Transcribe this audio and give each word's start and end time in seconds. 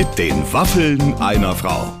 Mit 0.00 0.16
den 0.16 0.50
Waffeln 0.50 1.12
einer 1.16 1.54
Frau. 1.54 1.92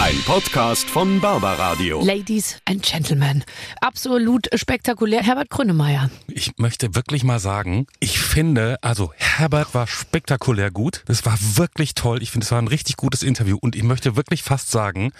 Ein 0.00 0.16
Podcast 0.24 0.88
von 0.88 1.20
Barbaradio. 1.20 2.02
Ladies 2.02 2.56
and 2.64 2.82
Gentlemen, 2.82 3.44
absolut 3.82 4.48
spektakulär. 4.54 5.22
Herbert 5.22 5.50
Grönemeyer. 5.50 6.08
Ich 6.28 6.56
möchte 6.56 6.94
wirklich 6.94 7.22
mal 7.22 7.40
sagen, 7.40 7.86
ich 8.00 8.20
finde, 8.20 8.78
also 8.80 9.12
Herbert 9.18 9.74
war 9.74 9.86
spektakulär 9.86 10.70
gut. 10.70 11.02
Das 11.04 11.26
war 11.26 11.36
wirklich 11.56 11.92
toll. 11.92 12.22
Ich 12.22 12.30
finde, 12.30 12.46
es 12.46 12.52
war 12.52 12.62
ein 12.62 12.68
richtig 12.68 12.96
gutes 12.96 13.22
Interview 13.22 13.58
und 13.60 13.76
ich 13.76 13.82
möchte 13.82 14.16
wirklich 14.16 14.42
fast 14.42 14.70
sagen, 14.70 15.12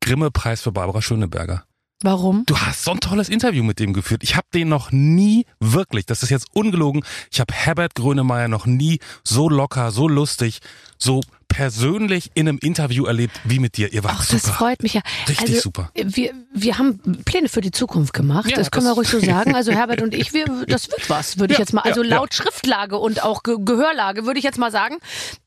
Grimme-Preis 0.00 0.62
für 0.62 0.72
Barbara 0.72 1.00
Schöneberger. 1.00 1.62
Warum? 2.02 2.44
Du 2.46 2.56
hast 2.56 2.84
so 2.84 2.92
ein 2.92 3.00
tolles 3.00 3.28
Interview 3.28 3.62
mit 3.62 3.78
dem 3.78 3.92
geführt. 3.92 4.22
Ich 4.22 4.34
habe 4.34 4.46
den 4.54 4.68
noch 4.68 4.90
nie 4.90 5.44
wirklich, 5.58 6.06
das 6.06 6.22
ist 6.22 6.30
jetzt 6.30 6.46
ungelogen, 6.52 7.04
ich 7.30 7.40
habe 7.40 7.52
Herbert 7.52 7.94
Grönemeyer 7.94 8.48
noch 8.48 8.64
nie 8.64 9.00
so 9.22 9.50
locker, 9.50 9.90
so 9.90 10.08
lustig, 10.08 10.60
so 10.96 11.20
persönlich 11.50 12.30
in 12.34 12.48
einem 12.48 12.58
Interview 12.58 13.04
erlebt 13.04 13.38
wie 13.44 13.58
mit 13.58 13.76
dir. 13.76 13.92
Ihr 13.92 14.02
wart 14.04 14.14
Ach, 14.18 14.22
super. 14.24 14.40
das 14.46 14.50
freut 14.56 14.82
mich 14.82 14.94
ja. 14.94 15.02
Richtig 15.28 15.48
also, 15.50 15.60
super. 15.60 15.90
Wir, 15.94 16.32
wir 16.54 16.78
haben 16.78 16.98
Pläne 17.24 17.48
für 17.50 17.60
die 17.60 17.72
Zukunft 17.72 18.14
gemacht. 18.14 18.48
Ja, 18.50 18.56
das 18.56 18.70
können 18.70 18.86
das- 18.86 18.92
wir 18.94 18.98
ruhig 18.98 19.08
so 19.08 19.20
sagen. 19.32 19.54
Also 19.54 19.72
Herbert 19.72 20.00
und 20.00 20.14
ich, 20.14 20.32
wir, 20.32 20.46
das 20.66 20.90
wird 20.90 21.10
was, 21.10 21.38
würde 21.38 21.52
ich 21.52 21.58
Ja, 21.58 21.64
jetzt 21.64 21.72
mal. 21.74 21.82
Also 21.82 22.02
ja, 22.02 22.16
laut 22.16 22.32
Schriftlage 22.34 22.96
und 22.96 23.22
auch 23.22 23.42
Ge 23.42 23.56
Gehörlage 23.60 24.24
würde 24.24 24.38
ich 24.38 24.44
jetzt 24.44 24.58
mal 24.58 24.70
sagen, 24.70 24.96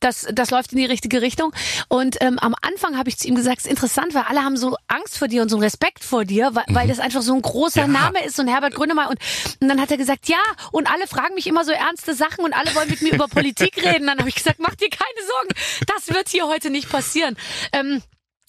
das, 0.02 0.28
das 0.32 0.52
läuft 0.52 0.74
in 0.74 0.78
die 0.78 0.86
richtige 0.86 1.22
Richtung. 1.22 1.52
Und 1.88 2.18
ähm, 2.22 2.38
am 2.40 2.54
Anfang 2.62 2.98
habe 2.98 3.10
ich 3.10 3.18
zu 3.18 3.28
ihm 3.28 3.36
gesagt, 3.36 3.60
es 3.60 3.66
ist 3.66 3.72
interessant, 3.72 4.14
weil 4.14 4.24
alle 4.28 4.44
haben 4.44 4.58
so 4.58 4.76
Angst 4.88 5.18
vor 5.18 5.28
dir 5.30 5.42
und 5.42 5.50
so 5.50 5.56
einen 5.56 5.64
Respekt 5.64 6.04
vor 6.04 6.26
dir, 6.26 6.52
weil, 6.54 6.66
weil 6.70 6.88
das 6.88 7.00
einfach 7.00 7.22
so 7.22 7.34
ein 7.34 7.42
großer 7.42 7.88
Mhm. 7.88 7.94
Name 7.94 8.24
ist, 8.26 8.40
ein 8.40 8.48
Herbert 8.48 8.76
Grönemeyer. 8.76 9.10
Und, 9.10 9.20
und 9.62 9.68
dann 9.70 9.80
hat 9.82 9.90
er 9.90 9.98
gesagt, 9.98 10.28
ja, 10.30 10.38
und 10.72 10.90
alle 10.92 11.08
fragen 11.08 11.34
mich 11.36 11.48
immer 11.48 11.64
so 11.66 11.72
ernste 11.72 12.14
Sachen 12.14 12.44
und 12.44 12.54
alle 12.54 12.74
wollen 12.76 12.90
mit 12.90 13.02
mir 13.02 13.14
über 13.14 13.28
Politik 13.28 13.78
reden. 13.86 14.08
Dann 14.08 14.20
habe 14.20 14.30
ich 14.30 14.36
gesagt, 14.36 14.58
mach 14.60 14.76
dir 14.76 14.90
keine 14.90 15.28
Sorgen, 15.28 15.86
das 15.96 16.14
wird 16.16 16.30
hier 16.30 16.48
heute 16.48 16.70
nicht 16.70 16.90
passieren. 16.90 17.36
Ähm, 17.72 18.02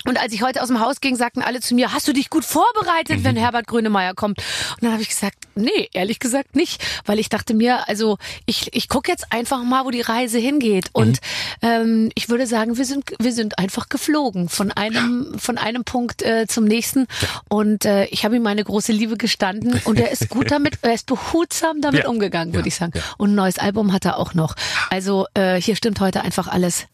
und 0.06 0.20
als 0.20 0.34
ich 0.34 0.42
heute 0.42 0.60
aus 0.60 0.68
dem 0.68 0.80
Haus 0.80 1.00
ging, 1.00 1.16
sagten 1.16 1.40
alle 1.40 1.60
zu 1.62 1.74
mir, 1.74 1.94
hast 1.94 2.06
du 2.06 2.12
dich 2.12 2.28
gut 2.28 2.44
vorbereitet, 2.44 3.20
Mhm. 3.20 3.24
wenn 3.24 3.36
Herbert 3.36 3.66
Grönemeyer 3.66 4.12
kommt? 4.12 4.36
Und 4.72 4.82
dann 4.82 4.92
habe 4.92 5.00
ich 5.00 5.08
gesagt, 5.08 5.36
nee, 5.54 5.88
ehrlich 5.94 6.18
gesagt 6.18 6.56
nicht, 6.56 6.84
weil 7.06 7.18
ich 7.18 7.30
dachte 7.30 7.54
mir, 7.54 7.88
also 7.88 8.18
ich, 8.44 8.68
ich 8.74 8.90
gucke 8.90 9.10
jetzt 9.10 9.32
einfach 9.32 9.62
mal, 9.62 9.86
wo 9.86 9.90
die 9.90 10.02
Reise 10.02 10.36
hingeht. 10.38 10.90
Und 10.92 11.20
Mhm. 11.62 11.68
ähm, 11.68 12.10
ich 12.16 12.28
würde 12.28 12.46
sagen, 12.46 12.76
wir 12.76 12.84
sind, 12.84 13.14
wir 13.18 13.32
sind 13.32 13.58
einfach 13.58 13.88
geflogen 13.88 14.50
von 14.50 14.70
einem, 14.72 15.38
von 15.38 15.56
einem 15.56 15.84
Punkt 15.84 16.20
äh, 16.20 16.46
zum 16.48 16.64
nächsten. 16.64 17.06
Und 17.48 17.86
äh, 17.86 18.04
ich 18.06 18.26
habe 18.26 18.36
ihm 18.36 18.42
meine 18.42 18.62
große 18.62 18.92
Liebe 18.92 19.16
gestanden 19.16 19.80
und 19.86 19.98
er 19.98 20.10
ist 20.10 20.28
gut 20.28 20.50
damit, 20.50 20.80
er 20.82 20.92
ist 20.92 21.06
behutsam 21.06 21.80
damit 21.80 22.02
Ja. 22.02 22.10
umgegangen, 22.10 22.52
würde 22.52 22.66
Ja. 22.68 22.68
ich 22.68 22.74
sagen. 22.74 22.92
Und 23.16 23.30
ein 23.30 23.36
neues 23.36 23.58
Album 23.58 23.90
hat 23.94 24.04
er 24.04 24.18
auch 24.18 24.34
noch. 24.34 24.54
Also 24.90 25.26
äh, 25.32 25.58
hier 25.58 25.76
stimmt 25.76 25.98
heute 26.00 26.20
einfach 26.20 26.46
alles. 26.48 26.84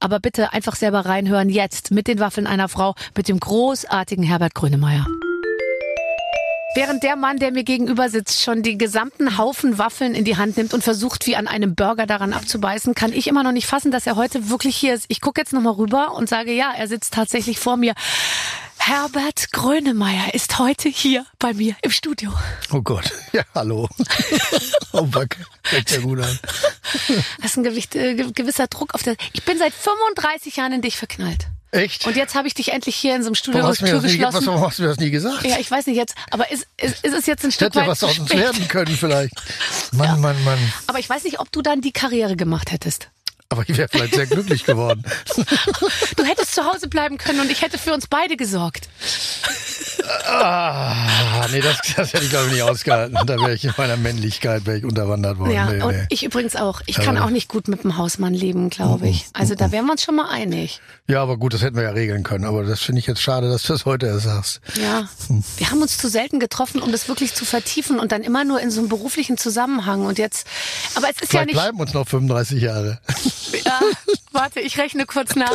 Aber 0.00 0.20
bitte 0.20 0.52
einfach 0.52 0.76
selber 0.76 1.06
reinhören 1.06 1.48
jetzt 1.48 1.90
mit 1.90 2.08
den 2.08 2.18
Waffeln 2.18 2.46
einer 2.46 2.68
Frau, 2.68 2.94
mit 3.16 3.28
dem 3.28 3.40
großartigen 3.40 4.24
Herbert 4.24 4.54
Grönemeyer. 4.54 5.06
Während 6.76 7.02
der 7.02 7.16
Mann, 7.16 7.38
der 7.38 7.52
mir 7.52 7.64
gegenüber 7.64 8.10
sitzt, 8.10 8.42
schon 8.42 8.62
die 8.62 8.76
gesamten 8.76 9.38
Haufen 9.38 9.78
Waffeln 9.78 10.14
in 10.14 10.26
die 10.26 10.36
Hand 10.36 10.58
nimmt 10.58 10.74
und 10.74 10.84
versucht, 10.84 11.26
wie 11.26 11.34
an 11.34 11.46
einem 11.46 11.74
Burger 11.74 12.04
daran 12.04 12.34
abzubeißen, 12.34 12.94
kann 12.94 13.14
ich 13.14 13.28
immer 13.28 13.42
noch 13.42 13.52
nicht 13.52 13.66
fassen, 13.66 13.90
dass 13.90 14.06
er 14.06 14.16
heute 14.16 14.50
wirklich 14.50 14.76
hier 14.76 14.92
ist. 14.92 15.06
Ich 15.08 15.22
gucke 15.22 15.40
jetzt 15.40 15.54
nochmal 15.54 15.72
rüber 15.72 16.12
und 16.14 16.28
sage, 16.28 16.52
ja, 16.52 16.70
er 16.76 16.86
sitzt 16.86 17.14
tatsächlich 17.14 17.58
vor 17.58 17.78
mir. 17.78 17.94
Herbert 18.86 19.50
Grönemeyer 19.50 20.32
ist 20.32 20.60
heute 20.60 20.88
hier 20.88 21.26
bei 21.40 21.52
mir 21.52 21.74
im 21.82 21.90
Studio. 21.90 22.32
Oh 22.72 22.82
Gott, 22.82 23.10
ja, 23.32 23.42
hallo. 23.52 23.88
oh, 24.92 25.02
Back, 25.02 25.38
fängt 25.64 25.90
ja 25.90 25.98
gut 25.98 26.20
an. 26.20 26.38
Das 27.42 27.50
ist 27.50 27.56
ein 27.56 27.64
Gewicht, 27.64 27.96
äh, 27.96 28.14
ge- 28.14 28.30
gewisser 28.32 28.68
Druck 28.68 28.94
auf 28.94 29.02
der. 29.02 29.16
Ich 29.32 29.42
bin 29.42 29.58
seit 29.58 29.74
35 29.74 30.54
Jahren 30.54 30.72
in 30.72 30.82
dich 30.82 30.96
verknallt. 30.96 31.48
Echt? 31.72 32.06
Und 32.06 32.14
jetzt 32.14 32.36
habe 32.36 32.46
ich 32.46 32.54
dich 32.54 32.72
endlich 32.72 32.94
hier 32.94 33.16
in 33.16 33.22
so 33.24 33.26
einem 33.26 33.34
Studio 33.34 33.62
warum, 33.62 33.72
hast 33.72 33.80
Tür 33.80 34.00
das 34.00 34.04
nie, 34.04 34.20
was, 34.22 34.26
geschlossen. 34.28 34.46
warum 34.46 34.60
hast 34.68 34.78
du 34.78 34.82
mir 34.84 34.88
das 34.90 34.98
nie 34.98 35.10
gesagt? 35.10 35.44
Ja, 35.44 35.58
ich 35.58 35.68
weiß 35.68 35.86
nicht 35.88 35.96
jetzt, 35.96 36.14
aber 36.30 36.48
ist, 36.52 36.68
ist, 36.76 37.04
ist 37.04 37.12
es 37.12 37.26
jetzt 37.26 37.44
ein 37.44 37.50
Stück 37.50 37.66
Hätte 37.66 37.80
ja 37.80 37.82
weit 37.86 37.90
was 37.90 38.04
aus 38.04 38.20
uns 38.20 38.30
werden 38.30 38.68
können 38.68 38.96
vielleicht. 38.96 39.34
Mann, 39.94 40.20
Mann, 40.20 40.44
Mann. 40.44 40.58
Aber 40.86 41.00
ich 41.00 41.10
weiß 41.10 41.24
nicht, 41.24 41.40
ob 41.40 41.50
du 41.50 41.60
dann 41.60 41.80
die 41.80 41.90
Karriere 41.92 42.36
gemacht 42.36 42.70
hättest. 42.70 43.08
Aber 43.48 43.62
ich 43.66 43.76
wäre 43.76 43.88
vielleicht 43.88 44.14
sehr 44.14 44.26
glücklich 44.26 44.64
geworden. 44.64 45.04
Du 46.16 46.24
hättest 46.24 46.54
zu 46.54 46.64
Hause 46.64 46.88
bleiben 46.88 47.18
können 47.18 47.40
und 47.40 47.50
ich 47.50 47.62
hätte 47.62 47.78
für 47.78 47.92
uns 47.92 48.06
beide 48.06 48.36
gesorgt. 48.36 48.88
Ah, 50.28 51.46
nee, 51.52 51.60
das, 51.60 51.78
das 51.96 52.12
hätte 52.12 52.24
ich 52.24 52.30
glaube 52.30 52.46
ich 52.46 52.54
nicht 52.54 52.62
ausgehalten. 52.62 53.16
Da 53.26 53.36
wäre 53.38 53.54
ich 53.54 53.64
in 53.64 53.74
meiner 53.76 53.96
Männlichkeit 53.96 54.66
wäre 54.66 54.78
ich 54.78 54.84
unterwandert 54.84 55.38
worden. 55.38 55.52
Ja, 55.52 55.70
nee, 55.70 55.82
und 55.82 55.96
nee. 55.96 56.06
ich 56.08 56.24
übrigens 56.24 56.56
auch. 56.56 56.80
Ich 56.86 56.96
kann 56.96 57.18
auch 57.18 57.30
nicht 57.30 57.48
gut 57.48 57.68
mit 57.68 57.84
dem 57.84 57.96
Hausmann 57.96 58.34
leben, 58.34 58.70
glaube 58.70 59.08
ich. 59.08 59.26
Also 59.32 59.54
da 59.54 59.72
wären 59.72 59.86
wir 59.86 59.92
uns 59.92 60.02
schon 60.02 60.16
mal 60.16 60.28
einig. 60.28 60.80
Ja, 61.08 61.22
aber 61.22 61.36
gut, 61.36 61.54
das 61.54 61.62
hätten 61.62 61.76
wir 61.76 61.84
ja 61.84 61.90
regeln 61.90 62.22
können. 62.22 62.44
Aber 62.44 62.64
das 62.64 62.80
finde 62.80 62.98
ich 63.00 63.06
jetzt 63.06 63.20
schade, 63.20 63.48
dass 63.48 63.62
du 63.62 63.72
das 63.72 63.84
heute 63.84 64.06
erst 64.06 64.24
sagst. 64.24 64.60
Ja, 64.80 65.08
wir 65.56 65.70
haben 65.70 65.80
uns 65.82 65.98
zu 65.98 66.08
selten 66.08 66.40
getroffen, 66.40 66.80
um 66.82 66.92
das 66.92 67.08
wirklich 67.08 67.34
zu 67.34 67.44
vertiefen 67.44 67.98
und 68.00 68.12
dann 68.12 68.22
immer 68.22 68.44
nur 68.44 68.60
in 68.60 68.70
so 68.70 68.80
einem 68.80 68.88
beruflichen 68.88 69.36
Zusammenhang. 69.38 70.04
Und 70.04 70.18
jetzt, 70.18 70.46
aber 70.94 71.08
es 71.08 71.16
ist 71.16 71.20
ja 71.32 71.40
Vielleicht 71.40 71.46
nicht. 71.46 71.54
bleiben 71.56 71.80
uns 71.80 71.94
noch 71.94 72.08
35 72.08 72.60
Jahre. 72.62 73.00
Ja, 73.64 73.80
warte, 74.32 74.60
ich 74.60 74.78
rechne 74.78 75.06
kurz 75.06 75.34
nach. 75.36 75.52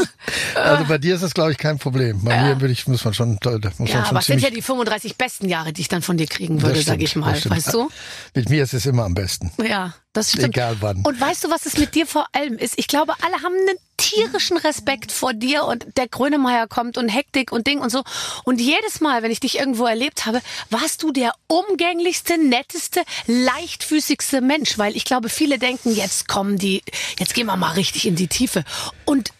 Also 0.55 0.85
bei 0.85 0.97
dir 0.97 1.15
ist 1.15 1.21
das, 1.23 1.33
glaube 1.33 1.51
ich, 1.51 1.57
kein 1.57 1.77
Problem. 1.79 2.23
Bei 2.23 2.41
mir 2.43 2.59
würde 2.61 2.71
ich, 2.73 2.87
muss 2.87 3.03
man 3.05 3.13
schon, 3.13 3.37
muss 3.43 3.43
Ja, 3.43 3.59
man 3.77 3.87
schon 3.87 3.97
aber 4.05 4.19
es 4.19 4.25
sind 4.25 4.41
ja 4.41 4.49
die 4.49 4.61
35 4.61 5.17
besten 5.17 5.47
Jahre, 5.49 5.73
die 5.73 5.81
ich 5.81 5.87
dann 5.87 6.01
von 6.01 6.17
dir 6.17 6.27
kriegen 6.27 6.61
würde, 6.61 6.75
stimmt, 6.81 6.87
sag 6.87 7.01
ich 7.01 7.15
mal. 7.15 7.33
Weißt 7.45 7.73
du? 7.73 7.89
Mit 8.33 8.49
mir 8.49 8.63
ist 8.63 8.73
es 8.73 8.85
immer 8.85 9.03
am 9.05 9.13
besten. 9.13 9.51
Ja, 9.65 9.93
das 10.13 10.31
stimmt. 10.31 10.55
Egal 10.55 10.77
wann. 10.81 11.03
Und 11.03 11.19
weißt 11.19 11.43
du, 11.43 11.49
was 11.49 11.65
es 11.65 11.77
mit 11.77 11.95
dir 11.95 12.05
vor 12.05 12.27
allem 12.33 12.57
ist? 12.57 12.73
Ich 12.77 12.87
glaube, 12.87 13.13
alle 13.21 13.41
haben 13.43 13.55
einen 13.55 13.77
tierischen 13.95 14.57
Respekt 14.57 15.11
vor 15.11 15.33
dir 15.33 15.63
und 15.65 15.85
der 15.95 16.07
Grönemeyer 16.07 16.67
kommt 16.67 16.97
und 16.97 17.07
Hektik 17.07 17.51
und 17.51 17.67
Ding 17.67 17.79
und 17.79 17.91
so. 17.91 18.03
Und 18.43 18.59
jedes 18.59 18.99
Mal, 18.99 19.23
wenn 19.23 19.31
ich 19.31 19.39
dich 19.39 19.59
irgendwo 19.59 19.85
erlebt 19.85 20.25
habe, 20.25 20.41
warst 20.69 21.03
du 21.03 21.11
der 21.11 21.33
umgänglichste, 21.47 22.37
netteste, 22.37 23.03
leichtfüßigste 23.27 24.41
Mensch, 24.41 24.77
weil 24.77 24.95
ich 24.97 25.05
glaube, 25.05 25.29
viele 25.29 25.59
denken, 25.59 25.95
jetzt 25.95 26.27
kommen 26.27 26.57
die, 26.57 26.83
jetzt 27.19 27.33
gehen 27.33 27.45
wir 27.45 27.55
mal 27.55 27.73
richtig 27.73 28.05
in 28.05 28.15
die 28.15 28.27
Tiefe. 28.27 28.65
Und 29.05 29.31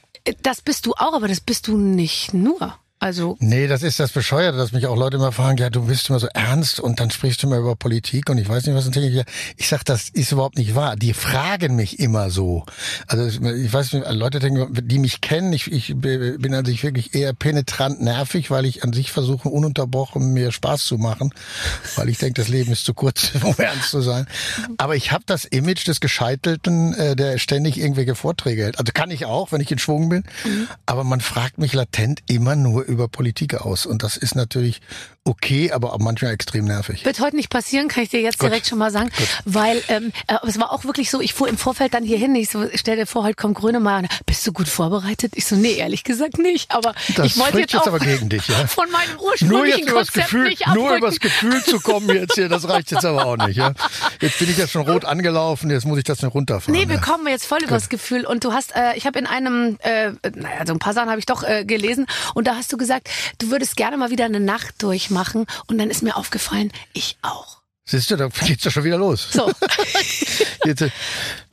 das 0.43 0.61
bist 0.61 0.85
du 0.85 0.93
auch, 0.93 1.13
aber 1.13 1.27
das 1.27 1.41
bist 1.41 1.67
du 1.67 1.77
nicht 1.77 2.33
nur. 2.33 2.77
Also, 3.03 3.35
Nee, 3.39 3.65
das 3.65 3.81
ist 3.81 3.99
das 3.99 4.11
Bescheuerte, 4.11 4.59
dass 4.59 4.73
mich 4.73 4.85
auch 4.85 4.95
Leute 4.95 5.17
immer 5.17 5.31
fragen, 5.31 5.57
ja, 5.57 5.71
du 5.71 5.87
bist 5.87 6.09
immer 6.09 6.19
so 6.19 6.27
ernst 6.27 6.79
und 6.79 6.99
dann 6.99 7.09
sprichst 7.09 7.41
du 7.41 7.47
immer 7.47 7.57
über 7.57 7.75
Politik 7.75 8.29
und 8.29 8.37
ich 8.37 8.47
weiß 8.47 8.67
nicht, 8.67 8.75
was 8.75 8.83
dann 8.83 8.93
denke 8.93 9.25
ich, 9.57 9.67
sag, 9.67 9.83
das 9.85 10.09
ist 10.09 10.31
überhaupt 10.31 10.59
nicht 10.59 10.75
wahr. 10.75 10.95
Die 10.95 11.15
fragen 11.15 11.75
mich 11.75 11.97
immer 11.97 12.29
so. 12.29 12.63
Also 13.07 13.25
ich 13.25 13.73
weiß 13.73 13.93
nicht, 13.93 14.05
Leute 14.11 14.37
denken, 14.37 14.87
die 14.87 14.99
mich 14.99 15.19
kennen, 15.19 15.51
ich, 15.51 15.71
ich 15.71 15.95
bin 15.95 16.53
an 16.53 16.63
sich 16.63 16.83
wirklich 16.83 17.15
eher 17.15 17.33
penetrant 17.33 18.03
nervig, 18.03 18.51
weil 18.51 18.65
ich 18.67 18.83
an 18.83 18.93
sich 18.93 19.11
versuche, 19.11 19.49
ununterbrochen 19.49 20.31
mir 20.31 20.51
Spaß 20.51 20.85
zu 20.85 20.99
machen, 20.99 21.33
weil 21.95 22.07
ich 22.07 22.19
denke, 22.19 22.39
das 22.39 22.49
Leben 22.49 22.71
ist 22.71 22.85
zu 22.85 22.93
kurz, 22.93 23.31
um 23.41 23.55
ernst 23.57 23.89
zu 23.89 24.01
sein. 24.01 24.27
Aber 24.77 24.95
ich 24.95 25.11
habe 25.11 25.23
das 25.25 25.45
Image 25.45 25.87
des 25.87 26.01
Gescheitelten, 26.01 26.93
äh, 26.93 27.15
der 27.15 27.39
ständig 27.39 27.79
irgendwelche 27.79 28.13
Vorträge 28.13 28.61
hält. 28.61 28.77
Also 28.77 28.91
kann 28.93 29.09
ich 29.09 29.25
auch, 29.25 29.51
wenn 29.51 29.59
ich 29.59 29.71
in 29.71 29.79
Schwung 29.79 30.09
bin, 30.09 30.23
aber 30.85 31.03
man 31.03 31.19
fragt 31.19 31.57
mich 31.57 31.73
latent 31.73 32.19
immer 32.27 32.55
nur 32.55 32.90
über 32.91 33.07
Politik 33.07 33.55
aus. 33.55 33.85
Und 33.85 34.03
das 34.03 34.17
ist 34.17 34.35
natürlich 34.35 34.81
okay, 35.23 35.71
aber 35.71 35.93
auch 35.93 35.99
manchmal 35.99 36.33
extrem 36.33 36.65
nervig. 36.65 37.05
Wird 37.05 37.19
heute 37.19 37.35
nicht 37.35 37.49
passieren, 37.49 37.87
kann 37.87 38.03
ich 38.03 38.09
dir 38.09 38.21
jetzt 38.21 38.41
direkt 38.41 38.65
schon 38.67 38.79
mal 38.79 38.91
sagen. 38.91 39.11
Weil 39.45 39.81
ähm, 39.87 40.11
äh, 40.27 40.35
es 40.47 40.59
war 40.59 40.71
auch 40.71 40.83
wirklich 40.83 41.11
so, 41.11 41.21
ich 41.21 41.33
fuhr 41.33 41.47
im 41.47 41.57
Vorfeld 41.57 41.93
dann 41.93 42.03
hier 42.03 42.17
hin, 42.17 42.33
ich 42.35 42.49
so, 42.49 42.65
stell 42.73 42.95
dir 42.95 43.05
vor, 43.05 43.23
heute 43.23 43.35
kommt 43.35 43.55
Grönemeyer. 43.55 44.07
Bist 44.25 44.45
du 44.47 44.51
gut 44.51 44.67
vorbereitet? 44.67 45.33
Ich 45.35 45.45
so, 45.45 45.55
nee, 45.55 45.73
ehrlich 45.73 46.03
gesagt 46.03 46.39
nicht. 46.39 46.71
Aber 46.71 46.95
Das 47.15 47.27
ich 47.27 47.37
wollte 47.37 47.59
jetzt 47.59 47.73
jetzt 47.73 47.83
auch 47.83 47.87
aber 47.87 47.99
gegen 47.99 48.29
dich, 48.29 48.47
ja? 48.47 48.65
von 48.67 48.89
meinem 48.91 49.15
Nur 49.15 49.25
ursprünglichen 49.31 49.87
übers 49.87 50.07
Konzept 50.07 50.25
Gefühl, 50.31 50.49
nicht 50.49 50.67
abrücken. 50.67 50.87
nur 50.87 50.97
übers 50.97 51.19
Gefühl 51.19 51.63
zu 51.63 51.79
kommen 51.79 52.09
jetzt 52.09 52.33
hier, 52.35 52.49
das 52.49 52.67
reicht 52.67 52.91
jetzt 52.91 53.05
aber 53.05 53.25
auch 53.25 53.37
nicht, 53.37 53.57
ja? 53.57 53.73
Jetzt 54.21 54.39
bin 54.39 54.49
ich 54.49 54.57
ja 54.57 54.67
schon 54.67 54.87
rot 54.87 55.05
angelaufen, 55.05 55.69
jetzt 55.69 55.85
muss 55.85 55.99
ich 55.99 56.03
das 56.03 56.21
noch 56.23 56.33
runterfahren. 56.33 56.73
Nee, 56.73 56.87
wir 56.87 56.95
ja. 56.95 57.01
kommen 57.01 57.27
jetzt 57.27 57.45
voll 57.45 57.59
übers 57.63 57.89
Gefühl. 57.89 58.25
Und 58.25 58.43
du 58.43 58.53
hast, 58.53 58.75
äh, 58.75 58.95
ich 58.95 59.05
habe 59.05 59.19
in 59.19 59.27
einem, 59.27 59.77
äh, 59.81 60.11
naja, 60.35 60.65
so 60.65 60.73
ein 60.73 60.79
paar 60.79 60.93
Sachen 60.93 61.09
habe 61.09 61.19
ich 61.19 61.27
doch 61.27 61.43
äh, 61.43 61.63
gelesen. 61.63 62.07
Und 62.33 62.47
da 62.47 62.55
hast 62.55 62.73
du 62.73 62.77
gesagt, 62.81 63.09
du 63.37 63.49
würdest 63.49 63.77
gerne 63.77 63.97
mal 63.97 64.11
wieder 64.11 64.25
eine 64.25 64.39
Nacht 64.39 64.83
durchmachen. 64.83 65.45
Und 65.67 65.77
dann 65.77 65.89
ist 65.89 66.03
mir 66.03 66.17
aufgefallen, 66.17 66.71
ich 66.93 67.17
auch. 67.21 67.61
Siehst 67.85 68.11
du, 68.11 68.15
da 68.15 68.27
geht's 68.27 68.63
ja 68.63 68.71
schon 68.71 68.83
wieder 68.83 68.97
los. 68.97 69.27
So. 69.31 69.51
Jetzt, 70.65 70.81
äh, 70.81 70.89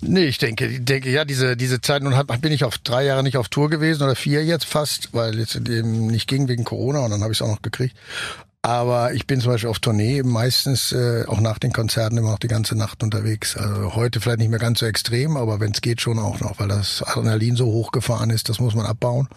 nee, 0.00 0.26
ich 0.26 0.38
denke, 0.38 0.66
ich 0.66 0.84
denke, 0.84 1.10
ja, 1.10 1.24
diese, 1.24 1.56
diese 1.56 1.80
Zeit, 1.80 2.02
nun 2.02 2.14
bin 2.40 2.52
ich 2.52 2.64
auf 2.64 2.78
drei 2.78 3.04
Jahre 3.04 3.22
nicht 3.22 3.36
auf 3.36 3.48
Tour 3.48 3.70
gewesen 3.70 4.02
oder 4.02 4.14
vier 4.14 4.44
jetzt 4.44 4.66
fast, 4.66 5.14
weil 5.14 5.38
es 5.38 5.56
eben 5.56 6.06
nicht 6.08 6.28
ging 6.28 6.46
wegen 6.46 6.64
Corona 6.64 7.00
und 7.00 7.10
dann 7.10 7.22
habe 7.22 7.32
ich 7.32 7.38
es 7.38 7.42
auch 7.42 7.50
noch 7.50 7.62
gekriegt. 7.62 7.96
Aber 8.60 9.14
ich 9.14 9.26
bin 9.26 9.40
zum 9.40 9.52
Beispiel 9.52 9.70
auf 9.70 9.78
Tournee 9.78 10.22
meistens 10.22 10.92
äh, 10.92 11.24
auch 11.26 11.40
nach 11.40 11.58
den 11.58 11.72
Konzerten 11.72 12.18
immer 12.18 12.32
noch 12.32 12.38
die 12.38 12.48
ganze 12.48 12.76
Nacht 12.76 13.02
unterwegs. 13.02 13.56
Also 13.56 13.94
heute 13.94 14.20
vielleicht 14.20 14.40
nicht 14.40 14.50
mehr 14.50 14.58
ganz 14.58 14.80
so 14.80 14.86
extrem, 14.86 15.36
aber 15.36 15.60
wenn 15.60 15.72
es 15.72 15.80
geht 15.80 16.00
schon 16.00 16.18
auch 16.18 16.40
noch, 16.40 16.58
weil 16.58 16.68
das 16.68 17.02
Adrenalin 17.02 17.56
so 17.56 17.66
hochgefahren 17.66 18.30
ist, 18.30 18.48
das 18.48 18.58
muss 18.58 18.74
man 18.74 18.84
abbauen. 18.84 19.28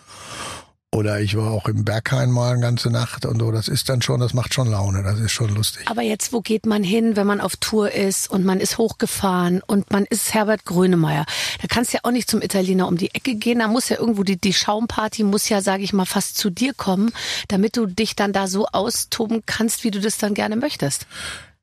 Oder 0.94 1.22
ich 1.22 1.38
war 1.38 1.52
auch 1.52 1.70
im 1.70 1.86
Berghain 1.86 2.30
mal 2.32 2.52
eine 2.52 2.62
ganze 2.62 2.90
Nacht 2.90 3.26
und 3.26 3.40
so. 3.40 3.50
Das 3.52 3.70
ist 3.70 3.88
dann 3.88 4.02
schon, 4.02 4.20
das 4.20 4.34
macht 4.34 4.54
schon 4.54 4.68
Laune, 4.70 5.04
das 5.04 5.20
ist 5.22 5.32
schon 5.32 5.56
lustig. 5.56 5.84
Aber 5.86 6.02
jetzt, 6.02 6.34
wo 6.34 6.42
geht 6.42 6.66
man 6.66 6.84
hin, 6.84 7.16
wenn 7.16 7.26
man 7.26 7.40
auf 7.40 7.56
Tour 7.56 7.94
ist 7.94 8.30
und 8.30 8.44
man 8.44 8.60
ist 8.60 8.78
hochgefahren 8.78 9.62
und 9.66 9.90
man 9.92 10.04
ist 10.04 10.34
Herbert 10.34 10.66
Grönemeyer? 10.66 11.26
Da 11.62 11.68
kannst 11.70 11.94
du 11.94 11.98
ja 11.98 12.02
auch 12.04 12.12
nicht 12.12 12.30
zum 12.30 12.42
Italiener 12.42 12.90
um 12.90 12.98
die 12.98 13.16
Ecke 13.16 13.36
gehen. 13.36 13.60
Da 13.60 13.70
muss 13.70 13.88
ja 13.88 14.00
irgendwo 14.00 14.24
die, 14.24 14.36
die 14.36 14.54
Schaumparty 14.54 15.24
muss 15.24 15.48
ja, 15.48 15.62
sage 15.62 15.84
ich 15.84 15.94
mal, 15.94 16.06
fast 16.06 16.38
zu 16.38 16.50
dir 16.50 16.74
kommen, 16.74 17.14
damit 17.48 17.78
du 17.78 17.86
dich 17.86 18.18
dann 18.18 18.34
da 18.34 18.48
so 18.48 18.68
austoben 18.68 19.44
kannst, 19.46 19.86
wie 19.86 19.92
du 19.92 20.02
das 20.02 20.18
dann 20.18 20.34
gerne 20.34 20.58
möchtest. 20.58 21.08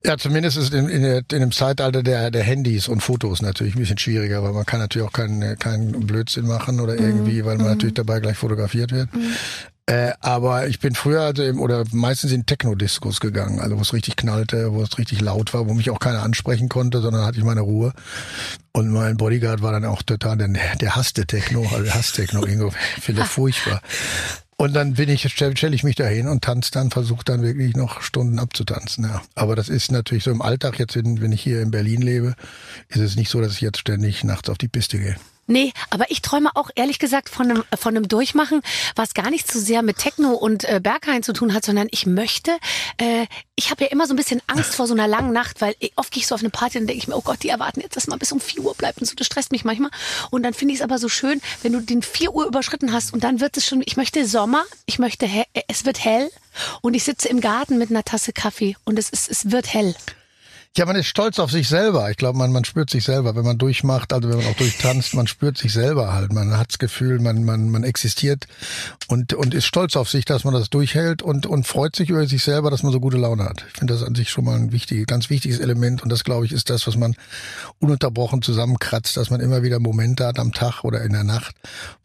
Ja, 0.05 0.17
zumindest 0.17 0.57
ist 0.57 0.73
es 0.73 0.79
in, 0.79 0.89
in, 0.89 1.05
in 1.05 1.25
dem 1.27 1.51
Zeitalter 1.51 2.05
der, 2.05 2.31
der 2.31 2.45
Handys 2.45 2.87
und 2.87 3.03
Fotos 3.03 3.43
natürlich 3.43 3.75
ein 3.75 3.81
bisschen 3.81 3.99
schwieriger, 3.99 4.45
weil 4.45 4.53
man 4.53 4.65
kann 4.65 4.79
natürlich 4.79 5.09
auch 5.09 5.13
keinen 5.13 5.59
keinen 5.59 6.07
Blödsinn 6.07 6.47
machen 6.47 6.79
oder 6.79 6.95
irgendwie, 6.95 7.45
weil 7.45 7.57
man 7.57 7.67
natürlich 7.67 7.95
dabei 7.95 8.21
gleich 8.21 8.37
fotografiert 8.37 8.93
wird. 8.93 9.09
Äh, 9.87 10.13
aber 10.21 10.69
ich 10.69 10.81
bin 10.81 10.95
früher 10.95 11.23
also 11.23 11.43
im, 11.43 11.61
oder 11.61 11.83
meistens 11.93 12.31
in 12.31 12.45
Techno-Discos 12.45 13.21
gegangen, 13.21 13.59
also 13.59 13.79
wo 13.79 13.81
es 13.81 13.95
richtig 13.95 14.17
knallte, 14.17 14.73
wo 14.75 14.83
es 14.83 14.99
richtig 14.99 15.23
laut 15.23 15.55
war, 15.55 15.67
wo 15.67 15.73
mich 15.73 15.89
auch 15.89 15.99
keiner 15.99 16.23
ansprechen 16.23 16.69
konnte, 16.69 17.01
sondern 17.01 17.25
hatte 17.25 17.39
ich 17.39 17.45
meine 17.45 17.63
Ruhe. 17.63 17.95
Und 18.73 18.91
mein 18.91 19.17
Bodyguard 19.17 19.63
war 19.63 19.73
dann 19.73 19.87
auch 19.87 20.03
total, 20.03 20.37
der, 20.37 20.49
der 20.49 20.95
hasste 20.95 21.27
Techno, 21.27 21.63
also 21.63 21.85
der 21.85 21.95
hasst 21.95 22.17
Techno, 22.17 22.45
Ingo, 22.45 22.71
finde 23.01 23.25
furchtbar. 23.25 23.81
Und 24.61 24.75
dann 24.75 24.95
bin 24.95 25.09
ich, 25.09 25.23
stelle 25.33 25.57
stell 25.57 25.73
ich 25.73 25.85
mich 25.85 25.95
da 25.95 26.05
hin 26.05 26.27
und 26.27 26.43
tanze 26.43 26.73
dann, 26.73 26.91
versuche 26.91 27.25
dann 27.25 27.43
wirklich 27.43 27.77
noch 27.77 28.03
Stunden 28.03 28.41
abzutanzen. 28.41 29.05
Ja. 29.05 29.23
Aber 29.37 29.55
das 29.55 29.69
ist 29.69 29.93
natürlich 29.93 30.25
so 30.25 30.33
im 30.33 30.43
Alltag, 30.43 30.81
jetzt 30.81 30.97
wenn, 30.97 31.21
wenn 31.21 31.31
ich 31.31 31.41
hier 31.41 31.63
in 31.63 31.71
Berlin 31.71 32.03
lebe, 32.03 32.35
ist 32.89 32.99
es 32.99 33.15
nicht 33.15 33.31
so, 33.31 33.41
dass 33.41 33.53
ich 33.53 33.61
jetzt 33.61 33.79
ständig 33.79 34.25
nachts 34.25 34.51
auf 34.51 34.59
die 34.59 34.67
Piste 34.67 34.99
gehe. 34.99 35.17
Nee, 35.51 35.73
aber 35.89 36.11
ich 36.11 36.21
träume 36.21 36.51
auch 36.57 36.69
ehrlich 36.75 36.99
gesagt 36.99 37.31
von 37.31 37.51
einem, 37.51 37.65
von 37.75 37.97
einem 37.97 38.07
Durchmachen, 38.07 38.61
was 38.97 39.15
gar 39.15 39.31
nicht 39.31 39.51
so 39.51 39.59
sehr 39.59 39.81
mit 39.81 39.97
Techno 39.97 40.35
und 40.35 40.65
äh, 40.65 40.79
Berghain 40.79 41.23
zu 41.23 41.33
tun 41.33 41.55
hat, 41.55 41.65
sondern 41.65 41.89
ich 41.91 42.05
möchte, 42.05 42.51
äh, 42.99 43.27
ich 43.57 43.71
habe 43.71 43.85
ja 43.85 43.91
immer 43.91 44.07
so 44.07 44.13
ein 44.13 44.19
bisschen 44.19 44.43
Angst 44.47 44.75
vor 44.75 44.87
so 44.87 44.93
einer 44.93 45.09
langen 45.09 45.33
Nacht, 45.33 45.63
weil 45.63 45.75
oft 45.97 46.13
gehe 46.13 46.21
ich 46.21 46.27
so 46.27 46.35
auf 46.35 46.43
eine 46.43 46.51
Party 46.51 46.79
und 46.79 46.87
denke 46.87 46.99
ich 46.99 47.09
mir, 47.09 47.17
oh 47.17 47.23
Gott, 47.23 47.43
die 47.43 47.49
erwarten 47.49 47.81
jetzt, 47.81 47.97
dass 47.97 48.09
man 48.09 48.19
bis 48.19 48.31
um 48.31 48.43
4 48.43 48.61
Uhr 48.61 48.75
bleibt 48.75 49.01
und 49.01 49.07
so, 49.07 49.15
das 49.15 49.27
stresst 49.27 49.51
mich 49.51 49.65
manchmal. 49.65 49.91
Und 50.31 50.43
dann 50.43 50.53
finde 50.53 50.75
ich 50.75 50.81
es 50.81 50.85
aber 50.85 50.99
so 50.99 51.09
schön, 51.09 51.41
wenn 51.63 51.73
du 51.73 51.81
den 51.81 52.03
4 52.03 52.35
Uhr 52.35 52.45
überschritten 52.45 52.93
hast 52.93 53.15
und 53.15 53.25
dann 53.25 53.41
wird 53.41 53.57
es 53.57 53.67
schon, 53.67 53.83
ich 53.87 53.97
möchte 53.97 54.27
Sommer, 54.27 54.65
ich 54.85 54.99
möchte, 54.99 55.27
es 55.67 55.87
wird 55.87 56.05
hell 56.05 56.31
und 56.83 56.93
ich 56.93 57.05
sitze 57.05 57.27
im 57.27 57.41
Garten 57.41 57.79
mit 57.79 57.89
einer 57.89 58.05
Tasse 58.05 58.35
Kaffee 58.35 58.77
und 58.85 58.99
es, 58.99 59.09
ist, 59.09 59.31
es 59.31 59.51
wird 59.51 59.73
hell. 59.73 59.95
Ja, 60.79 60.87
man 60.87 60.95
ist 60.95 61.09
stolz 61.09 61.41
auf 61.41 61.51
sich 61.51 61.69
selber. 61.69 62.09
Ich 62.09 62.17
glaube, 62.17 62.39
man, 62.39 62.53
man 62.53 62.65
spürt 62.65 62.89
sich 62.89 63.03
selber, 63.03 63.35
wenn 63.35 63.45
man 63.45 63.59
durchmacht, 63.59 64.13
also 64.13 64.29
wenn 64.29 64.37
man 64.37 64.47
auch 64.47 64.57
durchtanzt, 64.57 65.13
man 65.13 65.27
spürt 65.27 65.59
sich 65.59 65.73
selber 65.73 66.13
halt. 66.13 66.33
Man 66.33 66.57
hat 66.57 66.69
das 66.69 66.79
Gefühl, 66.79 67.19
man, 67.19 67.43
man, 67.43 67.69
man 67.69 67.83
existiert 67.83 68.47
und, 69.09 69.35
und 69.35 69.55
ist 69.55 69.67
stolz 69.67 69.97
auf 69.97 70.09
sich, 70.09 70.25
dass 70.25 70.45
man 70.45 70.55
das 70.55 70.71
durchhält 70.71 71.21
und, 71.21 71.47
und 71.47 71.67
freut 71.67 71.97
sich 71.97 72.11
über 72.11 72.25
sich 72.29 72.45
selber, 72.45 72.71
dass 72.71 72.85
man 72.85 72.93
so 72.93 73.01
gute 73.01 73.17
Laune 73.17 73.43
hat. 73.43 73.65
Ich 73.67 73.77
finde 73.77 73.93
das 73.93 74.05
an 74.05 74.15
sich 74.15 74.31
schon 74.31 74.45
mal 74.45 74.55
ein 74.55 74.71
wichtiges, 74.71 75.07
ganz 75.07 75.31
wichtiges 75.31 75.59
Element 75.59 76.05
und 76.05 76.11
das, 76.11 76.23
glaube 76.23 76.47
ich, 76.47 76.53
ist 76.53 76.71
das, 76.71 76.87
was 76.87 76.97
man 76.97 77.17
ununterbrochen 77.81 78.41
zusammenkratzt, 78.41 79.17
dass 79.17 79.31
man 79.31 79.41
immer 79.41 79.65
wieder 79.65 79.81
Momente 79.81 80.29
hat 80.29 80.39
am 80.39 80.53
Tag 80.53 80.85
oder 80.85 81.03
in 81.03 81.13
der 81.13 81.25
Nacht, 81.25 81.57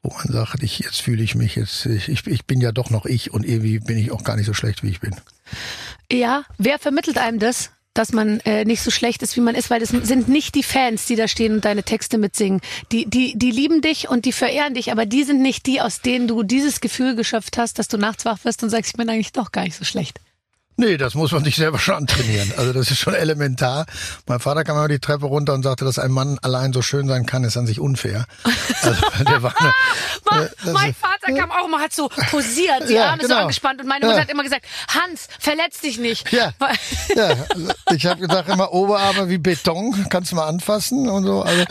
wo 0.02 0.12
man 0.18 0.34
sagt, 0.34 0.64
ich, 0.64 0.80
jetzt 0.80 1.00
fühle 1.00 1.22
ich 1.22 1.36
mich, 1.36 1.58
jetzt, 1.58 1.86
ich, 1.86 2.26
ich 2.26 2.46
bin 2.46 2.60
ja 2.60 2.72
doch 2.72 2.90
noch 2.90 3.06
ich 3.06 3.32
und 3.32 3.46
irgendwie 3.46 3.78
bin 3.78 4.00
ich 4.00 4.12
auch 4.12 4.24
gar 4.24 4.36
nicht 4.36 4.48
so 4.48 4.56
schlecht, 4.56 4.82
wie 4.82 4.90
ich 4.90 5.00
bin. 5.00 5.16
Ja, 6.12 6.44
wer 6.58 6.80
vermittelt 6.80 7.20
einem 7.20 7.38
das? 7.38 7.70
Dass 7.94 8.12
man 8.12 8.40
äh, 8.42 8.66
nicht 8.66 8.82
so 8.82 8.90
schlecht 8.90 9.22
ist, 9.22 9.36
wie 9.36 9.42
man 9.42 9.56
ist, 9.56 9.70
weil 9.70 9.80
das 9.80 9.90
sind 9.90 10.28
nicht 10.28 10.56
die 10.56 10.64
Fans, 10.64 11.06
die 11.06 11.16
da 11.16 11.28
stehen 11.28 11.54
und 11.54 11.66
deine 11.66 11.84
Texte 11.84 12.18
mitsingen. 12.18 12.62
Die, 12.92 13.06
die, 13.06 13.38
die 13.38 13.52
lieben 13.52 13.82
dich 13.82 14.10
und 14.10 14.26
die 14.26 14.32
verehren 14.32 14.74
dich, 14.74 14.92
aber 14.92 15.06
die 15.06 15.24
sind 15.24 15.42
nicht 15.42 15.68
die, 15.68 15.80
aus 15.80 16.02
denen 16.02 16.28
du 16.28 16.44
dieses 16.44 16.82
Gefühl 16.82 17.16
geschöpft 17.16 17.58
hast, 17.58 17.78
dass 17.78 17.88
du 17.88 17.98
nachts 17.98 18.26
wach 18.26 18.44
wirst 18.46 18.64
und 18.64 18.70
sagst, 18.70 18.92
ich 18.92 18.98
bin 18.98 19.10
eigentlich 19.10 19.32
doch 19.32 19.52
gar 19.52 19.64
nicht 19.64 19.76
so 19.76 19.86
schlecht. 19.86 20.20
Nee, 20.76 20.98
das 20.98 21.14
muss 21.14 21.32
man 21.32 21.44
sich 21.44 21.56
selber 21.56 21.78
schon 21.80 21.96
antrainieren. 21.96 22.52
Also 22.58 22.74
das 22.74 22.90
ist 22.90 22.98
schon 23.00 23.14
elementar. 23.14 23.86
Mein 24.28 24.40
Vater 24.40 24.64
kam 24.64 24.76
immer 24.78 24.88
die 24.88 25.00
Treppe 25.00 25.26
runter 25.28 25.54
und 25.54 25.64
sagte, 25.64 25.86
dass 25.86 26.00
ein 26.00 26.12
Mann 26.12 26.40
allein 26.42 26.74
so 26.74 26.82
schön 26.82 27.08
sein 27.08 27.26
kann, 27.26 27.44
ist 27.44 27.58
an 27.58 27.68
sich 27.68 27.80
unfair. 27.80 28.26
Also 28.82 29.02
der 29.28 29.44
war 29.44 29.54
eine, 29.60 30.46
äh, 30.66 30.72
mein 30.72 30.94
Vater 30.96 31.32
kam 31.38 31.52
auch 31.52 31.66
immer, 31.68 31.80
hat 31.80 31.94
so 31.94 32.10
posiert, 32.32 32.90
die 32.90 32.94
Ja, 32.94 33.10
Arme 33.12 33.22
so 33.22 33.28
genau. 33.28 33.42
angespannt 33.42 33.82
und 33.82 33.88
meine 33.88 34.06
Ja. 34.06 34.10
Mutter 34.12 34.22
hat 34.22 34.30
immer 34.32 34.44
gesagt, 34.44 34.66
Hans, 34.88 35.28
verletz 35.40 35.80
dich 35.82 36.00
nicht. 36.00 36.32
Ja, 36.32 36.54
ja, 37.16 37.28
also 37.28 37.72
ich 37.96 38.06
habe 38.08 38.20
gesagt 38.22 38.50
immer 38.50 38.72
Oberarme 38.74 39.30
wie 39.30 39.38
Beton, 39.38 40.06
kannst 40.10 40.32
du 40.32 40.36
mal 40.36 40.48
anfassen 40.48 41.08
und 41.08 41.24
so. 41.26 41.44
Also 41.44 41.66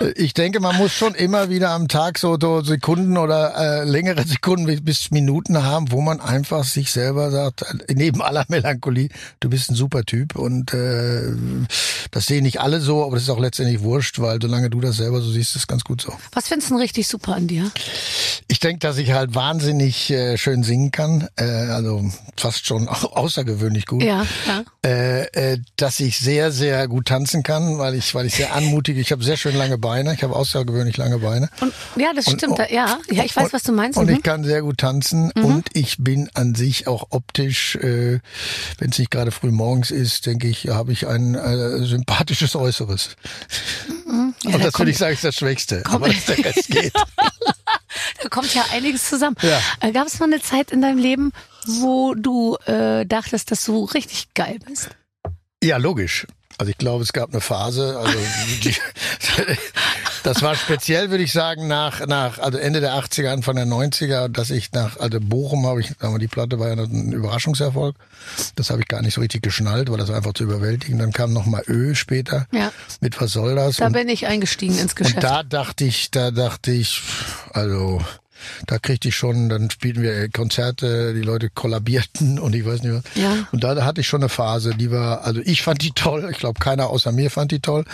äh, 0.00 0.10
ich 0.12 0.32
denke, 0.34 0.60
man 0.60 0.76
muss 0.76 0.92
schon 0.92 1.14
immer 1.16 1.50
wieder 1.50 1.70
am 1.70 1.88
Tag 1.88 2.18
so, 2.18 2.36
so 2.40 2.62
Sekunden 2.62 3.16
oder 3.18 3.56
äh, 3.56 3.84
längere 3.84 4.22
Sekunden 4.26 4.66
bis- 4.66 4.84
bis 4.84 5.10
Minuten 5.10 5.62
haben, 5.64 5.90
wo 5.90 6.00
man 6.00 6.20
einfach 6.20 6.62
sich 6.64 6.92
selber 6.92 7.30
sagt, 7.32 7.62
äh, 7.62 7.94
neben 7.94 8.22
aller 8.28 8.44
Melancholie, 8.48 9.08
du 9.40 9.48
bist 9.48 9.70
ein 9.70 9.74
super 9.74 10.04
Typ 10.04 10.36
und 10.36 10.72
äh, 10.74 11.32
das 12.10 12.26
sehen 12.26 12.44
nicht 12.44 12.60
alle 12.60 12.80
so, 12.80 13.04
aber 13.04 13.16
das 13.16 13.24
ist 13.24 13.30
auch 13.30 13.40
letztendlich 13.40 13.80
wurscht, 13.80 14.18
weil 14.20 14.40
solange 14.40 14.70
du 14.70 14.80
das 14.80 14.96
selber 14.96 15.20
so 15.20 15.30
siehst, 15.30 15.50
ist 15.56 15.62
es 15.62 15.66
ganz 15.66 15.84
gut 15.84 16.00
so. 16.00 16.12
Was 16.32 16.48
findest 16.48 16.70
du 16.70 16.74
denn 16.74 16.82
richtig 16.82 17.08
super 17.08 17.34
an 17.34 17.46
dir? 17.46 17.70
Ich 18.48 18.60
denke, 18.60 18.78
dass 18.80 18.98
ich 18.98 19.12
halt 19.12 19.34
wahnsinnig 19.34 20.10
äh, 20.10 20.36
schön 20.38 20.62
singen 20.62 20.90
kann, 20.90 21.28
äh, 21.36 21.44
also 21.44 22.10
fast 22.36 22.66
schon 22.66 22.88
au 22.88 23.08
außergewöhnlich 23.18 23.86
gut. 23.86 24.02
Ja, 24.02 24.26
ja. 24.46 24.64
Äh, 24.84 25.52
äh, 25.52 25.58
dass 25.76 26.00
ich 26.00 26.18
sehr, 26.18 26.50
sehr 26.52 26.88
gut 26.88 27.06
tanzen 27.06 27.42
kann, 27.42 27.78
weil 27.78 27.94
ich, 27.94 28.14
weil 28.14 28.26
ich 28.26 28.34
sehr 28.34 28.54
anmutige. 28.54 29.00
Ich 29.00 29.12
habe 29.12 29.22
sehr 29.22 29.36
schön 29.36 29.56
lange 29.56 29.76
Beine. 29.76 30.14
Ich 30.14 30.22
habe 30.22 30.34
außergewöhnlich 30.34 30.96
lange 30.96 31.18
Beine. 31.18 31.50
Und, 31.60 31.72
ja, 31.96 32.12
das 32.14 32.26
Und- 32.26 32.38
stimmt. 32.38 32.58
da, 32.58 32.66
ja, 32.68 32.98
ja, 33.10 33.24
ich 33.24 33.36
weiß, 33.36 33.46
und, 33.46 33.52
was 33.52 33.62
du 33.64 33.72
meinst. 33.72 33.98
Und 33.98 34.08
mhm. 34.08 34.16
ich 34.16 34.22
kann 34.22 34.44
sehr 34.44 34.62
gut 34.62 34.78
tanzen 34.78 35.30
und 35.32 35.68
ich 35.74 35.96
bin 35.98 36.30
an 36.34 36.54
sich 36.54 36.86
auch 36.86 37.08
optisch, 37.10 37.76
äh, 37.76 38.17
wenn 38.78 38.90
es 38.90 38.98
nicht 38.98 39.10
gerade 39.10 39.30
früh 39.30 39.50
morgens 39.50 39.90
ist, 39.90 40.26
denke 40.26 40.48
ich, 40.48 40.68
habe 40.68 40.92
ich 40.92 41.06
ein 41.06 41.34
äh, 41.34 41.84
sympathisches 41.84 42.54
Äußeres. 42.56 43.16
Mhm. 44.06 44.34
Ja, 44.44 44.50
und 44.54 44.58
da 44.60 44.64
das 44.64 44.72
kommt- 44.72 44.78
würde 44.80 44.90
ich 44.92 44.98
sagen, 44.98 45.14
ist 45.14 45.24
das 45.24 45.34
Schwächste. 45.36 45.82
Aber 45.86 46.08
dass 46.08 46.24
der 46.26 46.44
Rest 46.44 46.68
geht. 46.68 46.92
Da 48.22 48.28
kommt 48.28 48.54
ja 48.54 48.64
einiges 48.72 49.08
zusammen. 49.08 49.36
Ja. 49.42 49.60
Äh, 49.80 49.92
Gab 49.92 50.06
es 50.06 50.18
mal 50.18 50.26
eine 50.26 50.40
Zeit 50.40 50.70
in 50.70 50.82
deinem 50.82 50.98
Leben, 50.98 51.32
wo 51.66 52.14
du 52.14 52.56
äh, 52.66 53.04
dachtest, 53.06 53.50
dass 53.50 53.64
du 53.64 53.84
richtig 53.84 54.32
geil 54.34 54.58
bist? 54.66 54.90
Ja, 55.62 55.76
logisch. 55.76 56.26
Also 56.58 56.70
ich 56.70 56.78
glaube, 56.78 57.04
es 57.04 57.12
gab 57.12 57.30
eine 57.30 57.40
Phase, 57.40 57.96
also 57.98 58.18
die, 58.64 58.74
das 60.24 60.42
war 60.42 60.56
speziell, 60.56 61.10
würde 61.10 61.22
ich 61.22 61.32
sagen, 61.32 61.68
nach, 61.68 62.04
nach 62.06 62.38
also 62.40 62.58
Ende 62.58 62.80
der 62.80 62.94
80er, 62.94 63.28
Anfang 63.28 63.56
der 63.56 63.66
90er, 63.66 64.28
dass 64.28 64.50
ich 64.50 64.72
nach, 64.72 64.98
also 64.98 65.18
Bochum 65.20 65.66
habe 65.66 65.80
ich, 65.80 65.92
aber 66.00 66.18
die 66.18 66.26
Platte 66.26 66.58
war 66.58 66.68
ja 66.68 66.74
ein 66.74 67.12
Überraschungserfolg. 67.12 67.94
Das 68.56 68.70
habe 68.70 68.80
ich 68.82 68.88
gar 68.88 69.02
nicht 69.02 69.14
so 69.14 69.20
richtig 69.20 69.42
geschnallt, 69.42 69.90
weil 69.90 69.98
das 69.98 70.08
war 70.08 70.16
einfach 70.16 70.34
zu 70.34 70.42
überwältigen. 70.44 70.98
Dann 70.98 71.12
kam 71.12 71.32
noch 71.32 71.46
mal 71.46 71.62
Ö 71.68 71.94
später 71.94 72.46
Ja. 72.52 72.72
mit 73.00 73.20
Was 73.20 73.30
soll 73.32 73.54
das? 73.54 73.76
Da 73.76 73.86
Und- 73.86 73.92
bin 73.92 74.08
ich 74.08 74.26
eingestiegen 74.26 74.76
ins 74.78 74.96
Geschäft. 74.96 75.16
und 75.16 75.22
da 75.24 75.42
dachte 75.44 75.84
ich, 75.84 76.10
da 76.10 76.30
dachte 76.32 76.72
ich, 76.72 77.00
also 77.52 78.02
da 78.66 78.78
kriegte 78.78 79.08
ich 79.08 79.16
schon, 79.16 79.48
dann 79.48 79.70
spielten 79.70 80.02
wir 80.02 80.28
Konzerte, 80.28 81.14
die 81.14 81.22
Leute 81.22 81.50
kollabierten 81.50 82.38
und 82.38 82.54
ich 82.54 82.64
weiß 82.64 82.82
nicht 82.82 82.94
was. 82.94 83.02
Ja. 83.14 83.48
Und 83.52 83.64
da 83.64 83.84
hatte 83.84 84.00
ich 84.00 84.08
schon 84.08 84.22
eine 84.22 84.28
Phase, 84.28 84.74
die 84.74 84.90
war, 84.90 85.24
also 85.24 85.40
ich 85.44 85.62
fand 85.62 85.82
die 85.82 85.92
toll, 85.92 86.28
ich 86.30 86.38
glaube 86.38 86.60
keiner 86.60 86.88
außer 86.88 87.12
mir 87.12 87.30
fand 87.30 87.52
die 87.52 87.60
toll, 87.60 87.84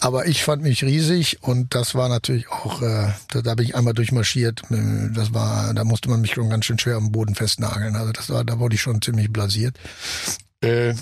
aber 0.00 0.26
ich 0.26 0.44
fand 0.44 0.62
mich 0.62 0.82
riesig 0.84 1.42
und 1.42 1.74
das 1.74 1.94
war 1.94 2.08
natürlich 2.08 2.48
auch, 2.48 2.82
äh, 2.82 3.12
da, 3.28 3.42
da 3.42 3.54
bin 3.54 3.66
ich 3.66 3.76
einmal 3.76 3.94
durchmarschiert, 3.94 4.62
Äh, 4.70 5.10
das 5.12 5.32
war, 5.34 5.74
da 5.74 5.84
musste 5.84 6.08
man 6.08 6.20
mich 6.20 6.34
schon 6.34 6.50
ganz 6.50 6.64
schön 6.64 6.78
schwer 6.78 6.96
am 6.96 7.12
Boden 7.12 7.34
festnageln, 7.34 7.96
also 7.96 8.12
das 8.12 8.30
war, 8.30 8.44
da 8.44 8.58
wurde 8.58 8.74
ich 8.74 8.80
schon 8.80 9.02
ziemlich 9.02 9.32
blasiert. 9.32 9.76
Äh, 10.60 10.94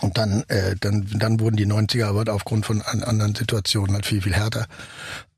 und 0.00 0.16
dann, 0.16 0.44
äh, 0.48 0.76
dann, 0.80 1.06
dann 1.12 1.40
wurden 1.40 1.56
die 1.56 1.66
90er 1.66 2.06
aber 2.06 2.32
aufgrund 2.32 2.64
von 2.64 2.80
an, 2.82 3.02
anderen 3.02 3.34
Situationen 3.34 3.94
halt 3.94 4.06
viel, 4.06 4.22
viel 4.22 4.34
härter. 4.34 4.66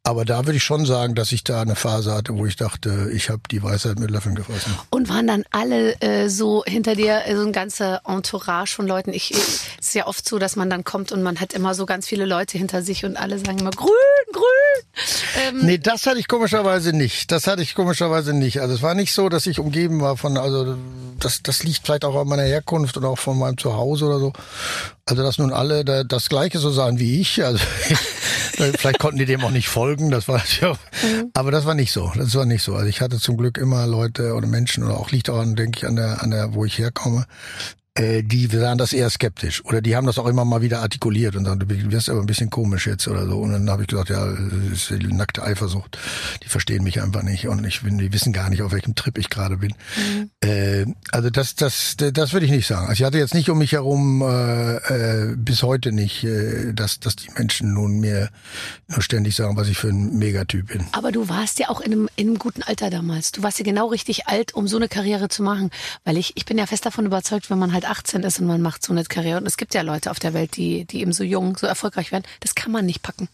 Aber 0.04 0.24
da 0.24 0.46
würde 0.46 0.56
ich 0.56 0.64
schon 0.64 0.84
sagen, 0.84 1.14
dass 1.14 1.30
ich 1.30 1.44
da 1.44 1.62
eine 1.62 1.76
Phase 1.76 2.12
hatte, 2.12 2.36
wo 2.36 2.44
ich 2.44 2.56
dachte, 2.56 3.08
ich 3.14 3.30
habe 3.30 3.42
die 3.48 3.62
Weisheit 3.62 4.00
mit 4.00 4.10
Löffeln 4.10 4.34
gefressen. 4.34 4.74
Und 4.90 5.08
waren 5.08 5.28
dann 5.28 5.44
alle 5.52 6.00
äh, 6.00 6.28
so 6.28 6.64
hinter 6.66 6.96
dir, 6.96 7.22
äh, 7.24 7.36
so 7.36 7.42
ein 7.42 7.52
ganzer 7.52 8.00
Entourage 8.04 8.74
von 8.74 8.88
Leuten? 8.88 9.12
Ich, 9.12 9.30
ich, 9.30 9.38
es 9.38 9.88
ist 9.88 9.94
ja 9.94 10.08
oft 10.08 10.28
so, 10.28 10.40
dass 10.40 10.56
man 10.56 10.68
dann 10.68 10.82
kommt 10.82 11.12
und 11.12 11.22
man 11.22 11.38
hat 11.38 11.52
immer 11.52 11.74
so 11.74 11.86
ganz 11.86 12.08
viele 12.08 12.26
Leute 12.26 12.58
hinter 12.58 12.82
sich 12.82 13.04
und 13.04 13.16
alle 13.16 13.38
sagen 13.38 13.60
immer 13.60 13.70
grün, 13.70 13.90
grün. 14.32 14.42
Ähm, 15.46 15.60
Nee, 15.66 15.78
das 15.78 16.04
hatte 16.06 16.18
ich 16.18 16.26
komischerweise 16.26 16.92
nicht. 16.92 17.30
Das 17.30 17.46
hatte 17.46 17.62
ich 17.62 17.76
komischerweise 17.76 18.32
nicht. 18.32 18.60
Also 18.60 18.74
es 18.74 18.82
war 18.82 18.94
nicht 18.94 19.12
so, 19.12 19.28
dass 19.28 19.46
ich 19.46 19.60
umgeben 19.60 20.00
war 20.00 20.16
von, 20.16 20.36
also 20.36 20.76
das, 21.20 21.44
das 21.44 21.62
liegt 21.62 21.82
vielleicht 21.84 22.04
auch 22.04 22.20
an 22.20 22.26
meiner 22.26 22.42
Herkunft 22.42 22.96
und 22.96 23.04
auch 23.04 23.20
von 23.20 23.38
meinem 23.38 23.56
Zuhause 23.56 24.06
oder 24.06 24.18
so. 24.18 24.32
Also 25.06 25.22
dass 25.22 25.38
nun 25.38 25.52
alle 25.52 25.84
da, 25.84 26.02
das 26.02 26.28
Gleiche 26.28 26.58
so 26.58 26.70
sahen 26.70 26.98
wie 26.98 27.20
ich. 27.20 27.44
Also 27.44 27.64
vielleicht 28.56 28.98
konnten 28.98 29.18
die 29.18 29.24
dem 29.24 29.42
auch 29.44 29.50
nicht 29.50 29.68
folgen. 29.68 30.10
Das 30.10 30.28
war 30.28 30.42
ja, 30.60 30.76
aber 31.34 31.50
das 31.50 31.64
war 31.64 31.74
nicht 31.74 31.92
so. 31.92 32.12
Das 32.16 32.34
war 32.34 32.46
nicht 32.46 32.62
so. 32.62 32.74
Also 32.74 32.86
ich 32.88 33.00
hatte 33.00 33.18
zum 33.18 33.36
Glück 33.36 33.58
immer 33.58 33.86
Leute 33.86 34.34
oder 34.34 34.46
Menschen 34.46 34.84
oder 34.84 34.98
auch 34.98 35.10
liegt 35.10 35.30
auch 35.30 35.38
an, 35.38 35.56
denke 35.56 35.78
ich, 35.78 35.86
an 35.86 35.96
der, 35.96 36.22
an 36.22 36.30
der, 36.30 36.54
wo 36.54 36.64
ich 36.64 36.78
herkomme. 36.78 37.26
Äh, 37.94 38.22
die 38.22 38.46
sahen 38.46 38.78
das 38.78 38.94
eher 38.94 39.10
skeptisch. 39.10 39.62
Oder 39.66 39.82
die 39.82 39.96
haben 39.96 40.06
das 40.06 40.18
auch 40.18 40.26
immer 40.26 40.46
mal 40.46 40.62
wieder 40.62 40.80
artikuliert 40.80 41.36
und 41.36 41.44
sagen, 41.44 41.60
du 41.60 41.68
wirst 41.68 42.08
aber 42.08 42.20
ein 42.20 42.26
bisschen 42.26 42.48
komisch 42.48 42.86
jetzt 42.86 43.06
oder 43.06 43.26
so. 43.26 43.38
Und 43.38 43.52
dann 43.52 43.68
habe 43.68 43.82
ich 43.82 43.88
gesagt, 43.88 44.08
ja, 44.08 44.26
das 44.26 44.90
ist 44.90 45.02
die 45.02 45.12
nackte 45.12 45.42
Eifersucht. 45.42 45.98
Die 46.42 46.48
verstehen 46.48 46.84
mich 46.84 47.02
einfach 47.02 47.22
nicht 47.22 47.48
und 47.48 47.64
ich 47.66 47.82
bin, 47.82 47.98
die 47.98 48.12
wissen 48.12 48.32
gar 48.32 48.48
nicht, 48.48 48.62
auf 48.62 48.72
welchem 48.72 48.94
Trip 48.94 49.18
ich 49.18 49.28
gerade 49.28 49.58
bin. 49.58 49.74
Mhm. 49.96 50.30
Äh, 50.40 50.86
also 51.10 51.28
das, 51.28 51.54
das, 51.54 51.96
das 51.98 52.32
würde 52.32 52.46
ich 52.46 52.52
nicht 52.52 52.66
sagen. 52.66 52.86
Also 52.86 53.02
ich 53.02 53.04
hatte 53.04 53.18
jetzt 53.18 53.34
nicht 53.34 53.50
um 53.50 53.58
mich 53.58 53.72
herum 53.72 54.22
äh, 54.22 54.76
äh, 54.76 55.36
bis 55.36 55.62
heute 55.62 55.92
nicht, 55.92 56.24
äh, 56.24 56.72
dass, 56.72 56.98
dass 56.98 57.16
die 57.16 57.30
Menschen 57.36 57.74
nun 57.74 58.00
mir 58.00 58.30
nur 58.88 59.02
ständig 59.02 59.36
sagen, 59.36 59.56
was 59.56 59.68
ich 59.68 59.76
für 59.76 59.88
ein 59.88 60.16
Megatyp 60.18 60.68
bin. 60.68 60.86
Aber 60.92 61.12
du 61.12 61.28
warst 61.28 61.58
ja 61.58 61.68
auch 61.68 61.80
in 61.80 61.92
einem, 61.92 62.08
in 62.16 62.28
einem 62.28 62.38
guten 62.38 62.62
Alter 62.62 62.88
damals. 62.88 63.32
Du 63.32 63.42
warst 63.42 63.58
ja 63.58 63.64
genau 63.66 63.88
richtig 63.88 64.28
alt, 64.28 64.54
um 64.54 64.66
so 64.66 64.78
eine 64.78 64.88
Karriere 64.88 65.28
zu 65.28 65.42
machen. 65.42 65.70
Weil 66.04 66.16
ich, 66.16 66.32
ich 66.36 66.46
bin 66.46 66.56
ja 66.56 66.66
fest 66.66 66.86
davon 66.86 67.04
überzeugt, 67.04 67.50
wenn 67.50 67.58
man 67.58 67.72
halt 67.72 67.81
18 67.84 68.22
ist 68.22 68.40
und 68.40 68.46
man 68.46 68.60
macht 68.60 68.84
so 68.84 68.92
eine 68.92 69.04
Karriere. 69.04 69.38
Und 69.38 69.46
es 69.46 69.56
gibt 69.56 69.74
ja 69.74 69.82
Leute 69.82 70.10
auf 70.10 70.18
der 70.18 70.34
Welt, 70.34 70.56
die, 70.56 70.84
die 70.84 71.00
eben 71.00 71.12
so 71.12 71.24
jung, 71.24 71.56
so 71.56 71.66
erfolgreich 71.66 72.12
werden. 72.12 72.24
Das 72.40 72.54
kann 72.54 72.72
man 72.72 72.86
nicht 72.86 73.02
packen. 73.02 73.28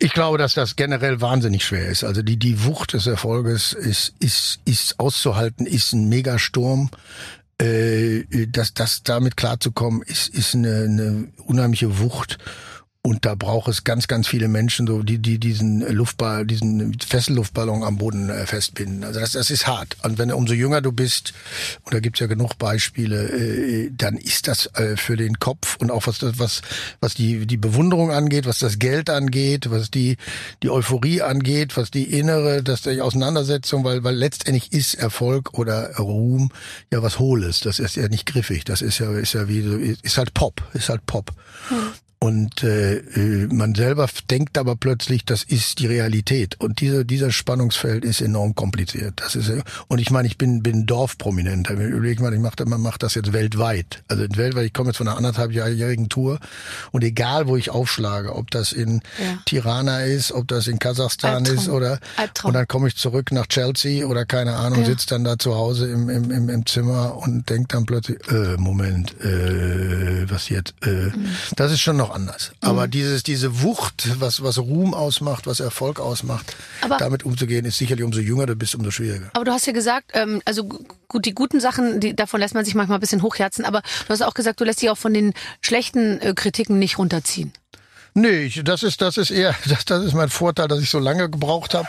Ich 0.00 0.12
glaube, 0.12 0.38
dass 0.38 0.54
das 0.54 0.76
generell 0.76 1.20
wahnsinnig 1.20 1.64
schwer 1.64 1.88
ist. 1.88 2.04
Also 2.04 2.22
die, 2.22 2.36
die 2.36 2.64
Wucht 2.64 2.92
des 2.92 3.06
Erfolges 3.06 3.72
ist, 3.72 4.14
ist, 4.20 4.60
ist 4.64 5.00
auszuhalten, 5.00 5.66
ist 5.66 5.92
ein 5.92 6.08
Megasturm. 6.08 6.90
Äh, 7.60 8.46
dass 8.46 8.72
das 8.72 9.02
damit 9.02 9.36
klarzukommen, 9.36 10.02
ist, 10.02 10.28
ist 10.28 10.54
eine, 10.54 10.84
eine 10.84 11.28
unheimliche 11.44 11.98
Wucht. 11.98 12.38
Und 13.08 13.24
da 13.24 13.34
braucht 13.34 13.68
es 13.68 13.84
ganz, 13.84 14.06
ganz 14.06 14.28
viele 14.28 14.48
Menschen, 14.48 14.86
so 14.86 15.02
die, 15.02 15.16
die 15.16 15.38
diesen 15.38 15.80
Luftball, 15.80 16.44
diesen 16.44 16.94
Fesselluftballon 17.00 17.82
am 17.82 17.96
Boden 17.96 18.28
äh, 18.28 18.44
festbinden. 18.44 19.02
Also 19.02 19.18
das, 19.18 19.32
das 19.32 19.48
ist 19.48 19.66
hart. 19.66 19.96
Und 20.02 20.18
wenn 20.18 20.30
umso 20.30 20.52
jünger 20.52 20.82
du 20.82 20.92
bist, 20.92 21.32
und 21.84 21.94
da 21.94 22.00
gibt's 22.00 22.20
ja 22.20 22.26
genug 22.26 22.58
Beispiele, 22.58 23.30
äh, 23.30 23.90
dann 23.96 24.18
ist 24.18 24.46
das 24.46 24.66
äh, 24.74 24.98
für 24.98 25.16
den 25.16 25.38
Kopf 25.38 25.76
und 25.76 25.90
auch 25.90 26.06
was 26.06 26.18
was, 26.38 26.60
was 27.00 27.14
die, 27.14 27.46
die 27.46 27.56
Bewunderung 27.56 28.10
angeht, 28.10 28.44
was 28.44 28.58
das 28.58 28.78
Geld 28.78 29.08
angeht, 29.08 29.70
was 29.70 29.90
die, 29.90 30.18
die 30.62 30.68
Euphorie 30.68 31.22
angeht, 31.22 31.78
was 31.78 31.90
die 31.90 32.12
innere, 32.12 32.62
das 32.62 32.82
die 32.82 33.00
Auseinandersetzung, 33.00 33.84
weil, 33.84 34.04
weil 34.04 34.16
letztendlich 34.16 34.70
ist 34.74 34.92
Erfolg 34.92 35.58
oder 35.58 35.96
Ruhm 35.96 36.50
ja 36.92 37.02
was 37.02 37.18
Hohles. 37.18 37.60
Das 37.60 37.78
ist 37.78 37.96
ja 37.96 38.08
nicht 38.08 38.26
griffig. 38.26 38.64
Das 38.66 38.82
ist 38.82 38.98
ja, 38.98 39.10
ist 39.16 39.32
ja 39.32 39.48
wie, 39.48 39.96
ist 40.02 40.18
halt 40.18 40.34
Pop, 40.34 40.62
ist 40.74 40.90
halt 40.90 41.06
Pop. 41.06 41.32
Hm. 41.68 41.92
Und 42.20 42.64
äh, 42.64 42.96
äh, 42.96 43.46
man 43.46 43.76
selber 43.76 44.08
denkt 44.28 44.58
aber 44.58 44.74
plötzlich, 44.74 45.24
das 45.24 45.44
ist 45.44 45.78
die 45.78 45.86
Realität. 45.86 46.56
Und 46.58 46.80
dieser 46.80 47.04
dieser 47.04 47.30
Spannungsfeld 47.30 48.04
ist 48.04 48.20
enorm 48.20 48.56
kompliziert. 48.56 49.14
Das 49.20 49.36
ist 49.36 49.52
und 49.86 50.00
ich 50.00 50.10
meine, 50.10 50.26
ich 50.26 50.36
bin 50.36 50.64
bin 50.64 50.84
Dorfprominent. 50.84 51.70
Überleg 51.70 52.20
mal, 52.20 52.34
ich 52.34 52.40
mache 52.40 52.64
man 52.66 52.80
macht 52.80 53.04
das 53.04 53.14
jetzt 53.14 53.32
weltweit. 53.32 54.02
Also 54.08 54.24
weltweit. 54.30 54.66
Ich 54.66 54.72
komme 54.72 54.90
jetzt 54.90 54.96
von 54.96 55.06
einer 55.06 55.16
anderthalbjährigen 55.16 56.08
Tour 56.08 56.40
und 56.90 57.04
egal 57.04 57.46
wo 57.46 57.56
ich 57.56 57.70
aufschlage, 57.70 58.34
ob 58.34 58.50
das 58.50 58.72
in 58.72 59.00
ja. 59.18 59.38
Tirana 59.44 60.02
ist, 60.02 60.32
ob 60.32 60.48
das 60.48 60.66
in 60.66 60.80
Kasachstan 60.80 61.46
Albtraum. 61.46 61.56
ist 61.56 61.68
oder 61.68 62.00
Albtraum. 62.16 62.48
und 62.48 62.54
dann 62.54 62.66
komme 62.66 62.88
ich 62.88 62.96
zurück 62.96 63.30
nach 63.30 63.46
Chelsea 63.46 64.04
oder 64.04 64.26
keine 64.26 64.56
Ahnung, 64.56 64.80
ja. 64.80 64.86
sitze 64.86 65.06
dann 65.06 65.22
da 65.22 65.38
zu 65.38 65.54
Hause 65.54 65.88
im 65.88 66.08
im 66.08 66.32
im, 66.32 66.48
im 66.48 66.66
Zimmer 66.66 67.16
und 67.16 67.48
denk 67.48 67.68
dann 67.68 67.86
plötzlich, 67.86 68.18
äh, 68.28 68.56
Moment, 68.56 69.14
äh, 69.20 70.28
was 70.28 70.48
jetzt? 70.48 70.74
Äh, 70.82 70.88
mhm. 70.88 71.28
Das 71.54 71.70
ist 71.70 71.80
schon 71.80 71.96
noch 71.96 72.07
noch 72.08 72.14
anders. 72.14 72.52
Aber 72.60 72.86
mhm. 72.86 72.90
dieses, 72.90 73.22
diese 73.22 73.62
Wucht, 73.62 74.20
was, 74.20 74.42
was 74.42 74.58
Ruhm 74.58 74.94
ausmacht, 74.94 75.46
was 75.46 75.60
Erfolg 75.60 76.00
ausmacht, 76.00 76.56
aber 76.80 76.96
damit 76.96 77.24
umzugehen, 77.24 77.64
ist 77.64 77.78
sicherlich 77.78 78.04
umso 78.04 78.20
jünger 78.20 78.46
du 78.46 78.56
bist, 78.56 78.74
umso 78.74 78.90
schwieriger. 78.90 79.30
Aber 79.34 79.44
du 79.44 79.52
hast 79.52 79.66
ja 79.66 79.72
gesagt, 79.72 80.12
ähm, 80.14 80.42
also 80.44 80.68
gut, 81.08 81.24
die 81.24 81.34
guten 81.34 81.60
Sachen, 81.60 82.00
die, 82.00 82.16
davon 82.16 82.40
lässt 82.40 82.54
man 82.54 82.64
sich 82.64 82.74
manchmal 82.74 82.98
ein 82.98 83.00
bisschen 83.00 83.22
hochherzen, 83.22 83.64
aber 83.64 83.82
du 83.82 84.08
hast 84.10 84.22
auch 84.22 84.34
gesagt, 84.34 84.60
du 84.60 84.64
lässt 84.64 84.82
dich 84.82 84.90
auch 84.90 84.98
von 84.98 85.14
den 85.14 85.34
schlechten 85.60 86.20
äh, 86.20 86.34
Kritiken 86.34 86.78
nicht 86.78 86.98
runterziehen. 86.98 87.52
Nee, 88.14 88.48
das 88.64 88.82
ist 88.82 89.00
das 89.00 89.16
ist 89.16 89.30
eher 89.30 89.54
das, 89.68 89.84
das 89.84 90.04
ist 90.04 90.14
mein 90.14 90.30
Vorteil, 90.30 90.68
dass 90.68 90.80
ich 90.80 90.90
so 90.90 90.98
lange 90.98 91.30
gebraucht 91.30 91.74
habe, 91.74 91.88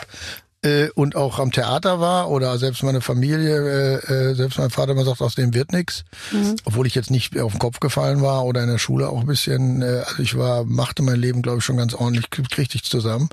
äh, 0.62 0.88
und 0.94 1.16
auch 1.16 1.38
am 1.38 1.52
Theater 1.52 2.00
war 2.00 2.30
oder 2.30 2.58
selbst 2.58 2.82
meine 2.82 3.00
Familie, 3.00 4.00
äh, 4.06 4.30
äh, 4.30 4.34
selbst 4.34 4.58
mein 4.58 4.70
Vater 4.70 4.92
immer 4.92 5.04
sagt, 5.04 5.22
aus 5.22 5.34
dem 5.34 5.54
wird 5.54 5.72
nichts, 5.72 6.04
mhm. 6.32 6.56
obwohl 6.64 6.86
ich 6.86 6.94
jetzt 6.94 7.10
nicht 7.10 7.38
auf 7.38 7.52
den 7.52 7.58
Kopf 7.58 7.80
gefallen 7.80 8.20
war 8.20 8.44
oder 8.44 8.62
in 8.62 8.68
der 8.68 8.78
Schule 8.78 9.08
auch 9.08 9.20
ein 9.20 9.26
bisschen, 9.26 9.82
äh, 9.82 10.02
also 10.06 10.22
ich 10.22 10.36
war, 10.36 10.64
machte 10.64 11.02
mein 11.02 11.20
Leben 11.20 11.42
glaube 11.42 11.58
ich 11.58 11.64
schon 11.64 11.76
ganz 11.76 11.94
ordentlich, 11.94 12.28
kriegte 12.30 12.76
ich 12.76 12.84
zusammen. 12.84 13.30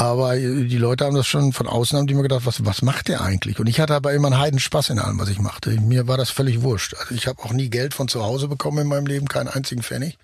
Aber 0.00 0.36
die 0.36 0.78
Leute 0.78 1.04
haben 1.04 1.16
das 1.16 1.26
schon 1.26 1.52
von 1.52 1.66
außen 1.66 1.98
haben 1.98 2.06
die 2.06 2.14
mir 2.14 2.22
gedacht, 2.22 2.46
was, 2.46 2.64
was 2.64 2.82
macht 2.82 3.08
der 3.08 3.20
eigentlich? 3.20 3.58
Und 3.58 3.66
ich 3.66 3.80
hatte 3.80 3.96
aber 3.96 4.12
immer 4.12 4.28
einen 4.28 4.38
heiden 4.38 4.60
Spaß 4.60 4.90
in 4.90 5.00
allem, 5.00 5.18
was 5.18 5.28
ich 5.28 5.40
machte. 5.40 5.70
Mir 5.80 6.06
war 6.06 6.16
das 6.16 6.30
völlig 6.30 6.62
wurscht. 6.62 6.94
Also 6.94 7.16
ich 7.16 7.26
habe 7.26 7.42
auch 7.42 7.52
nie 7.52 7.68
Geld 7.68 7.94
von 7.94 8.06
zu 8.06 8.22
Hause 8.22 8.46
bekommen 8.46 8.78
in 8.78 8.86
meinem 8.86 9.06
Leben, 9.06 9.26
keinen 9.26 9.48
einzigen 9.48 9.82
Pfennig. 9.82 10.16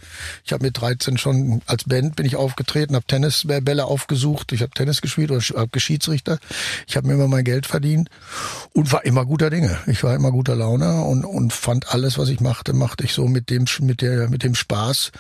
Ich 0.45 0.53
habe 0.53 0.65
mit 0.65 0.81
13 0.81 1.19
schon 1.19 1.61
als 1.67 1.83
Band 1.85 2.15
bin 2.15 2.25
ich 2.25 2.37
aufgetreten, 2.37 2.95
habe 2.95 3.05
Tennisbälle 3.07 3.87
aufgesucht, 3.87 4.53
ich 4.53 4.63
habe 4.63 4.71
Tennis 4.71 5.01
gespielt 5.01 5.33
oder 5.33 5.41
habe 5.41 5.71
Geschiedsrichter. 5.73 6.39
Ich 6.87 6.97
habe 6.97 7.09
mir 7.09 7.15
immer 7.15 7.27
mein 7.27 7.45
Geld 7.45 7.67
verdient 7.67 8.11
und 8.75 8.93
war 8.93 9.05
immer 9.05 9.27
guter 9.27 9.51
Dinge. 9.51 9.77
Ich 9.89 10.05
war 10.05 10.15
immer 10.15 10.31
guter 10.31 10.55
Laune 10.55 11.03
und, 11.03 11.25
und 11.25 11.53
fand 11.53 11.93
alles, 11.93 12.17
was 12.17 12.29
ich 12.29 12.39
machte, 12.39 12.75
machte 12.75 13.03
ich 13.03 13.13
so 13.13 13.27
mit 13.27 13.51
dem 13.51 13.65
mit 13.81 14.03
der 14.03 14.29
mit 14.29 14.45
dem 14.45 14.55
Spaß. 14.55 15.11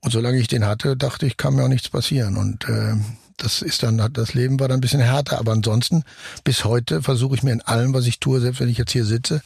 Und 0.00 0.10
solange 0.10 0.36
ich 0.36 0.48
den 0.48 0.66
hatte, 0.66 0.94
dachte 0.94 1.24
ich, 1.24 1.38
kann 1.38 1.54
mir 1.54 1.64
auch 1.64 1.68
nichts 1.68 1.88
passieren. 1.88 2.36
Und 2.36 2.68
äh, 2.68 2.96
das 3.36 3.62
ist 3.62 3.82
dann, 3.82 4.12
das 4.12 4.34
Leben 4.34 4.60
war 4.60 4.68
dann 4.68 4.78
ein 4.78 4.80
bisschen 4.80 5.00
härter. 5.00 5.38
Aber 5.38 5.52
ansonsten, 5.52 6.04
bis 6.44 6.64
heute 6.64 7.02
versuche 7.02 7.34
ich 7.34 7.42
mir 7.42 7.52
in 7.52 7.62
allem, 7.62 7.94
was 7.94 8.06
ich 8.06 8.20
tue, 8.20 8.40
selbst 8.40 8.60
wenn 8.60 8.68
ich 8.68 8.78
jetzt 8.78 8.92
hier 8.92 9.04
sitze, 9.04 9.42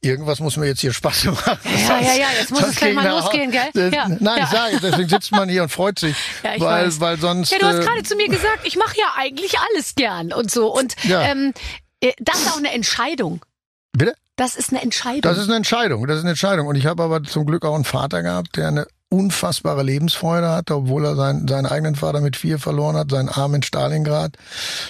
irgendwas 0.00 0.40
muss 0.40 0.56
mir 0.56 0.66
jetzt 0.66 0.80
hier 0.80 0.92
Spaß 0.92 1.24
machen. 1.24 1.58
Ja, 1.64 2.00
ja, 2.00 2.14
ja, 2.14 2.26
jetzt 2.38 2.50
muss 2.50 2.62
es 2.62 2.76
gleich 2.76 2.94
mal 2.94 3.08
losgehen, 3.08 3.50
gell? 3.50 3.92
Ja, 3.92 4.08
Nein, 4.08 4.20
ja. 4.38 4.44
ich 4.44 4.50
sage, 4.50 4.80
deswegen 4.82 5.08
sitzt 5.08 5.32
man 5.32 5.48
hier 5.48 5.62
und 5.62 5.70
freut 5.70 5.98
sich. 5.98 6.14
Ja, 6.42 6.54
ich 6.54 6.60
weil, 6.60 6.86
weiß. 6.86 7.00
weil 7.00 7.18
sonst. 7.18 7.52
Ja, 7.52 7.58
du 7.58 7.66
hast 7.66 7.78
äh, 7.78 7.84
gerade 7.84 8.02
zu 8.02 8.16
mir 8.16 8.28
gesagt, 8.28 8.60
ich 8.64 8.76
mache 8.76 8.96
ja 8.98 9.06
eigentlich 9.16 9.54
alles 9.58 9.94
gern 9.94 10.32
und 10.32 10.50
so. 10.50 10.74
Und 10.74 10.94
ja. 11.04 11.22
ähm, 11.22 11.54
äh, 12.00 12.12
das 12.18 12.40
ist 12.40 12.52
auch 12.52 12.58
eine 12.58 12.72
Entscheidung. 12.72 13.44
Bitte? 13.92 14.14
Das 14.36 14.56
ist 14.56 14.70
eine 14.70 14.82
Entscheidung. 14.82 15.22
Das 15.22 15.38
ist 15.38 15.48
eine 15.48 15.56
Entscheidung. 15.56 16.06
Das 16.06 16.18
ist 16.18 16.24
eine 16.24 16.30
Entscheidung. 16.30 16.66
Und 16.66 16.76
ich 16.76 16.86
habe 16.86 17.02
aber 17.02 17.22
zum 17.22 17.46
Glück 17.46 17.64
auch 17.64 17.74
einen 17.74 17.84
Vater 17.84 18.22
gehabt, 18.22 18.56
der 18.56 18.68
eine 18.68 18.86
unfassbare 19.14 19.82
Lebensfreude 19.82 20.48
hatte, 20.48 20.76
obwohl 20.76 21.04
er 21.04 21.16
seinen, 21.16 21.46
seinen 21.46 21.66
eigenen 21.66 21.94
Vater 21.94 22.20
mit 22.20 22.36
vier 22.36 22.58
verloren 22.58 22.96
hat, 22.96 23.10
seinen 23.10 23.28
Arm 23.28 23.54
in 23.54 23.62
Stalingrad, 23.62 24.36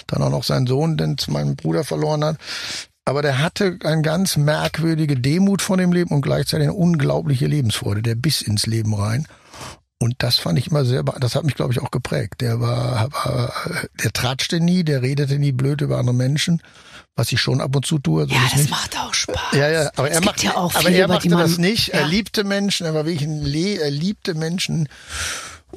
dann 0.07 0.21
auch 0.21 0.29
noch 0.29 0.43
seinen 0.43 0.67
Sohn, 0.67 0.97
den 0.97 1.17
zu 1.17 1.31
meinem 1.31 1.55
Bruder 1.55 1.83
verloren 1.83 2.23
hat. 2.23 2.37
Aber 3.05 3.21
der 3.21 3.39
hatte 3.39 3.77
eine 3.83 4.01
ganz 4.01 4.35
merkwürdige 4.35 5.15
Demut 5.15 5.61
vor 5.61 5.77
dem 5.77 5.93
Leben 5.93 6.13
und 6.13 6.21
gleichzeitig 6.21 6.67
eine 6.67 6.73
unglaubliche 6.73 7.45
Lebensfreude, 7.45 8.01
der 8.01 8.15
bis 8.15 8.41
ins 8.41 8.65
Leben 8.65 8.95
rein. 8.95 9.27
Und 9.99 10.15
das 10.19 10.37
fand 10.37 10.59
ich 10.59 10.67
immer 10.67 10.83
sehr, 10.83 11.03
das 11.03 11.35
hat 11.35 11.45
mich, 11.45 11.55
glaube 11.55 11.71
ich, 11.71 11.81
auch 11.81 11.91
geprägt. 11.91 12.41
Der 12.41 12.59
war, 12.59 13.09
war 13.11 13.53
der 14.03 14.11
tratschte 14.11 14.59
nie, 14.59 14.83
der 14.83 15.01
redete 15.01 15.39
nie 15.39 15.53
blöd 15.53 15.81
über 15.81 15.97
andere 15.97 16.15
Menschen 16.15 16.61
was 17.15 17.31
ich 17.31 17.39
schon 17.39 17.61
ab 17.61 17.75
und 17.75 17.85
zu 17.85 17.97
tue. 17.97 18.27
So 18.27 18.33
ja, 18.33 18.41
das 18.51 18.59
nicht. 18.59 18.69
macht 18.69 18.97
auch 18.97 19.13
Spaß. 19.13 19.53
Ja, 19.53 19.69
ja, 19.69 19.91
aber 19.95 20.09
es 20.09 20.17
er 20.17 20.25
macht 20.25 20.43
ja 20.43 20.57
auch 20.57 20.75
aber 20.75 20.89
er 20.89 21.07
machte 21.07 21.29
das 21.29 21.57
nicht. 21.57 21.87
Ja. 21.87 21.99
Er 21.99 22.07
liebte 22.07 22.43
Menschen, 22.43 22.85
er 22.85 22.93
war 22.93 23.05
wirklich 23.05 23.27
ein 23.27 23.41
Le 23.41 23.79
er 23.79 23.89
liebte 23.89 24.33
Menschen 24.33 24.89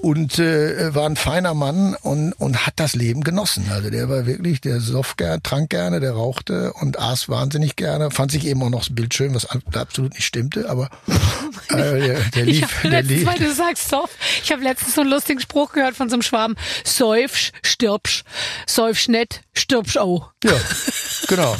und 0.02 0.38
äh, 0.38 0.94
war 0.94 1.06
ein 1.06 1.16
feiner 1.16 1.54
Mann 1.54 1.96
und, 2.02 2.32
und 2.32 2.66
hat 2.66 2.74
das 2.76 2.94
Leben 2.94 3.22
genossen. 3.22 3.66
Also 3.70 3.90
der 3.90 4.08
war 4.08 4.26
wirklich, 4.26 4.60
der 4.60 4.80
soff 4.80 5.16
gern, 5.16 5.42
trank 5.42 5.70
gerne, 5.70 6.00
der 6.00 6.12
rauchte 6.12 6.72
und 6.74 6.98
aß 6.98 7.28
wahnsinnig 7.28 7.76
gerne. 7.76 8.10
Fand 8.10 8.30
sich 8.30 8.46
eben 8.46 8.62
auch 8.62 8.70
noch 8.70 8.80
das 8.80 8.94
Bild 8.94 9.14
schön, 9.14 9.34
was 9.34 9.46
absolut 9.74 10.14
nicht 10.14 10.24
stimmte, 10.24 10.68
aber 10.68 10.90
äh, 11.70 11.76
der, 11.76 12.20
der 12.34 12.44
lief. 12.44 12.62
Ich 12.62 12.82
der 12.82 12.90
letztens, 12.90 13.18
lief. 13.18 13.26
weil 13.26 13.38
du 13.38 13.52
sagst 13.52 13.88
soff, 13.88 14.10
ich 14.42 14.52
habe 14.52 14.62
letztens 14.62 14.94
so 14.94 15.00
einen 15.00 15.10
lustigen 15.10 15.40
Spruch 15.40 15.72
gehört 15.72 15.96
von 15.96 16.08
so 16.08 16.14
einem 16.14 16.22
Schwaben. 16.22 16.56
Säufsch, 16.84 17.52
stirbsch, 17.62 18.24
säufsch 18.66 19.08
nett, 19.08 19.42
stirbsch 19.54 19.96
auch. 19.96 20.30
Ja, 20.44 20.52
genau. 21.26 21.56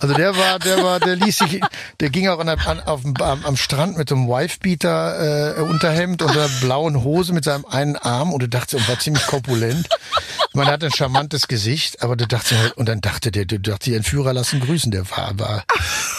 Also 0.00 0.14
der 0.14 0.36
war, 0.36 0.58
der 0.58 0.82
war, 0.82 1.00
der 1.00 1.16
ließ 1.16 1.38
sich, 1.38 1.60
der 2.00 2.10
ging 2.10 2.28
auch 2.28 2.38
an, 2.38 2.48
an, 2.48 2.80
auf, 2.80 3.00
am, 3.04 3.44
am 3.44 3.56
Strand 3.56 3.96
mit 3.96 4.08
so 4.08 4.14
einem 4.14 4.28
Wifebeater 4.28 5.56
äh, 5.58 5.60
Unterhemd 5.62 6.22
und 6.22 6.30
einer 6.30 6.48
blauen 6.60 7.02
Hose 7.02 7.32
mit 7.32 7.44
seinem 7.44 7.64
einen 7.78 7.96
Arm 7.96 8.32
und 8.32 8.42
du 8.42 8.48
dachtest, 8.48 8.82
er 8.82 8.88
war 8.88 8.98
ziemlich 8.98 9.26
korpulent. 9.26 9.88
Man 10.54 10.66
hat 10.66 10.82
ein 10.82 10.92
charmantes 10.92 11.46
Gesicht, 11.46 12.02
aber 12.02 12.16
du 12.16 12.26
dachtest, 12.26 12.76
und 12.76 12.88
dann 12.88 13.00
dachte 13.00 13.30
der, 13.30 13.44
du 13.44 13.60
dachtest, 13.60 13.86
die 13.86 13.94
Entführer 13.94 14.32
lassen 14.32 14.60
grüßen. 14.60 14.90
Der 14.90 15.08
war, 15.10 15.38
war, 15.38 15.64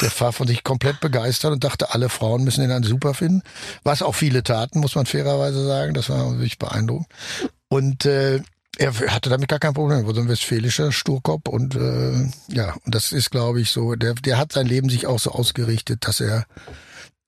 der 0.01 0.11
war 0.19 0.31
von 0.31 0.47
sich 0.47 0.63
komplett 0.63 0.99
begeistert 0.99 1.51
und 1.51 1.63
dachte, 1.63 1.93
alle 1.93 2.09
Frauen 2.09 2.43
müssen 2.43 2.63
ihn 2.63 2.69
dann 2.69 2.83
super 2.83 3.13
finden. 3.13 3.41
Was 3.83 4.01
auch 4.01 4.15
viele 4.15 4.43
taten, 4.43 4.79
muss 4.79 4.95
man 4.95 5.05
fairerweise 5.05 5.65
sagen. 5.65 5.93
Das 5.93 6.09
war 6.09 6.31
wirklich 6.31 6.59
beeindruckend. 6.59 7.07
Und 7.69 8.05
äh, 8.05 8.41
er 8.77 8.93
hatte 9.13 9.29
damit 9.29 9.49
gar 9.49 9.59
kein 9.59 9.73
Problem. 9.73 9.99
Er 9.99 10.07
war 10.07 10.15
so 10.15 10.21
ein 10.21 10.29
westfälischer 10.29 10.91
Sturkopf 10.91 11.49
und 11.49 11.75
äh, 11.75 12.29
ja, 12.47 12.75
und 12.85 12.95
das 12.95 13.11
ist, 13.11 13.31
glaube 13.31 13.59
ich, 13.61 13.71
so. 13.71 13.95
Der, 13.95 14.13
der 14.13 14.37
hat 14.37 14.53
sein 14.53 14.67
Leben 14.67 14.89
sich 14.89 15.05
auch 15.05 15.19
so 15.19 15.31
ausgerichtet, 15.31 16.07
dass 16.07 16.21
er, 16.21 16.45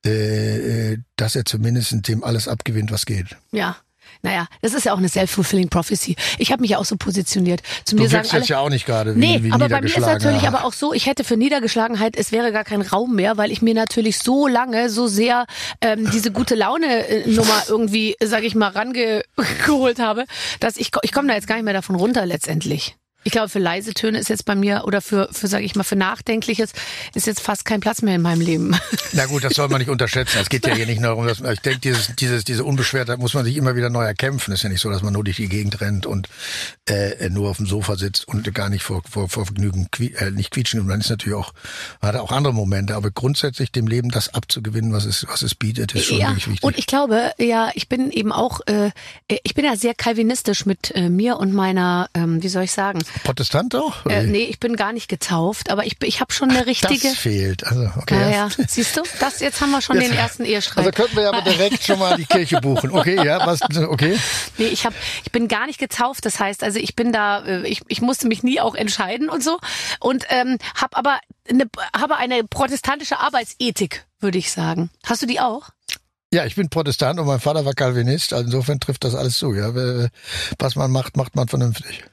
äh, 0.05 0.93
äh 0.93 0.97
dass 1.17 1.35
er 1.35 1.45
zumindest 1.45 2.07
dem 2.07 2.23
alles 2.23 2.47
abgewinnt, 2.47 2.91
was 2.91 3.05
geht. 3.05 3.35
Ja. 3.51 3.75
Naja, 4.23 4.47
das 4.61 4.73
ist 4.73 4.85
ja 4.85 4.93
auch 4.93 4.97
eine 4.97 5.09
self-fulfilling 5.09 5.69
prophecy. 5.69 6.15
Ich 6.37 6.51
habe 6.51 6.61
mich 6.61 6.71
ja 6.71 6.77
auch 6.77 6.85
so 6.85 6.95
positioniert. 6.95 7.61
Zu 7.85 7.95
mir 7.95 8.03
Du 8.03 8.09
sagen 8.09 8.23
wirkst 8.23 8.33
alle, 8.33 8.41
jetzt 8.41 8.49
ja 8.49 8.59
auch 8.59 8.69
nicht 8.69 8.85
gerade 8.85 9.17
Nee, 9.17 9.39
wie 9.41 9.51
aber 9.51 9.69
bei 9.69 9.81
mir 9.81 9.87
ist 9.87 9.99
natürlich 9.99 10.47
aber 10.47 10.65
auch 10.65 10.73
so, 10.73 10.93
ich 10.93 11.07
hätte 11.07 11.23
für 11.23 11.37
Niedergeschlagenheit, 11.37 12.15
es 12.15 12.31
wäre 12.31 12.51
gar 12.51 12.63
kein 12.63 12.81
Raum 12.81 13.15
mehr, 13.15 13.37
weil 13.37 13.51
ich 13.51 13.61
mir 13.61 13.73
natürlich 13.73 14.19
so 14.19 14.47
lange, 14.47 14.89
so 14.89 15.07
sehr 15.07 15.45
ähm, 15.81 16.09
diese 16.11 16.31
gute 16.31 16.55
Laune-Nummer 16.55 17.63
irgendwie, 17.67 18.15
sage 18.21 18.45
ich 18.45 18.55
mal, 18.55 18.69
rangeholt 18.69 19.99
habe, 19.99 20.25
dass 20.59 20.77
ich, 20.77 20.91
ich 21.01 21.11
komme 21.11 21.27
da 21.27 21.33
jetzt 21.35 21.47
gar 21.47 21.55
nicht 21.55 21.65
mehr 21.65 21.73
davon 21.73 21.95
runter 21.95 22.25
letztendlich. 22.25 22.95
Ich 23.23 23.31
glaube, 23.31 23.49
für 23.49 23.59
leise 23.59 23.93
Töne 23.93 24.19
ist 24.19 24.29
jetzt 24.29 24.45
bei 24.45 24.55
mir 24.55 24.83
oder 24.85 25.01
für, 25.01 25.29
für 25.31 25.47
sage 25.47 25.63
ich 25.63 25.75
mal, 25.75 25.83
für 25.83 25.95
Nachdenkliches 25.95 26.73
ist 27.13 27.27
jetzt 27.27 27.41
fast 27.41 27.65
kein 27.65 27.79
Platz 27.79 28.01
mehr 28.01 28.15
in 28.15 28.21
meinem 28.21 28.41
Leben. 28.41 28.75
Na 29.13 29.27
gut, 29.27 29.43
das 29.43 29.53
soll 29.53 29.69
man 29.69 29.79
nicht 29.79 29.89
unterschätzen. 29.89 30.39
Es 30.41 30.49
geht 30.49 30.65
ja 30.65 30.73
hier 30.73 30.87
nicht 30.87 31.01
nur 31.01 31.09
darum, 31.09 31.27
dass 31.27 31.39
ich 31.39 31.59
denke, 31.59 31.79
dieses, 31.79 32.15
dieses, 32.15 32.43
diese 32.43 32.63
Unbeschwertheit 32.63 33.19
muss 33.19 33.33
man 33.33 33.45
sich 33.45 33.57
immer 33.57 33.75
wieder 33.75 33.89
neu 33.89 34.03
erkämpfen. 34.03 34.51
Es 34.53 34.59
ist 34.59 34.63
ja 34.63 34.69
nicht 34.69 34.81
so, 34.81 34.89
dass 34.89 35.03
man 35.03 35.13
nur 35.13 35.23
durch 35.23 35.37
die 35.37 35.49
Gegend 35.49 35.81
rennt 35.81 36.05
und 36.05 36.29
äh, 36.89 37.29
nur 37.29 37.49
auf 37.49 37.57
dem 37.57 37.67
Sofa 37.67 37.95
sitzt 37.95 38.27
und 38.27 38.51
gar 38.55 38.69
nicht 38.69 38.83
vor, 38.83 39.03
vor, 39.09 39.29
vor 39.29 39.45
Vergnügen 39.45 39.89
qui 39.91 40.13
äh, 40.17 40.31
nicht 40.31 40.51
quietschen. 40.51 40.79
Und 40.79 40.87
man 40.87 40.99
ist 40.99 41.09
natürlich 41.09 41.37
auch, 41.37 41.53
hat 42.01 42.15
auch 42.15 42.31
andere 42.31 42.53
Momente, 42.53 42.95
aber 42.95 43.11
grundsätzlich 43.11 43.71
dem 43.71 43.87
Leben 43.87 44.09
das 44.09 44.33
abzugewinnen, 44.33 44.93
was 44.93 45.05
es, 45.05 45.27
was 45.27 45.43
es 45.43 45.53
bietet, 45.53 45.93
ist 45.93 46.05
schon 46.05 46.17
ja, 46.17 46.29
wirklich 46.29 46.47
wichtig. 46.47 46.63
und 46.63 46.77
ich 46.77 46.87
glaube, 46.87 47.31
ja, 47.37 47.69
ich 47.75 47.87
bin 47.87 48.09
eben 48.11 48.31
auch, 48.31 48.61
äh, 48.65 48.89
ich 49.27 49.53
bin 49.53 49.65
ja 49.65 49.75
sehr 49.75 49.93
kalvinistisch 49.93 50.65
mit 50.65 50.91
äh, 50.95 51.09
mir 51.09 51.37
und 51.37 51.53
meiner, 51.53 52.09
ähm, 52.13 52.41
wie 52.41 52.49
soll 52.49 52.63
ich 52.63 52.71
sagen, 52.71 53.01
Protestant 53.23 53.75
auch? 53.75 54.05
äh, 54.05 54.23
nee, 54.23 54.43
ich 54.43 54.59
bin 54.59 54.75
gar 54.75 54.93
nicht 54.93 55.07
getauft, 55.07 55.69
aber 55.69 55.85
ich, 55.85 55.97
ich 56.03 56.21
habe 56.21 56.31
schon 56.33 56.49
eine 56.49 56.65
richtige. 56.65 57.09
das 57.09 57.17
fehlt. 57.17 57.65
Also, 57.65 57.89
okay. 57.97 58.19
Ja, 58.19 58.29
ja. 58.29 58.49
Siehst 58.67 58.97
du, 58.97 59.01
das 59.19 59.39
jetzt 59.39 59.61
haben 59.61 59.71
wir 59.71 59.81
schon 59.81 59.97
Jetzt- 59.97 60.09
den 60.11 60.17
ersten 60.17 60.45
Ehestreit. 60.45 60.85
Also 60.85 60.91
könnten 60.91 61.15
wir 61.17 61.27
aber 61.29 61.41
direkt 61.41 61.83
schon 61.83 61.99
mal 61.99 62.17
die 62.17 62.25
Kirche 62.25 62.59
buchen. 62.61 62.91
Okay, 62.91 63.15
ja, 63.15 63.45
was, 63.45 63.61
okay. 63.87 64.17
Nee, 64.57 64.67
ich 64.67 64.85
hab, 64.85 64.93
ich 65.23 65.31
bin 65.31 65.47
gar 65.47 65.65
nicht 65.67 65.79
getauft. 65.79 66.25
Das 66.25 66.39
heißt, 66.39 66.63
also 66.63 66.79
ich 66.79 66.95
bin 66.95 67.11
da, 67.11 67.43
äh, 67.45 67.67
ich, 67.67 67.81
ich 67.87 68.01
musste 68.01 68.27
mich 68.27 68.43
nie 68.43 68.59
auch 68.59 68.75
entscheiden 68.75 69.29
und 69.29 69.43
so 69.43 69.59
und 69.99 70.25
ähm, 70.29 70.57
habe 70.75 70.97
aber 70.97 71.19
eine, 71.49 71.65
habe 71.95 72.17
eine 72.17 72.43
protestantische 72.43 73.19
Arbeitsethik, 73.19 74.05
würde 74.19 74.37
ich 74.37 74.51
sagen. 74.51 74.89
Hast 75.05 75.21
du 75.21 75.25
die 75.25 75.39
auch? 75.39 75.69
Ja, 76.33 76.45
ich 76.45 76.55
bin 76.55 76.69
Protestant 76.69 77.19
und 77.19 77.27
mein 77.27 77.41
Vater 77.41 77.65
war 77.65 77.73
Calvinist. 77.73 78.31
Also 78.31 78.45
insofern 78.45 78.79
trifft 78.79 79.03
das 79.03 79.15
alles 79.15 79.37
zu. 79.37 79.53
Ja, 79.53 79.73
was 80.59 80.75
man 80.77 80.89
macht, 80.89 81.17
macht 81.17 81.35
man 81.35 81.49
vernünftig. 81.49 82.05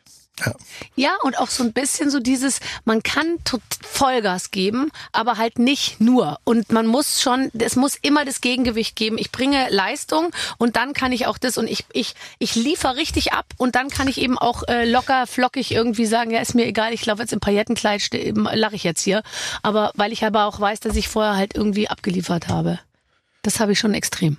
Ja. 0.45 0.55
Ja, 0.95 1.17
und 1.23 1.39
auch 1.39 1.49
so 1.49 1.63
ein 1.63 1.73
bisschen 1.73 2.11
so 2.11 2.21
dieses, 2.21 2.61
man 2.85 3.03
kann 3.03 3.39
Vollgas 3.83 4.51
geben, 4.51 4.91
aber 5.13 5.37
halt 5.37 5.59
nicht 5.59 6.01
nur. 6.01 6.39
Und 6.45 6.73
man 6.73 6.87
muss 6.87 7.21
schon, 7.23 7.51
es 7.59 7.77
muss 7.77 7.97
immer 7.97 8.25
das 8.25 8.41
Gegengewicht 8.41 8.97
geben. 8.97 9.19
Ich 9.19 9.33
bringe 9.33 9.69
Leistung 9.71 10.31
und 10.59 10.77
dann 10.77 10.93
kann 10.93 11.13
ich 11.13 11.27
auch 11.27 11.39
das 11.39 11.59
und 11.59 11.69
ich, 11.69 11.85
ich, 11.93 12.15
ich 12.39 12.55
liefere 12.55 12.97
richtig 12.97 13.33
ab 13.33 13.47
und 13.57 13.75
dann 13.75 13.89
kann 13.89 14.09
ich 14.09 14.21
eben 14.21 14.39
auch 14.39 14.63
äh, 14.69 14.89
locker, 14.89 15.27
flockig 15.27 15.73
irgendwie 15.73 16.07
sagen, 16.07 16.31
ja, 16.31 16.41
ist 16.41 16.55
mir 16.55 16.67
egal, 16.67 16.93
ich 16.93 17.05
laufe 17.07 17.23
jetzt 17.23 17.33
im 17.33 17.41
Paillettenkleid, 17.41 18.11
lache 18.35 18.77
ich 18.77 18.85
jetzt 18.85 19.03
hier. 19.03 19.23
Aber 19.63 19.93
weil 19.95 20.13
ich 20.13 20.25
aber 20.25 20.47
auch 20.47 20.61
weiß, 20.61 20.81
dass 20.81 20.97
ich 20.97 21.09
vorher 21.09 21.37
halt 21.37 21.55
irgendwie 21.55 21.89
abgeliefert 21.89 22.49
habe. 22.49 22.79
Das 23.43 23.61
habe 23.61 23.73
ich 23.73 23.79
schon 23.79 23.95
extrem. 23.95 24.39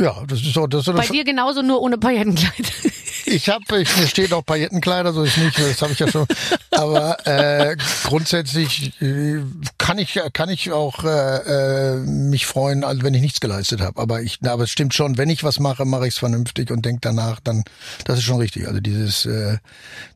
Ja, 0.00 0.24
das 0.26 0.40
ist 0.40 0.54
so. 0.54 0.66
Das 0.66 0.86
ist 0.86 0.94
Bei 0.94 1.06
dir 1.06 1.24
genauso 1.24 1.62
nur 1.62 1.80
ohne 1.80 1.98
Paillettenkleid. 1.98 2.72
ich 3.32 3.48
habe, 3.48 3.80
ich, 3.80 3.96
mir 3.96 4.06
steht 4.06 4.32
auch 4.32 4.44
Paillettenkleider, 4.44 5.12
so 5.12 5.22
ist 5.22 5.38
nicht, 5.38 5.58
das 5.58 5.80
habe 5.82 5.92
ich 5.92 5.98
ja 5.98 6.08
schon. 6.08 6.26
Aber 6.70 7.26
äh, 7.26 7.76
grundsätzlich 8.04 9.00
äh, 9.00 9.40
kann 9.78 9.98
ich 9.98 10.20
kann 10.32 10.48
ich 10.48 10.70
auch 10.72 11.04
äh, 11.04 11.94
äh, 11.94 11.96
mich 11.96 12.46
freuen, 12.46 12.84
also 12.84 13.02
wenn 13.02 13.14
ich 13.14 13.22
nichts 13.22 13.40
geleistet 13.40 13.80
habe. 13.80 14.00
Aber 14.00 14.22
ich, 14.22 14.38
aber 14.44 14.64
es 14.64 14.70
stimmt 14.70 14.94
schon, 14.94 15.18
wenn 15.18 15.30
ich 15.30 15.44
was 15.44 15.58
mache, 15.58 15.84
mache 15.84 16.06
ich 16.06 16.14
es 16.14 16.18
vernünftig 16.18 16.70
und 16.70 16.84
denke 16.84 17.00
danach, 17.00 17.40
dann 17.40 17.64
das 18.04 18.18
ist 18.18 18.24
schon 18.24 18.38
richtig. 18.38 18.68
Also 18.68 18.80
dieses 18.80 19.26
äh, 19.26 19.58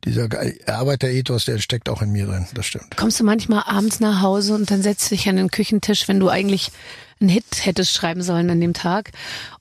dieser 0.04 0.28
Arbeiterethos, 0.66 1.44
der 1.46 1.58
steckt 1.58 1.88
auch 1.88 2.02
in 2.02 2.10
mir 2.10 2.26
drin. 2.26 2.46
Das 2.54 2.66
stimmt. 2.66 2.96
Kommst 2.96 3.18
du 3.20 3.24
manchmal 3.24 3.64
abends 3.66 4.00
nach 4.00 4.20
Hause 4.20 4.54
und 4.54 4.70
dann 4.70 4.82
setzt 4.82 5.10
dich 5.10 5.28
an 5.28 5.36
den 5.36 5.50
Küchentisch, 5.50 6.08
wenn 6.08 6.20
du 6.20 6.28
eigentlich 6.28 6.70
einen 7.20 7.30
Hit 7.30 7.64
hättest 7.64 7.94
schreiben 7.94 8.22
sollen 8.22 8.50
an 8.50 8.60
dem 8.60 8.74
Tag 8.74 9.12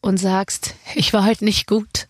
und 0.02 0.18
sagst, 0.18 0.76
ich 0.94 1.14
war 1.14 1.26
heute 1.26 1.46
nicht 1.46 1.68
gut. 1.68 2.08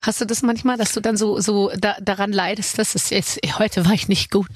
Hast 0.00 0.20
du 0.20 0.24
das 0.26 0.42
manchmal, 0.42 0.76
dass 0.76 0.92
du 0.92 1.00
dann 1.00 1.16
so 1.16 1.40
so 1.40 1.72
da, 1.76 1.96
daran 2.00 2.30
leidest, 2.32 2.78
dass 2.78 2.94
es 2.94 3.10
jetzt 3.10 3.40
heute 3.58 3.84
war 3.84 3.92
ich 3.94 4.06
nicht 4.06 4.30
gut? 4.30 4.46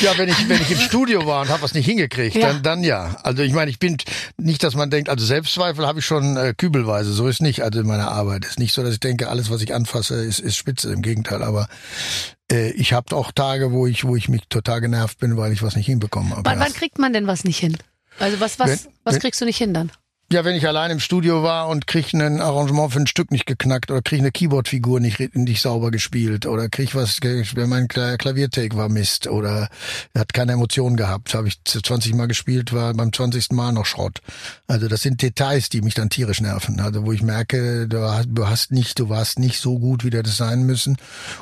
Ja, 0.00 0.16
wenn 0.18 0.28
ich 0.28 0.46
wenn 0.48 0.60
ich 0.60 0.70
im 0.72 0.78
Studio 0.78 1.24
war 1.26 1.40
und 1.40 1.48
habe 1.48 1.62
was 1.62 1.72
nicht 1.72 1.86
hingekriegt, 1.86 2.36
Ja. 2.36 2.48
dann 2.48 2.62
dann 2.62 2.84
ja. 2.84 3.16
Also 3.22 3.42
ich 3.42 3.54
meine, 3.54 3.70
ich 3.70 3.78
bin 3.78 3.96
nicht, 4.36 4.62
dass 4.62 4.74
man 4.74 4.90
denkt, 4.90 5.08
also 5.08 5.24
Selbstzweifel 5.24 5.86
habe 5.86 6.00
ich 6.00 6.04
schon 6.06 6.36
äh, 6.36 6.52
kübelweise. 6.56 7.12
So 7.14 7.28
ist 7.28 7.40
nicht. 7.40 7.62
Also 7.62 7.80
in 7.80 7.86
meiner 7.86 8.10
Arbeit 8.10 8.44
ist 8.44 8.58
nicht 8.58 8.74
so, 8.74 8.82
dass 8.82 8.92
ich 8.92 9.00
denke, 9.00 9.30
alles 9.30 9.50
was 9.50 9.62
ich 9.62 9.72
anfasse 9.74 10.22
ist 10.22 10.38
ist 10.38 10.56
spitze. 10.56 10.92
Im 10.92 11.00
Gegenteil. 11.00 11.42
Aber 11.42 11.68
äh, 12.52 12.70
ich 12.72 12.92
habe 12.92 13.16
auch 13.16 13.32
Tage, 13.32 13.72
wo 13.72 13.86
ich 13.86 14.04
wo 14.04 14.16
ich 14.16 14.28
mich 14.28 14.42
total 14.50 14.82
genervt 14.82 15.18
bin, 15.18 15.38
weil 15.38 15.52
ich 15.52 15.62
was 15.62 15.76
nicht 15.76 15.86
hinbekommen 15.86 16.32
habe. 16.32 16.42
Wann, 16.44 16.60
wann 16.60 16.74
kriegt 16.74 16.98
man 16.98 17.14
denn 17.14 17.26
was 17.26 17.44
nicht 17.44 17.58
hin? 17.58 17.78
Also 18.18 18.38
was 18.38 18.58
was 18.58 18.84
Wenn- 18.84 18.92
was 19.04 19.18
kriegst 19.18 19.40
du 19.40 19.46
nicht 19.46 19.56
hin 19.56 19.72
dann? 19.72 19.90
Ja, 20.32 20.44
wenn 20.44 20.54
ich 20.54 20.64
allein 20.68 20.92
im 20.92 21.00
Studio 21.00 21.42
war 21.42 21.66
und 21.66 21.88
krieg 21.88 22.12
ein 22.14 22.40
Arrangement 22.40 22.92
für 22.92 23.00
ein 23.00 23.08
Stück 23.08 23.32
nicht 23.32 23.46
geknackt 23.46 23.90
oder 23.90 24.00
krieg 24.00 24.20
eine 24.20 24.30
Keyboardfigur 24.30 25.00
nicht, 25.00 25.34
nicht 25.34 25.60
sauber 25.60 25.90
gespielt 25.90 26.46
oder 26.46 26.68
krieg 26.68 26.94
was, 26.94 27.18
wenn 27.20 27.68
mein 27.68 27.88
Kla- 27.88 28.16
Klaviertake 28.16 28.76
war 28.76 28.88
Mist 28.88 29.26
oder 29.26 29.68
hat 30.16 30.32
keine 30.32 30.52
Emotionen 30.52 30.94
gehabt, 30.96 31.34
habe 31.34 31.48
ich 31.48 31.60
20 31.64 32.14
Mal 32.14 32.26
gespielt, 32.28 32.72
war 32.72 32.94
beim 32.94 33.12
20. 33.12 33.50
Mal 33.50 33.72
noch 33.72 33.86
Schrott. 33.86 34.18
Also 34.68 34.86
das 34.86 35.00
sind 35.00 35.20
Details, 35.20 35.68
die 35.68 35.80
mich 35.82 35.94
dann 35.94 36.10
tierisch 36.10 36.40
nerven. 36.40 36.78
Also 36.78 37.04
wo 37.04 37.10
ich 37.10 37.22
merke, 37.22 37.88
du 37.88 38.46
hast, 38.48 38.70
nicht, 38.70 39.00
du 39.00 39.08
warst 39.08 39.40
nicht 39.40 39.58
so 39.60 39.80
gut, 39.80 40.04
wie 40.04 40.10
du 40.10 40.22
das 40.22 40.36
sein 40.36 40.62
müssen 40.62 40.96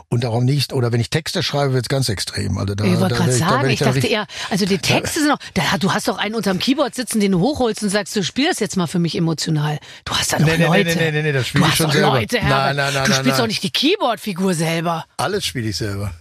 und 0.09 0.25
darum 0.25 0.47
nicht. 0.47 0.73
Oder 0.73 0.93
wenn 0.93 1.01
ich 1.03 1.11
Texte 1.11 1.43
schreibe, 1.43 1.75
wird's 1.75 1.91
ganz 1.91 2.09
extrem. 2.09 2.57
Also 2.57 2.75
da, 2.75 2.85
ich 2.85 2.99
wollte 2.99 3.17
gerade 3.17 3.33
ich- 3.33 3.37
sagen, 3.39 3.69
ich 3.69 3.79
dann 3.81 3.93
dachte 3.93 4.07
eher, 4.07 4.27
also 4.49 4.65
die 4.65 4.79
Texte 4.79 5.21
sind 5.21 5.29
noch, 5.29 5.39
da, 5.53 5.77
du 5.79 5.93
hast 5.93 6.09
doch 6.09 6.17
einen 6.17 6.35
unterm 6.35 6.59
Keyboard 6.59 6.95
sitzen, 6.95 7.21
den 7.21 7.33
du 7.33 7.41
hochholst 7.41 7.83
und 7.83 7.91
sagst, 7.91 8.17
du 8.17 8.23
spiel 8.25 8.47
das 8.49 8.61
jetzt 8.61 8.78
mal 8.79 8.87
für 8.87 8.99
mich 8.99 9.15
emotional. 9.17 9.79
Du 10.05 10.15
hast 10.15 10.33
da 10.33 10.39
doch 10.39 10.47
Nee, 10.47 10.53
nee, 10.53 10.59
nee, 10.59 10.83
Leute. 10.85 10.97
nee, 10.97 11.11
nee, 11.13 11.23
nee, 11.23 11.33
das 11.33 11.47
spiel 11.49 11.61
du 11.61 11.69
ich 11.69 11.75
schon 11.75 11.87
doch 11.87 11.93
selber. 11.93 12.13
Leute. 12.13 12.37
Nein, 12.37 12.49
nein, 12.49 12.77
nein, 12.77 12.93
Du 12.93 12.99
nein, 12.99 13.13
spielst 13.13 13.27
doch 13.27 13.39
nein. 13.39 13.49
nicht 13.49 13.63
die 13.63 13.71
Keyboard-Figur 13.71 14.55
selber. 14.55 15.05
alles 15.19 15.45
spiele 15.45 15.69
ich 15.69 15.77
selber. 15.77 16.13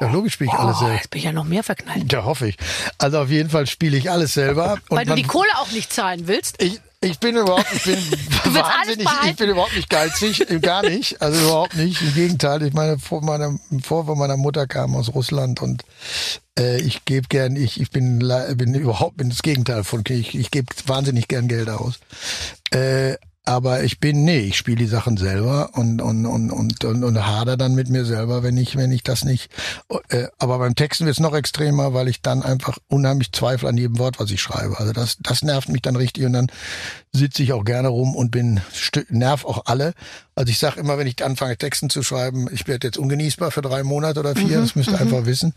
Ja, 0.00 0.08
logisch 0.10 0.32
spiele 0.32 0.50
ich 0.52 0.58
alles 0.58 0.76
Oh, 0.76 0.80
selber. 0.80 0.94
jetzt 0.96 1.10
bin 1.10 1.18
ich 1.18 1.24
ja 1.24 1.32
noch 1.32 1.44
mehr 1.44 1.62
verknallt. 1.62 2.12
Ja, 2.12 2.24
hoffe 2.24 2.48
ich. 2.48 2.56
Also 2.98 3.20
auf 3.20 3.30
jeden 3.30 3.48
Fall 3.50 3.66
spiele 3.66 3.96
ich 3.96 4.10
alles 4.10 4.34
selber. 4.34 4.78
Weil 4.88 5.06
du 5.06 5.14
die 5.14 5.22
Kohle 5.22 5.48
auch 5.58 5.70
nicht 5.70 5.92
zahlen 5.92 6.26
willst. 6.26 6.60
ich, 6.62 6.80
ich 7.04 7.18
bin 7.18 7.36
überhaupt, 7.36 7.66
ich 7.72 7.84
bin 7.84 7.96
wahnsinnig, 8.54 9.08
ich 9.26 9.36
bin 9.36 9.50
überhaupt 9.50 9.76
nicht 9.76 9.90
geizig, 9.90 10.46
gar 10.62 10.82
nicht, 10.82 11.20
also 11.20 11.40
überhaupt 11.40 11.76
nicht. 11.76 12.00
Im 12.00 12.14
Gegenteil, 12.14 12.62
ich 12.62 12.72
meine, 12.72 12.98
vor 12.98 13.22
meiner, 13.22 13.58
vor 13.82 14.06
von 14.06 14.18
meiner 14.18 14.36
Mutter 14.36 14.66
kam 14.66 14.96
aus 14.96 15.14
Russland 15.14 15.62
und 15.62 15.84
äh, 16.58 16.80
ich 16.80 17.04
gebe 17.04 17.28
gern, 17.28 17.56
ich, 17.56 17.80
ich 17.80 17.90
bin, 17.90 18.18
bin 18.56 18.74
überhaupt 18.74 19.16
bin 19.16 19.28
das 19.28 19.42
Gegenteil 19.42 19.84
von, 19.84 20.02
ich, 20.08 20.34
ich 20.34 20.50
gebe 20.50 20.66
wahnsinnig 20.86 21.28
gern 21.28 21.48
Geld 21.48 21.68
aus. 21.68 22.00
Äh, 22.72 23.16
aber 23.44 23.84
ich 23.84 24.00
bin, 24.00 24.24
nee, 24.24 24.40
ich 24.40 24.56
spiele 24.56 24.78
die 24.78 24.86
Sachen 24.86 25.16
selber 25.16 25.70
und, 25.74 26.00
und, 26.00 26.24
und, 26.24 26.50
und, 26.50 26.84
und, 26.84 27.04
und 27.04 27.26
hader 27.26 27.56
dann 27.56 27.74
mit 27.74 27.90
mir 27.90 28.06
selber, 28.06 28.42
wenn 28.42 28.56
ich, 28.56 28.76
wenn 28.76 28.90
ich 28.90 29.02
das 29.02 29.24
nicht. 29.24 29.50
Äh, 30.08 30.28
aber 30.38 30.58
beim 30.58 30.74
Texten 30.74 31.04
wird 31.04 31.16
es 31.16 31.20
noch 31.20 31.34
extremer, 31.34 31.92
weil 31.92 32.08
ich 32.08 32.22
dann 32.22 32.42
einfach 32.42 32.78
unheimlich 32.88 33.32
zweifle 33.32 33.68
an 33.68 33.76
jedem 33.76 33.98
Wort, 33.98 34.18
was 34.18 34.30
ich 34.30 34.40
schreibe. 34.40 34.78
Also 34.78 34.92
das, 34.92 35.18
das 35.20 35.42
nervt 35.42 35.68
mich 35.68 35.82
dann 35.82 35.96
richtig 35.96 36.24
und 36.24 36.32
dann 36.32 36.46
sitze 37.12 37.42
ich 37.42 37.52
auch 37.52 37.64
gerne 37.64 37.88
rum 37.88 38.16
und 38.16 38.30
bin 38.30 38.60
nerv 39.10 39.44
auch 39.44 39.66
alle. 39.66 39.92
Also 40.36 40.50
ich 40.50 40.58
sage 40.58 40.80
immer, 40.80 40.98
wenn 40.98 41.06
ich 41.06 41.24
anfange 41.24 41.56
Texten 41.56 41.90
zu 41.90 42.02
schreiben, 42.02 42.48
ich 42.52 42.66
werde 42.66 42.88
jetzt 42.88 42.98
ungenießbar 42.98 43.52
für 43.52 43.62
drei 43.62 43.84
Monate 43.84 44.18
oder 44.18 44.34
vier, 44.34 44.58
das 44.60 44.74
müsst 44.74 44.90
ihr 44.90 45.00
einfach 45.00 45.26
wissen, 45.26 45.54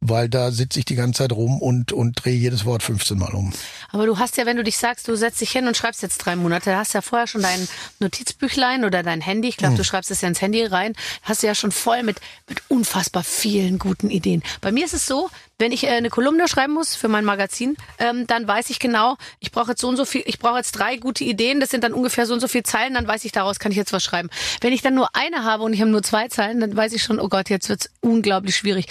weil 0.00 0.28
da 0.28 0.50
sitze 0.50 0.80
ich 0.80 0.84
die 0.84 0.96
ganze 0.96 1.18
Zeit 1.18 1.32
rum 1.32 1.62
und 1.62 1.92
und 1.92 2.24
drehe 2.24 2.34
jedes 2.34 2.64
Wort 2.64 2.82
15 2.82 3.16
Mal 3.16 3.32
um. 3.32 3.52
Aber 3.90 4.06
du 4.06 4.18
hast 4.18 4.36
ja, 4.36 4.46
wenn 4.46 4.56
du 4.56 4.64
dich 4.64 4.76
sagst, 4.76 5.06
du 5.06 5.14
setzt 5.14 5.40
dich 5.40 5.52
hin 5.52 5.68
und 5.68 5.76
schreibst 5.76 6.02
jetzt 6.02 6.18
drei 6.18 6.34
Monate, 6.34 6.70
da 6.70 6.78
hast 6.78 6.94
ja 6.94 7.00
vorher 7.00 7.28
schon 7.28 7.42
dein 7.42 7.68
Notizbüchlein 8.00 8.84
oder 8.84 9.04
dein 9.04 9.20
Handy, 9.20 9.48
ich 9.48 9.56
glaube, 9.56 9.76
du 9.76 9.84
schreibst 9.84 10.10
es 10.10 10.20
ja 10.20 10.28
ins 10.28 10.40
Handy 10.40 10.64
rein, 10.64 10.94
hast 11.22 11.44
du 11.44 11.46
ja 11.46 11.54
schon 11.54 11.70
voll 11.70 12.02
mit, 12.02 12.20
mit 12.48 12.60
unfassbar 12.68 13.22
vielen 13.22 13.78
guten 13.78 14.10
Ideen. 14.10 14.42
Bei 14.60 14.72
mir 14.72 14.84
ist 14.84 14.94
es 14.94 15.06
so, 15.06 15.30
wenn 15.62 15.72
ich 15.72 15.84
äh, 15.84 15.90
eine 15.90 16.10
Kolumne 16.10 16.48
schreiben 16.48 16.74
muss 16.74 16.96
für 16.96 17.08
mein 17.08 17.24
Magazin, 17.24 17.76
ähm, 17.98 18.26
dann 18.26 18.46
weiß 18.48 18.68
ich 18.70 18.80
genau, 18.80 19.16
ich 19.38 19.52
brauche 19.52 19.70
jetzt 19.70 19.80
so 19.80 19.88
und 19.88 19.96
so 19.96 20.04
viel, 20.04 20.22
ich 20.26 20.40
brauche 20.40 20.56
jetzt 20.56 20.72
drei 20.72 20.96
gute 20.96 21.22
Ideen, 21.22 21.60
das 21.60 21.70
sind 21.70 21.84
dann 21.84 21.92
ungefähr 21.92 22.26
so 22.26 22.34
und 22.34 22.40
so 22.40 22.48
viele 22.48 22.64
Zeilen, 22.64 22.94
dann 22.94 23.06
weiß 23.06 23.24
ich, 23.24 23.30
daraus 23.30 23.60
kann 23.60 23.70
ich 23.70 23.78
jetzt 23.78 23.92
was 23.92 24.02
schreiben. 24.02 24.28
Wenn 24.60 24.72
ich 24.72 24.82
dann 24.82 24.94
nur 24.94 25.14
eine 25.14 25.44
habe 25.44 25.62
und 25.62 25.72
ich 25.72 25.80
habe 25.80 25.90
nur 25.90 26.02
zwei 26.02 26.26
Zeilen, 26.26 26.58
dann 26.58 26.76
weiß 26.76 26.92
ich 26.92 27.02
schon, 27.02 27.20
oh 27.20 27.28
Gott, 27.28 27.48
jetzt 27.48 27.68
wird's 27.68 27.88
unglaublich 28.00 28.56
schwierig. 28.56 28.86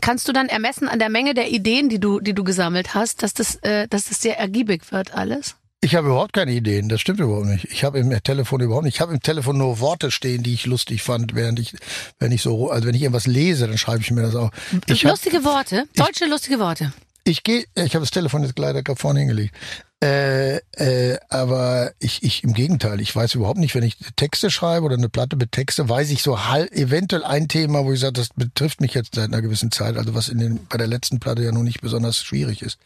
Kannst 0.00 0.28
du 0.28 0.32
dann 0.32 0.48
ermessen 0.48 0.88
an 0.88 1.00
der 1.00 1.08
Menge 1.08 1.34
der 1.34 1.50
Ideen, 1.50 1.88
die 1.88 1.98
du, 1.98 2.20
die 2.20 2.34
du 2.34 2.44
gesammelt 2.44 2.94
hast, 2.94 3.24
dass 3.24 3.34
das, 3.34 3.56
äh, 3.56 3.88
dass 3.88 4.04
das 4.04 4.22
sehr 4.22 4.38
ergiebig 4.38 4.92
wird 4.92 5.14
alles? 5.14 5.56
Ich 5.84 5.96
habe 5.96 6.06
überhaupt 6.06 6.32
keine 6.32 6.52
Ideen, 6.52 6.88
das 6.88 7.00
stimmt 7.00 7.18
überhaupt 7.18 7.46
nicht. 7.46 7.64
Ich 7.64 7.82
habe 7.82 7.98
im 7.98 8.22
Telefon 8.22 8.60
überhaupt 8.60 8.84
nicht. 8.84 8.94
Ich 8.94 9.00
habe 9.00 9.12
im 9.12 9.20
Telefon 9.20 9.58
nur 9.58 9.80
Worte 9.80 10.12
stehen, 10.12 10.44
die 10.44 10.54
ich 10.54 10.64
lustig 10.64 11.02
fand, 11.02 11.34
während 11.34 11.58
ich, 11.58 11.74
wenn 12.20 12.30
ich 12.30 12.40
so, 12.40 12.70
also 12.70 12.86
wenn 12.86 12.94
ich 12.94 13.02
irgendwas 13.02 13.26
lese, 13.26 13.66
dann 13.66 13.76
schreibe 13.76 14.00
ich 14.00 14.12
mir 14.12 14.22
das 14.22 14.36
auch. 14.36 14.52
Ich 14.86 15.02
lustige 15.02 15.44
Worte, 15.44 15.86
deutsche 15.96 16.26
lustige 16.26 16.60
Worte. 16.60 16.92
Ich 17.24 17.42
gehe, 17.42 17.64
ich 17.74 17.96
habe 17.96 18.04
das 18.04 18.12
Telefon 18.12 18.44
jetzt 18.44 18.56
leider 18.60 18.82
vorne 18.94 19.18
hingelegt. 19.18 19.56
Äh, 20.02 20.56
äh, 20.72 21.18
aber 21.28 21.92
ich, 22.00 22.24
ich 22.24 22.42
im 22.42 22.54
Gegenteil, 22.54 23.00
ich 23.00 23.14
weiß 23.14 23.36
überhaupt 23.36 23.60
nicht, 23.60 23.76
wenn 23.76 23.84
ich 23.84 23.96
Texte 24.16 24.50
schreibe 24.50 24.84
oder 24.84 24.96
eine 24.96 25.08
Platte 25.08 25.36
mit 25.36 25.52
Texte, 25.52 25.88
weiß 25.88 26.10
ich 26.10 26.24
so 26.24 26.46
halt 26.48 26.72
eventuell 26.72 27.22
ein 27.22 27.46
Thema, 27.46 27.84
wo 27.84 27.92
ich 27.92 28.00
sage, 28.00 28.14
das 28.14 28.30
betrifft 28.34 28.80
mich 28.80 28.94
jetzt 28.94 29.14
seit 29.14 29.28
einer 29.28 29.42
gewissen 29.42 29.70
Zeit, 29.70 29.96
also 29.96 30.12
was 30.12 30.28
in 30.28 30.38
den, 30.38 30.66
bei 30.66 30.76
der 30.76 30.88
letzten 30.88 31.20
Platte 31.20 31.44
ja 31.44 31.52
noch 31.52 31.62
nicht 31.62 31.82
besonders 31.82 32.18
schwierig 32.18 32.62
ist. 32.62 32.78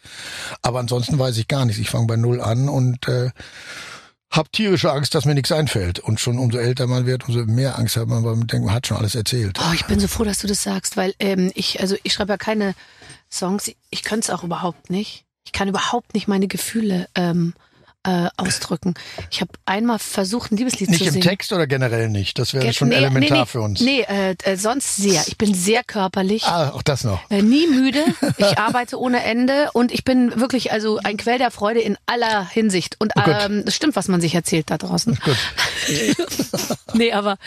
Aber 0.60 0.78
ansonsten 0.78 1.18
weiß 1.18 1.38
ich 1.38 1.48
gar 1.48 1.64
nichts. 1.64 1.80
Ich 1.80 1.88
fange 1.88 2.06
bei 2.06 2.16
null 2.16 2.42
an 2.42 2.68
und 2.68 3.08
äh, 3.08 3.30
hab 4.30 4.52
tierische 4.52 4.92
Angst, 4.92 5.14
dass 5.14 5.24
mir 5.24 5.34
nichts 5.34 5.52
einfällt. 5.52 5.98
Und 6.00 6.20
schon 6.20 6.38
umso 6.38 6.58
älter 6.58 6.86
man 6.86 7.06
wird, 7.06 7.26
umso 7.28 7.46
mehr 7.46 7.78
Angst 7.78 7.96
hat 7.96 8.08
man, 8.08 8.24
weil 8.24 8.36
man 8.36 8.46
denkt, 8.46 8.66
man 8.66 8.74
hat 8.74 8.86
schon 8.86 8.98
alles 8.98 9.14
erzählt. 9.14 9.58
Oh, 9.58 9.72
ich 9.72 9.86
bin 9.86 10.00
so 10.00 10.08
froh, 10.08 10.24
dass 10.24 10.40
du 10.40 10.46
das 10.48 10.62
sagst, 10.62 10.98
weil 10.98 11.14
ähm, 11.18 11.50
ich, 11.54 11.80
also 11.80 11.96
ich 12.02 12.12
schreibe 12.12 12.34
ja 12.34 12.36
keine 12.36 12.74
Songs, 13.32 13.70
ich 13.88 14.02
könnte 14.02 14.26
es 14.26 14.30
auch 14.30 14.44
überhaupt 14.44 14.90
nicht. 14.90 15.25
Ich 15.46 15.52
kann 15.52 15.68
überhaupt 15.68 16.12
nicht 16.12 16.28
meine 16.28 16.48
Gefühle 16.48 17.08
ähm, 17.14 17.54
äh, 18.06 18.28
ausdrücken. 18.36 18.94
Ich 19.30 19.40
habe 19.40 19.50
einmal 19.64 19.98
versucht, 19.98 20.52
ein 20.52 20.56
Liebeslied 20.56 20.90
nicht 20.90 20.98
zu 20.98 21.04
singen. 21.04 21.16
Nicht 21.16 21.24
im 21.24 21.30
Text 21.30 21.52
oder 21.52 21.66
generell 21.66 22.08
nicht? 22.08 22.38
Das 22.38 22.54
wäre 22.54 22.72
schon 22.72 22.88
nee, 22.88 22.94
elementar 22.94 23.38
nee, 23.38 23.42
nee, 23.42 23.46
für 23.46 23.60
uns. 23.60 23.80
Nee, 23.80 24.02
äh, 24.02 24.36
äh, 24.44 24.56
sonst 24.56 24.96
sehr. 24.96 25.24
Ich 25.26 25.36
bin 25.36 25.52
sehr 25.54 25.82
körperlich. 25.82 26.44
Ah, 26.44 26.70
auch 26.70 26.82
das 26.82 27.02
noch. 27.02 27.28
Äh, 27.30 27.42
nie 27.42 27.66
müde. 27.66 28.04
Ich 28.36 28.58
arbeite 28.58 29.00
ohne 29.00 29.24
Ende 29.24 29.70
und 29.72 29.90
ich 29.92 30.04
bin 30.04 30.38
wirklich 30.38 30.70
also 30.70 30.98
ein 31.02 31.16
Quell 31.16 31.38
der 31.38 31.50
Freude 31.50 31.80
in 31.80 31.98
aller 32.06 32.48
Hinsicht. 32.48 32.96
Und 33.00 33.12
Oh 33.16 33.22
ähm, 33.26 33.64
es 33.66 33.74
stimmt, 33.74 33.96
was 33.96 34.06
man 34.06 34.20
sich 34.20 34.34
erzählt 34.34 34.70
da 34.70 34.78
draußen. 34.78 35.18
Gut. 35.24 35.36
nee, 36.94 37.12
aber 37.12 37.38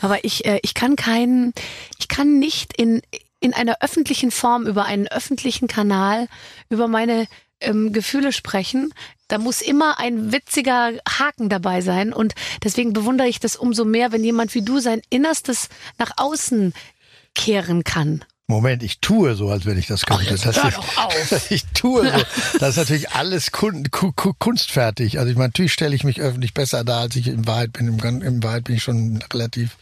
aber 0.00 0.24
ich 0.24 0.44
äh, 0.46 0.58
ich 0.62 0.74
kann 0.74 0.96
keinen 0.96 1.52
ich 1.98 2.08
kann 2.08 2.38
nicht 2.38 2.76
in 2.76 3.02
in 3.40 3.54
einer 3.54 3.76
öffentlichen 3.82 4.32
Form 4.32 4.66
über 4.66 4.84
einen 4.84 5.06
öffentlichen 5.06 5.68
Kanal 5.68 6.26
über 6.70 6.88
meine 6.88 7.28
ähm, 7.60 7.92
Gefühle 7.92 8.32
sprechen. 8.32 8.92
Da 9.28 9.38
muss 9.38 9.60
immer 9.60 9.98
ein 9.98 10.32
witziger 10.32 10.92
Haken 11.08 11.48
dabei 11.48 11.80
sein 11.80 12.12
und 12.12 12.34
deswegen 12.64 12.92
bewundere 12.92 13.28
ich 13.28 13.40
das 13.40 13.56
umso 13.56 13.84
mehr, 13.84 14.12
wenn 14.12 14.24
jemand 14.24 14.54
wie 14.54 14.62
du 14.62 14.78
sein 14.78 15.02
Innerstes 15.10 15.68
nach 15.98 16.12
außen 16.16 16.72
kehren 17.34 17.84
kann. 17.84 18.24
Moment, 18.50 18.82
ich 18.82 19.00
tue 19.00 19.34
so, 19.34 19.50
als 19.50 19.66
wenn 19.66 19.76
ich 19.76 19.86
das 19.88 20.06
könnte. 20.06 20.24
jetzt 20.24 20.46
das 20.46 20.56
hör 20.56 20.70
ist, 20.70 20.78
doch 20.78 20.96
auf. 20.96 21.50
Ich 21.50 21.66
tue 21.74 22.10
so. 22.10 22.24
Das 22.58 22.70
ist 22.70 22.76
natürlich 22.78 23.10
alles 23.10 23.52
kun, 23.52 23.90
ku, 23.90 24.10
ku, 24.12 24.32
kunstfertig. 24.38 25.18
Also 25.18 25.30
ich 25.30 25.36
meine, 25.36 25.48
natürlich 25.48 25.74
stelle 25.74 25.94
ich 25.94 26.02
mich 26.02 26.22
öffentlich 26.22 26.54
besser 26.54 26.82
dar, 26.82 27.00
als 27.02 27.16
ich 27.16 27.28
in 27.28 27.46
Wahrheit 27.46 27.74
bin. 27.74 27.88
Im, 27.88 28.22
in 28.22 28.42
Wahrheit 28.42 28.64
bin 28.64 28.76
ich 28.76 28.82
schon 28.82 29.22
relativ 29.30 29.76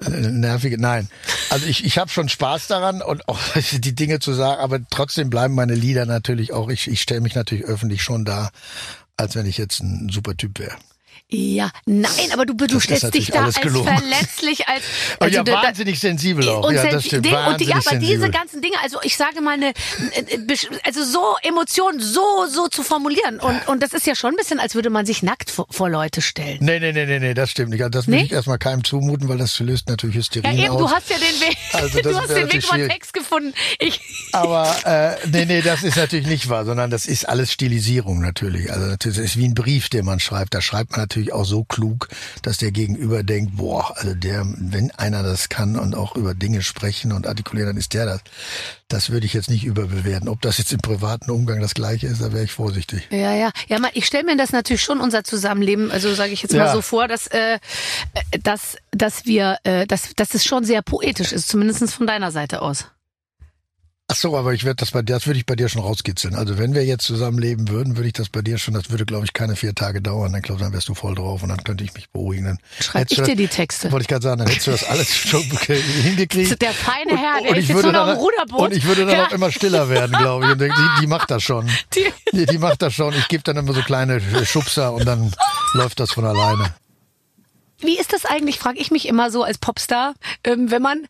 äh, 0.00 0.08
nervig. 0.08 0.76
Nein, 0.78 1.10
also 1.50 1.66
ich, 1.66 1.84
ich 1.84 1.98
habe 1.98 2.08
schon 2.08 2.30
Spaß 2.30 2.68
daran 2.68 3.02
und 3.02 3.28
auch 3.28 3.38
die 3.72 3.94
Dinge 3.94 4.18
zu 4.18 4.32
sagen, 4.32 4.62
aber 4.62 4.80
trotzdem 4.88 5.28
bleiben 5.28 5.54
meine 5.54 5.74
Lieder 5.74 6.06
natürlich 6.06 6.54
auch. 6.54 6.70
Ich, 6.70 6.88
ich 6.88 7.02
stelle 7.02 7.20
mich 7.20 7.34
natürlich 7.34 7.64
öffentlich 7.64 8.02
schon 8.02 8.24
dar, 8.24 8.50
als 9.18 9.34
wenn 9.34 9.44
ich 9.44 9.58
jetzt 9.58 9.82
ein 9.82 10.08
super 10.08 10.34
Typ 10.38 10.58
wäre. 10.58 10.74
Ja, 11.34 11.70
nein, 11.86 12.10
aber 12.32 12.46
du, 12.46 12.54
du 12.54 12.78
stellst 12.80 13.12
dich 13.14 13.26
da 13.28 13.44
als 13.46 13.60
gelogen. 13.60 13.88
verletzlich, 13.88 14.68
als 14.68 14.82
Aber 15.18 15.30
ja, 15.30 15.42
da- 15.42 15.52
da- 15.54 15.62
wahnsinnig 15.68 15.98
sensibel 15.98 16.48
auch. 16.48 16.70
Ja, 16.70 16.86
das 16.86 17.04
stimmt. 17.06 17.26
Ding- 17.26 17.34
und 17.34 17.60
die, 17.60 17.64
ja, 17.64 17.76
wahnsinnig 17.76 17.86
aber 17.86 17.96
diese 17.98 18.08
sensibel. 18.20 18.30
ganzen 18.30 18.62
Dinge, 18.62 18.76
also 18.82 18.98
ich 19.02 19.16
sage 19.16 19.40
mal 19.40 19.54
eine, 19.54 19.70
äh, 19.70 20.56
also 20.84 21.04
so 21.04 21.34
Emotionen 21.42 22.00
so 22.00 22.46
so 22.50 22.68
zu 22.68 22.82
formulieren 22.82 23.40
und 23.40 23.66
und 23.68 23.82
das 23.82 23.92
ist 23.92 24.06
ja 24.06 24.14
schon 24.14 24.30
ein 24.30 24.36
bisschen, 24.36 24.60
als 24.60 24.74
würde 24.74 24.90
man 24.90 25.06
sich 25.06 25.22
nackt 25.22 25.50
vor, 25.50 25.66
vor 25.70 25.88
Leute 25.90 26.22
stellen. 26.22 26.58
Nee, 26.60 26.78
nee, 26.80 26.92
nee, 26.92 27.06
nee, 27.06 27.18
nee, 27.18 27.34
das 27.34 27.50
stimmt 27.50 27.70
nicht. 27.70 27.82
Also 27.82 27.90
das 27.98 28.06
will 28.06 28.14
Nee? 28.16 28.24
ich 28.24 28.32
erstmal 28.32 28.58
keinem 28.58 28.84
zumuten, 28.84 29.28
weil 29.28 29.38
das 29.38 29.58
löst 29.60 29.88
natürlich 29.88 30.14
Ja, 30.16 30.20
Hysterien 30.20 30.58
eben, 30.58 30.68
aus. 30.70 30.78
du 30.78 30.90
hast 30.90 31.10
ja 31.10 31.16
den 31.16 31.40
Weg, 31.48 31.56
Also 31.72 32.00
du 32.02 32.16
hast 32.16 32.28
den 32.30 32.52
Weg 32.52 32.64
über 32.64 32.76
den. 32.78 32.88
Text 32.88 33.12
gefunden. 33.14 33.54
Ich, 33.78 34.00
Aber 34.32 34.74
äh, 34.84 35.26
nee, 35.28 35.44
nee, 35.46 35.62
das 35.62 35.82
ist 35.82 35.96
natürlich 35.96 36.26
nicht 36.26 36.48
wahr, 36.48 36.64
sondern 36.64 36.90
das 36.90 37.06
ist 37.06 37.28
alles 37.28 37.50
Stilisierung 37.52 38.20
natürlich. 38.20 38.70
Also 38.72 38.96
das 38.96 39.18
ist 39.18 39.36
wie 39.36 39.46
ein 39.46 39.54
Brief, 39.54 39.88
den 39.88 40.04
man 40.04 40.20
schreibt. 40.20 40.54
Da 40.54 40.60
schreibt 40.60 40.92
man 40.92 41.00
natürlich 41.00 41.23
auch 41.32 41.44
so 41.44 41.64
klug, 41.64 42.08
dass 42.42 42.58
der 42.58 42.70
Gegenüber 42.72 43.22
denkt, 43.22 43.56
boah, 43.56 43.96
also 43.96 44.14
der, 44.14 44.44
wenn 44.46 44.90
einer 44.92 45.22
das 45.22 45.48
kann 45.48 45.76
und 45.78 45.94
auch 45.94 46.16
über 46.16 46.34
Dinge 46.34 46.62
sprechen 46.62 47.12
und 47.12 47.26
artikulieren, 47.26 47.70
dann 47.70 47.76
ist 47.76 47.94
der 47.94 48.06
das. 48.06 48.20
Das 48.88 49.10
würde 49.10 49.26
ich 49.26 49.32
jetzt 49.32 49.50
nicht 49.50 49.64
überbewerten. 49.64 50.28
Ob 50.28 50.40
das 50.42 50.58
jetzt 50.58 50.72
im 50.72 50.80
privaten 50.80 51.30
Umgang 51.30 51.60
das 51.60 51.74
gleiche 51.74 52.06
ist, 52.06 52.20
da 52.20 52.32
wäre 52.32 52.44
ich 52.44 52.52
vorsichtig. 52.52 53.08
ja, 53.10 53.34
ja, 53.34 53.50
ja, 53.68 53.78
ich 53.94 54.06
stelle 54.06 54.24
mir 54.24 54.36
das 54.36 54.52
natürlich 54.52 54.82
schon 54.82 55.00
unser 55.00 55.24
Zusammenleben, 55.24 55.90
also 55.90 56.14
sage 56.14 56.32
ich 56.32 56.42
jetzt 56.42 56.52
mal 56.52 56.66
Ja. 56.66 56.72
so 56.72 56.82
vor, 56.82 57.08
dass 57.08 57.26
äh, 57.28 57.54
äh, 57.54 58.38
dass 58.42 58.76
dass 58.90 59.24
wir, 59.26 59.58
äh, 59.64 59.86
dass 59.86 60.14
dass 60.14 60.34
es 60.34 60.44
schon 60.44 60.64
sehr 60.64 60.82
poetisch 60.82 61.32
ist, 61.32 61.48
zumindest 61.48 61.92
von 61.92 62.06
deiner 62.06 62.30
Seite 62.30 62.62
aus. 62.62 62.86
Ach 64.14 64.18
so, 64.20 64.36
aber 64.36 64.54
ich 64.54 64.62
werde 64.64 64.76
das 64.76 64.92
bei 64.92 65.02
dir, 65.02 65.14
das 65.14 65.26
würde 65.26 65.38
ich 65.40 65.44
bei 65.46 65.56
dir 65.56 65.68
schon 65.68 65.82
rauskitzeln. 65.82 66.36
Also 66.36 66.56
wenn 66.56 66.72
wir 66.72 66.84
jetzt 66.84 67.04
zusammenleben 67.04 67.68
würden, 67.68 67.96
würde 67.96 68.06
ich 68.06 68.12
das 68.12 68.28
bei 68.28 68.42
dir 68.42 68.58
schon, 68.58 68.72
das 68.74 68.90
würde 68.90 69.04
glaube 69.04 69.24
ich 69.24 69.32
keine 69.32 69.56
vier 69.56 69.74
Tage 69.74 70.00
dauern. 70.00 70.32
Dann 70.32 70.40
glaube 70.40 70.60
dann 70.62 70.72
wärst 70.72 70.88
du 70.88 70.94
voll 70.94 71.16
drauf 71.16 71.42
und 71.42 71.48
dann 71.48 71.64
könnte 71.64 71.82
ich 71.82 71.92
mich 71.94 72.08
beruhigen. 72.10 72.44
Dann 72.44 72.58
Schreib 72.80 73.10
ich 73.10 73.16
du 73.16 73.24
dir 73.24 73.28
das- 73.32 73.36
die 73.38 73.48
Texte. 73.48 73.90
Wollte 73.90 74.02
ich 74.04 74.08
gerade 74.08 74.22
sagen, 74.22 74.38
dann 74.38 74.46
hättest 74.46 74.68
du 74.68 74.70
das 74.70 74.84
alles 74.84 75.08
schon 75.16 75.42
hingekriegt. 75.42 76.62
Der 76.62 76.72
feine 76.72 77.16
Herr, 77.18 77.40
und 77.50 77.56
ist 77.56 77.68
ich 77.68 77.74
würde 77.74 77.90
dann, 77.90 78.16
und 78.16 78.72
ich 78.72 78.84
würde 78.84 79.04
dann 79.04 79.16
Ja. 79.16 79.26
auch 79.26 79.32
immer 79.32 79.50
stiller 79.50 79.88
werden, 79.88 80.12
glaube 80.16 80.44
ich. 80.46 80.52
Und 80.52 80.60
denke, 80.60 80.76
die, 80.76 81.00
die 81.00 81.06
macht 81.08 81.32
das 81.32 81.42
schon. 81.42 81.66
Die- 81.96 82.12
Die, 82.32 82.46
die 82.46 82.58
macht 82.58 82.82
das 82.82 82.94
schon. 82.94 83.14
Ich 83.14 83.26
gebe 83.26 83.42
dann 83.42 83.56
immer 83.56 83.72
so 83.74 83.82
kleine 83.82 84.20
Schubser 84.46 84.92
und 84.92 85.06
dann 85.06 85.32
läuft 85.74 85.98
das 85.98 86.12
von 86.12 86.24
alleine. 86.24 86.72
Wie 87.80 87.98
ist 87.98 88.12
das 88.12 88.24
eigentlich, 88.24 88.60
frage 88.60 88.78
ich 88.78 88.90
mich 88.92 89.08
immer 89.08 89.30
so 89.32 89.42
als 89.42 89.58
Popstar, 89.58 90.14
ähm, 90.44 90.70
wenn 90.70 90.80
man, 90.82 91.06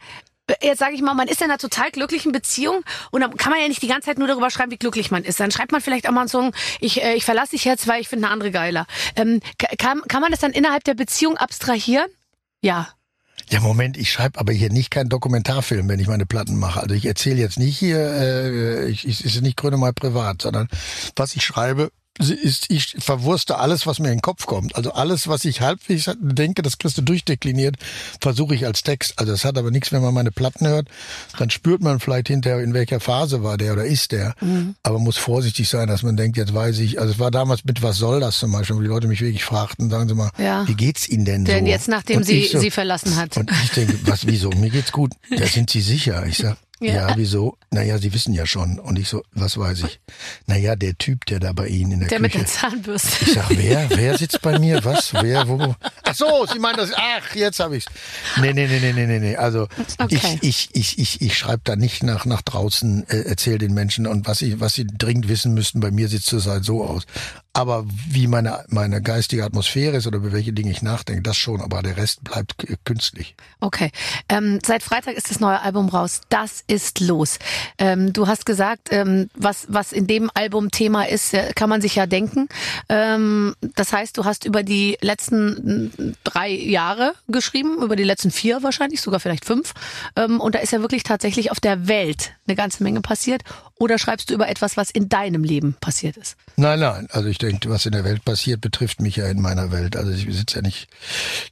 jetzt 0.62 0.78
sage 0.78 0.94
ich 0.94 1.02
mal, 1.02 1.14
man 1.14 1.28
ist 1.28 1.40
in 1.40 1.50
einer 1.50 1.59
total 1.59 1.90
glücklichen 1.90 2.33
Beziehung 2.33 2.83
und 3.11 3.20
dann 3.20 3.37
kann 3.37 3.50
man 3.52 3.61
ja 3.61 3.68
nicht 3.68 3.83
die 3.83 3.88
ganze 3.88 4.07
Zeit 4.07 4.18
nur 4.18 4.28
darüber 4.28 4.50
schreiben, 4.50 4.70
wie 4.70 4.76
glücklich 4.76 5.11
man 5.11 5.24
ist. 5.24 5.40
Dann 5.40 5.50
schreibt 5.50 5.72
man 5.72 5.80
vielleicht 5.80 6.09
auch 6.09 6.12
mal 6.12 6.20
einen 6.20 6.28
Song, 6.28 6.52
ich, 6.80 7.02
äh, 7.02 7.14
ich 7.14 7.24
verlasse 7.24 7.52
dich 7.52 7.64
jetzt, 7.64 7.87
weil 7.88 8.00
ich 8.00 8.09
finde 8.09 8.26
eine 8.26 8.33
andere 8.33 8.50
geiler. 8.50 8.87
Ähm, 9.16 9.40
ka- 9.59 9.74
kann, 9.78 10.02
kann 10.09 10.20
man 10.20 10.30
das 10.30 10.40
dann 10.40 10.52
innerhalb 10.52 10.85
der 10.85 10.94
Beziehung 10.94 11.37
abstrahieren? 11.37 12.07
Ja. 12.61 12.88
Ja, 13.50 13.61
Moment, 13.61 13.96
ich 13.98 14.11
schreibe 14.11 14.38
aber 14.40 14.52
hier 14.52 14.70
nicht 14.70 14.90
keinen 14.90 15.09
Dokumentarfilm, 15.11 15.88
wenn 15.88 16.00
ich 16.00 16.07
meine 16.07 16.24
Platten 16.24 16.59
mache. 16.59 16.80
Also 16.80 16.94
ich 16.94 17.04
erzähle 17.04 17.40
jetzt 17.40 17.59
nicht 17.59 17.78
hier, 17.78 17.98
äh, 17.98 18.88
ich, 18.88 19.07
ich 19.07 19.24
ist 19.24 19.40
nicht 19.42 19.57
Grönemeyer 19.57 19.92
privat, 19.92 20.40
sondern 20.40 20.68
was 21.16 21.35
ich 21.37 21.44
schreibe, 21.44 21.90
ich 22.18 22.94
verwurste 22.98 23.59
alles, 23.59 23.87
was 23.87 23.98
mir 23.98 24.09
in 24.09 24.16
den 24.18 24.22
Kopf 24.22 24.46
kommt. 24.46 24.77
Also 24.77 24.92
alles, 24.92 25.27
was 25.29 25.44
ich 25.44 25.61
halbwegs 25.61 26.09
denke, 26.20 26.62
das 26.62 26.79
kriegst 26.79 26.96
du 26.96 27.03
durchdekliniert, 27.03 27.77
versuche 28.20 28.55
ich 28.55 28.66
als 28.66 28.83
Text. 28.83 29.14
Also 29.18 29.33
es 29.33 29.44
hat 29.44 29.59
aber 29.59 29.70
nichts, 29.70 29.90
wenn 29.92 30.00
man 30.03 30.14
meine 30.14 30.31
Platten 30.31 30.66
hört, 30.66 30.87
dann 31.38 31.50
spürt 31.50 31.83
man 31.83 31.98
vielleicht 32.00 32.29
hinterher, 32.29 32.61
in 32.62 32.72
welcher 32.74 33.00
Phase 33.00 33.42
war 33.42 33.57
der 33.57 33.72
oder 33.72 33.85
ist 33.85 34.12
der. 34.12 34.35
Aber 34.83 34.98
muss 34.98 35.16
vorsichtig 35.16 35.68
sein, 35.68 35.88
dass 35.88 36.03
man 36.03 36.16
denkt, 36.16 36.37
jetzt 36.37 36.55
weiß 36.55 36.79
ich, 36.79 37.00
also 37.00 37.12
es 37.12 37.18
war 37.18 37.31
damals 37.31 37.64
mit 37.64 37.83
Was 37.83 37.96
soll 37.96 38.20
das 38.20 38.38
zum 38.38 38.53
Beispiel, 38.53 38.77
wo 38.77 38.81
die 38.81 38.87
Leute 38.87 39.09
mich 39.09 39.20
wirklich 39.20 39.44
fragten, 39.44 39.90
sagen 39.90 40.09
sie 40.09 40.14
mal, 40.14 40.31
Ja. 40.38 40.66
wie 40.68 40.74
geht's 40.74 41.09
Ihnen 41.09 41.24
denn 41.24 41.44
Denn 41.44 41.64
so? 41.64 41.70
jetzt, 41.70 41.88
nachdem 41.88 42.18
Und 42.18 42.24
sie 42.24 42.46
so, 42.46 42.59
sie 42.61 42.70
verlassen 42.70 43.16
hat. 43.16 43.37
und 43.37 43.50
ich 43.64 43.70
denke, 43.70 43.98
was, 44.07 44.27
wieso? 44.27 44.50
Mir 44.50 44.70
geht's 44.70 44.92
gut. 44.92 45.12
Da 45.37 45.46
sind 45.46 45.68
Sie 45.70 45.81
sicher. 45.81 46.24
Ich 46.27 46.38
sag, 46.38 46.57
Ja. 46.80 47.08
ja, 47.08 47.16
wieso? 47.16 47.56
Naja, 47.70 47.98
Sie 47.98 48.12
wissen 48.12 48.34
ja 48.34 48.46
schon. 48.46 48.78
Und 48.80 48.98
ich 48.98 49.08
so, 49.08 49.22
was 49.32 49.56
weiß 49.56 49.84
ich? 49.84 50.00
Naja, 50.46 50.74
der 50.74 50.98
Typ, 50.98 51.24
der 51.26 51.38
da 51.38 51.52
bei 51.52 51.68
Ihnen 51.68 51.92
in 51.92 52.00
der, 52.00 52.08
Der 52.08 52.20
mit 52.20 52.32
Küche. 52.32 52.44
der 52.44 52.52
Zahnbürste. 52.52 53.08
Ich 53.24 53.32
sag, 53.32 53.46
wer? 53.50 53.88
Wer 53.90 54.18
sitzt 54.18 54.42
bei 54.42 54.58
mir? 54.58 54.84
Was? 54.84 55.14
Wer? 55.14 55.46
Wo? 55.48 55.74
Ach 56.02 56.14
so, 56.14 56.46
Sie 56.52 56.58
meinen 56.58 56.76
das? 56.76 56.90
Ach, 56.94 57.34
jetzt 57.37 57.60
habe 57.60 57.76
ich's. 57.76 57.87
Nee, 58.40 58.52
nee, 58.52 58.66
nee, 58.66 58.80
nee, 58.80 58.92
nee, 58.92 59.06
nee, 59.06 59.20
nee. 59.20 59.37
Also 59.37 59.68
Okay. 59.98 60.18
ich, 60.42 60.42
ich, 60.42 60.68
ich, 60.74 60.98
ich, 60.98 61.20
ich 61.22 61.38
schreibe 61.38 61.62
da 61.64 61.76
nicht 61.76 62.02
nach 62.02 62.24
nach 62.26 62.42
draußen, 62.42 63.08
äh, 63.08 63.20
erzähl 63.22 63.58
den 63.58 63.72
Menschen 63.72 64.06
und 64.06 64.26
was 64.26 64.42
ich, 64.42 64.58
was 64.60 64.74
sie 64.74 64.87
dringend 64.87 65.28
wissen 65.28 65.54
müssten. 65.54 65.78
Bei 65.80 65.90
mir 65.92 66.08
sieht 66.08 66.30
es 66.30 66.46
halt 66.46 66.64
so 66.64 66.84
aus. 66.84 67.04
Aber 67.54 67.86
wie 67.86 68.26
meine 68.26 68.64
meine 68.68 69.00
geistige 69.00 69.44
Atmosphäre 69.44 69.96
ist 69.96 70.08
oder 70.08 70.18
über 70.18 70.32
welche 70.32 70.52
Dinge 70.52 70.72
ich 70.72 70.82
nachdenke, 70.82 71.22
das 71.22 71.36
schon. 71.36 71.60
Aber 71.60 71.82
der 71.82 71.96
Rest 71.96 72.24
bleibt 72.24 72.56
künstlich. 72.84 73.36
Okay. 73.60 73.92
Ähm, 74.28 74.58
seit 74.66 74.82
Freitag 74.82 75.14
ist 75.14 75.30
das 75.30 75.38
neue 75.38 75.60
Album 75.60 75.88
raus. 75.88 76.20
Das 76.28 76.64
ist 76.66 76.98
los. 76.98 77.38
Ähm, 77.78 78.12
du 78.12 78.26
hast 78.26 78.44
gesagt, 78.44 78.88
ähm, 78.90 79.30
was, 79.36 79.66
was 79.68 79.92
in 79.92 80.08
dem 80.08 80.30
Album 80.34 80.72
Thema 80.72 81.04
ist, 81.04 81.32
äh, 81.32 81.52
kann 81.54 81.70
man 81.70 81.80
sich 81.80 81.94
ja 81.94 82.06
denken. 82.06 82.48
Ähm, 82.88 83.54
das 83.76 83.92
heißt, 83.92 84.18
du 84.18 84.24
hast 84.24 84.44
über 84.44 84.64
die 84.64 84.98
letzten 85.00 85.90
mm, 85.96 86.16
drei 86.24 86.50
Jahre 86.50 87.14
geschrieben, 87.28 87.82
über 87.82 87.94
die 87.94 88.02
letzten 88.02 88.32
vier 88.32 88.64
wahrscheinlich, 88.64 89.00
sogar 89.00 89.20
vielleicht 89.20 89.44
fünf. 89.44 89.74
Ähm, 90.16 90.40
und 90.40 90.56
da 90.56 90.58
ist 90.58 90.72
ja 90.72 90.80
wirklich 90.80 91.04
tatsächlich 91.04 91.52
auf 91.52 91.60
der 91.60 91.86
Welt 91.86 92.32
eine 92.46 92.56
ganze 92.56 92.82
Menge 92.82 93.00
passiert. 93.00 93.42
Oder 93.85 93.99
schreibst 93.99 94.31
du 94.31 94.35
über 94.35 94.49
etwas, 94.49 94.79
was 94.79 94.90
in 94.90 95.11
deinem 95.11 95.44
Leben 95.44 95.77
passiert 95.79 96.16
ist? 96.16 96.38
Nein, 96.57 96.81
nein. 96.81 97.07
Also 97.11 97.29
ich 97.29 97.37
denke, 97.37 97.68
was 97.68 97.85
in 97.85 97.92
der 97.92 98.03
Welt 98.03 98.25
passiert, 98.25 98.62
betrifft 98.62 99.03
mich 99.03 99.16
ja 99.16 99.27
in 99.27 99.42
meiner 99.42 99.73
Welt. 99.73 99.94
Also 99.94 100.11
ich 100.11 100.25
sitze 100.35 100.57
ja 100.57 100.62
nicht, 100.62 100.88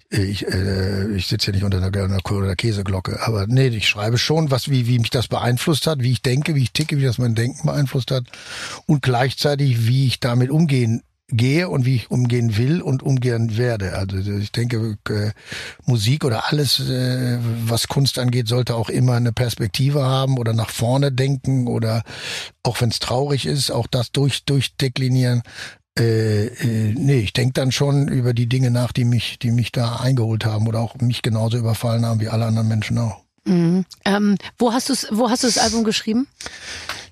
ich, 0.09 0.47
äh, 0.47 1.15
ich 1.15 1.27
sitze 1.27 1.49
ja 1.49 1.53
nicht 1.53 1.65
unter 1.65 1.77
einer, 1.77 1.95
einer, 1.95 2.21
einer 2.25 2.57
Käseglocke. 2.57 3.21
Aber 3.21 3.47
nee, 3.49 3.67
ich 3.67 3.87
schreibe 3.87 4.17
schon, 4.17 4.51
was 4.51 4.71
wie 4.71 4.87
wie 4.87 4.99
mich 4.99 5.11
das 5.11 5.29
beeinflusst 5.29 5.87
hat, 5.87 5.99
wie 6.01 6.13
ich 6.13 6.23
denke, 6.23 6.55
wie 6.55 6.63
ich 6.63 6.73
ticke, 6.73 6.97
wie 6.97 7.05
das 7.05 7.19
mein 7.19 7.35
Denken 7.35 7.67
beeinflusst 7.67 8.11
hat 8.11 8.25
und 8.87 9.03
gleichzeitig 9.03 9.87
wie 9.87 10.07
ich 10.07 10.19
damit 10.19 10.49
umgehen 10.49 11.03
gehe 11.33 11.69
und 11.69 11.85
wie 11.85 11.97
ich 11.97 12.11
umgehen 12.11 12.57
will 12.57 12.81
und 12.83 13.03
umgehen 13.03 13.57
werde. 13.57 13.95
Also 13.95 14.17
ich 14.19 14.53
denke, 14.53 14.97
äh, 15.09 15.31
Musik 15.87 16.25
oder 16.25 16.51
alles, 16.51 16.79
äh, 16.81 17.39
was 17.65 17.89
Kunst 17.89 18.19
angeht, 18.19 18.49
sollte 18.49 18.77
auch 18.77 18.89
immer 18.89 19.15
eine 19.15 19.33
Perspektive 19.33 20.05
haben 20.05 20.39
oder 20.39 20.53
nach 20.53 20.71
vorne 20.71 21.11
denken 21.11 21.67
oder 21.67 22.03
auch 22.63 22.81
wenn 22.81 22.91
es 22.91 22.99
traurig 22.99 23.47
ist, 23.47 23.71
auch 23.71 23.87
das 23.87 24.13
durch 24.13 24.45
durchdeklinieren. 24.45 25.43
äh, 25.99 26.47
äh, 26.47 26.95
nee, 26.97 27.21
ich 27.21 27.33
denke 27.33 27.53
dann 27.55 27.73
schon 27.73 28.09
über 28.09 28.33
die 28.33 28.49
Dinge 28.49 28.71
nach, 28.71 28.93
die 28.93 29.05
mich, 29.05 29.39
die 29.39 29.51
mich 29.51 29.73
da 29.73 29.97
eingeholt 29.97 30.45
haben 30.45 30.67
oder 30.67 30.81
auch 30.81 30.97
mich 30.97 31.23
genauso 31.23 31.59
überfallen 31.59 32.07
haben 32.07 32.21
wie 32.21 32.29
alle 32.29 32.47
anderen 32.47 32.69
Menschen 32.69 32.99
auch. 32.99 33.23
Mhm. 33.45 33.85
Ähm, 34.05 34.37
wo 34.59 34.73
hast 34.73 34.89
du 34.89 34.95
wo 35.11 35.29
hast 35.29 35.43
du 35.43 35.49
das 35.49 35.59
Album 35.59 35.85
geschrieben? 35.85 36.29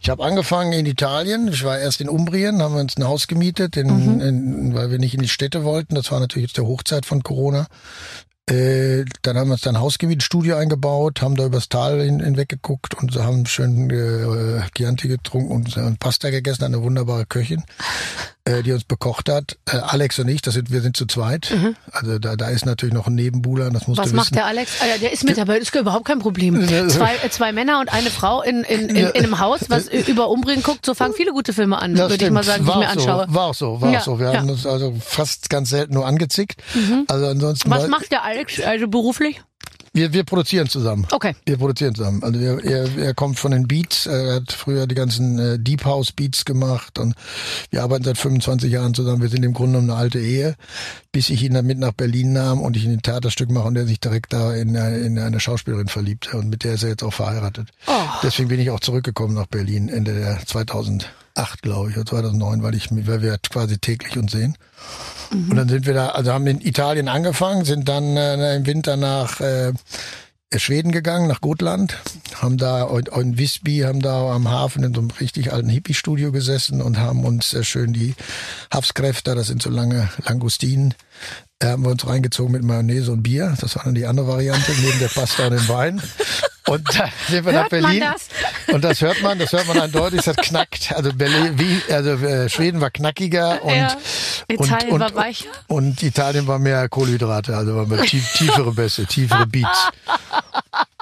Ich 0.03 0.09
habe 0.09 0.25
angefangen 0.25 0.73
in 0.73 0.87
Italien. 0.87 1.49
Ich 1.49 1.63
war 1.63 1.79
erst 1.79 2.01
in 2.01 2.09
Umbrien, 2.09 2.63
haben 2.63 2.75
wir 2.75 2.81
uns 2.81 2.97
ein 2.97 3.05
Haus 3.07 3.27
gemietet, 3.27 3.77
in, 3.77 4.15
Mhm. 4.17 4.21
in, 4.21 4.75
weil 4.75 4.91
wir 4.91 4.99
nicht 4.99 5.15
in 5.15 5.21
die 5.21 5.29
Städte 5.29 5.63
wollten. 5.63 5.95
Das 5.95 6.11
war 6.11 6.21
natürlich 6.21 6.49
jetzt 6.49 6.57
der 6.57 6.67
Hochzeit 6.67 7.05
von 7.05 7.23
Corona. 7.23 7.67
Äh, 8.49 9.05
dann 9.23 9.37
haben 9.37 9.49
wir 9.49 9.53
uns 9.53 9.61
dann 9.61 9.77
ein 9.77 9.83
Haus 9.83 9.99
gemietet, 9.99 10.23
Studio 10.25 10.57
eingebaut, 10.57 11.23
haben 11.23 11.37
da 11.37 11.45
übers 11.45 11.69
Tal 11.69 12.01
hin, 12.01 12.19
hinweg 12.21 12.49
geguckt 12.49 12.95
und 12.95 13.15
haben 13.15 13.47
schön 13.47 13.91
äh, 13.91 14.63
Chianti 14.77 15.07
getrunken 15.07 15.53
und 15.53 15.77
äh, 15.77 15.93
Pasta 16.01 16.31
gegessen, 16.31 16.65
eine 16.65 16.83
wunderbare 16.83 17.27
Köchin, 17.27 17.63
äh, 18.51 18.63
die 18.63 18.73
uns 18.73 18.85
bekocht 18.85 19.29
hat. 19.29 19.57
Äh, 19.67 19.77
Alex 19.79 20.19
und 20.19 20.29
ich, 20.29 20.43
das 20.43 20.55
sind, 20.55 20.71
wir 20.71 20.81
sind 20.81 20.97
zu 20.97 21.07
zweit. 21.07 21.53
Also 21.93 22.19
da, 22.19 22.37
da 22.37 22.49
ist 22.49 22.67
natürlich 22.67 22.95
noch 22.95 23.07
ein 23.07 23.15
Nebenbuhler, 23.15 23.71
das 23.71 23.87
musst 23.87 23.99
Mhm. 23.99 24.03
Was 24.05 24.11
du 24.11 24.17
macht 24.17 24.27
wissen. 24.27 24.35
der 24.35 24.47
Alex? 24.47 24.73
Ah, 24.81 24.87
ja, 24.87 24.99
der 24.99 25.13
ist 25.13 25.25
mit 25.25 25.37
dabei, 25.39 25.59
ist 25.59 25.75
überhaupt 25.75 26.05
kein 26.07 26.19
Problem. 26.19 26.67
Zwei, 26.89 27.15
äh, 27.25 27.31
zwei 27.31 27.53
Männer 27.53 27.81
und 27.81 27.93
eine 27.93 28.11
Frau 28.11 28.43
in, 28.43 28.63
in, 28.65 28.89
in, 28.89 28.97
in 28.97 29.07
einem 29.25 29.39
Haus, 29.41 29.61
was 29.69 29.89
über 29.89 30.29
Umbringen 30.29 30.63
guckt, 30.63 30.85
so 30.87 30.95
fangen 30.95 31.15
viele 31.15 31.33
gute 31.33 31.53
Filme 31.53 31.81
an, 31.81 31.97
würde 31.97 32.25
ich 32.25 32.31
mal 32.31 32.43
sagen, 32.45 32.65
die 32.65 32.71
ich 32.71 32.77
mir 32.77 32.89
anschaue. 32.89 33.27
So, 33.29 33.35
war 33.35 33.45
auch 33.47 33.55
so, 33.55 33.81
war 33.81 33.91
Ja, 33.93 33.99
auch 34.01 34.05
so. 34.05 34.19
Wir 34.19 34.27
ja. 34.27 34.33
Mhm. 34.33 34.37
haben 34.39 34.51
uns 34.51 34.67
also 34.67 34.95
fast 35.01 35.51
ganz 35.51 35.71
selten 35.71 35.95
nur 35.95 36.07
angezickt. 36.07 36.63
Also 37.09 37.27
ansonsten 37.27 37.71
Was 37.71 37.89
macht 37.89 38.11
der 38.13 38.25
Alex, 38.25 38.61
also 38.61 38.89
beruflich? 38.89 39.41
Wir, 39.93 40.13
wir 40.13 40.25
produzieren 40.25 40.69
zusammen. 40.69 41.07
Okay. 41.11 41.35
Wir 41.47 41.57
produzieren 41.59 41.95
zusammen. 41.95 42.23
Also 42.23 42.39
er, 42.39 42.65
er, 42.65 42.97
er 42.99 43.15
kommt 43.15 43.39
von 43.39 43.51
den 43.51 43.67
Beats, 43.67 44.07
er 44.07 44.37
hat 44.37 44.53
früher 44.53 44.87
die 44.87 44.95
ganzen 44.95 45.39
äh, 45.39 45.59
Deep 45.59 45.85
House 45.85 46.13
Beats 46.13 46.45
gemacht 46.45 46.99
und 46.99 47.15
wir 47.71 47.83
arbeiten 47.83 48.05
seit 48.05 48.17
25 48.19 48.71
Jahren 48.71 48.95
zusammen. 48.95 49.21
Wir 49.23 49.29
sind 49.29 49.45
im 49.45 49.53
Grunde 49.53 49.73
genommen 49.79 49.91
eine 49.91 49.99
alte 49.99 50.21
Ehe, 50.21 50.55
bis 51.13 51.29
ich 51.31 51.43
ihn 51.43 51.55
dann 51.55 51.67
mit 51.67 51.79
nach 51.79 51.93
Berlin 51.93 52.33
nahm 52.33 52.61
und 52.61 52.77
ich 52.77 52.85
ihn 52.85 52.93
ein 52.93 53.03
Theaterstück 53.03 53.51
mache 53.51 53.67
und 53.67 53.77
er 53.77 53.87
sich 53.87 53.99
direkt 54.01 54.33
da 54.33 54.55
in, 54.55 54.77
eine- 54.77 54.99
in 54.99 55.19
eine 55.19 55.41
Schauspielerin 55.41 55.89
verliebt 55.89 56.33
und 56.35 56.49
mit 56.51 56.63
der 56.65 56.75
ist 56.75 56.85
er 56.85 56.91
jetzt 56.91 57.03
auch 57.03 57.15
verheiratet. 57.15 57.69
Oh. 57.87 57.93
Deswegen 58.23 58.49
bin 58.49 58.61
ich 58.61 58.71
auch 58.71 58.81
zurückgekommen 58.81 59.35
nach 59.35 59.47
Berlin 59.47 59.89
Ende 59.89 60.15
der 60.15 60.39
2008, 61.41 61.63
glaube 61.63 61.91
ich, 61.91 61.97
oder 61.97 62.07
2009, 62.07 62.63
weil 62.63 62.75
ich 62.75 62.89
weil 62.91 63.23
wir 63.23 63.39
quasi 63.39 63.79
täglich 63.79 64.19
uns 64.19 64.33
sehen. 64.33 64.57
Und 65.33 65.57
dann 65.57 65.69
sind 65.69 65.87
wir 65.87 65.95
da, 65.95 66.09
also 66.09 66.33
haben 66.33 66.47
in 66.47 66.61
Italien 66.61 67.09
angefangen, 67.09 67.65
sind 67.65 67.89
dann 67.89 68.17
äh, 68.17 68.57
im 68.57 68.67
Winter 68.67 68.97
nach 68.97 69.41
äh, 69.41 69.73
Schweden 70.57 70.91
gegangen, 70.91 71.29
nach 71.29 71.41
Gotland, 71.41 71.97
haben 72.35 72.57
da 72.57 72.83
in, 73.15 73.39
Visby, 73.39 73.81
haben 73.81 74.01
da 74.01 74.33
am 74.35 74.49
Hafen 74.49 74.83
in 74.83 74.93
so 74.93 75.01
einem 75.01 75.11
richtig 75.11 75.53
alten 75.53 75.69
Hippie-Studio 75.69 76.33
gesessen 76.33 76.83
und 76.83 76.99
haben 76.99 77.25
uns 77.25 77.55
äh, 77.55 77.63
schön 77.63 77.93
die 77.93 78.15
Hafskräfte, 78.73 79.35
das 79.35 79.47
sind 79.47 79.63
so 79.63 79.71
lange 79.71 80.09
Langustinen, 80.25 80.95
haben 81.63 81.83
wir 81.85 81.91
uns 81.91 82.07
reingezogen 82.07 82.53
mit 82.53 82.63
Mayonnaise 82.63 83.11
und 83.13 83.23
Bier. 83.23 83.55
Das 83.61 83.77
war 83.77 83.85
dann 83.85 83.95
die 83.95 84.07
andere 84.07 84.27
Variante, 84.29 84.73
neben 84.81 84.99
der 84.99 85.09
Pasta 85.09 85.45
und 85.47 85.53
dem 85.53 85.69
Wein. 85.69 86.03
Und 86.67 86.83
dann 86.99 87.11
sind 87.29 87.45
wir 87.45 87.53
nach 87.53 87.63
Hört 87.71 87.73
man 87.73 87.83
Berlin. 87.83 88.01
das? 88.01 88.29
Und 88.75 88.85
das 88.85 89.01
hört 89.01 89.21
man, 89.23 89.39
das 89.39 89.53
hört 89.53 89.67
man 89.67 89.81
eindeutig, 89.81 90.23
das 90.23 90.37
knackt. 90.37 90.93
Also 90.95 91.13
Berlin, 91.13 91.59
wie, 91.59 91.93
also 91.93 92.11
äh, 92.13 92.49
Schweden 92.49 92.81
war 92.81 92.91
knackiger 92.91 93.63
und, 93.65 93.75
Ja. 93.75 93.97
Italien 94.49 94.93
und, 94.93 95.01
war 95.01 95.09
und, 95.09 95.17
weicher. 95.17 95.47
Und 95.67 96.03
Italien 96.03 96.47
war 96.47 96.59
mehr 96.59 96.89
Kohlenhydrate, 96.89 97.57
also 97.57 97.75
war 97.77 97.87
mehr 97.87 98.03
tief, 98.05 98.33
tiefere 98.35 98.73
Bässe, 98.73 99.05
tiefere 99.07 99.47
Beats. 99.47 99.89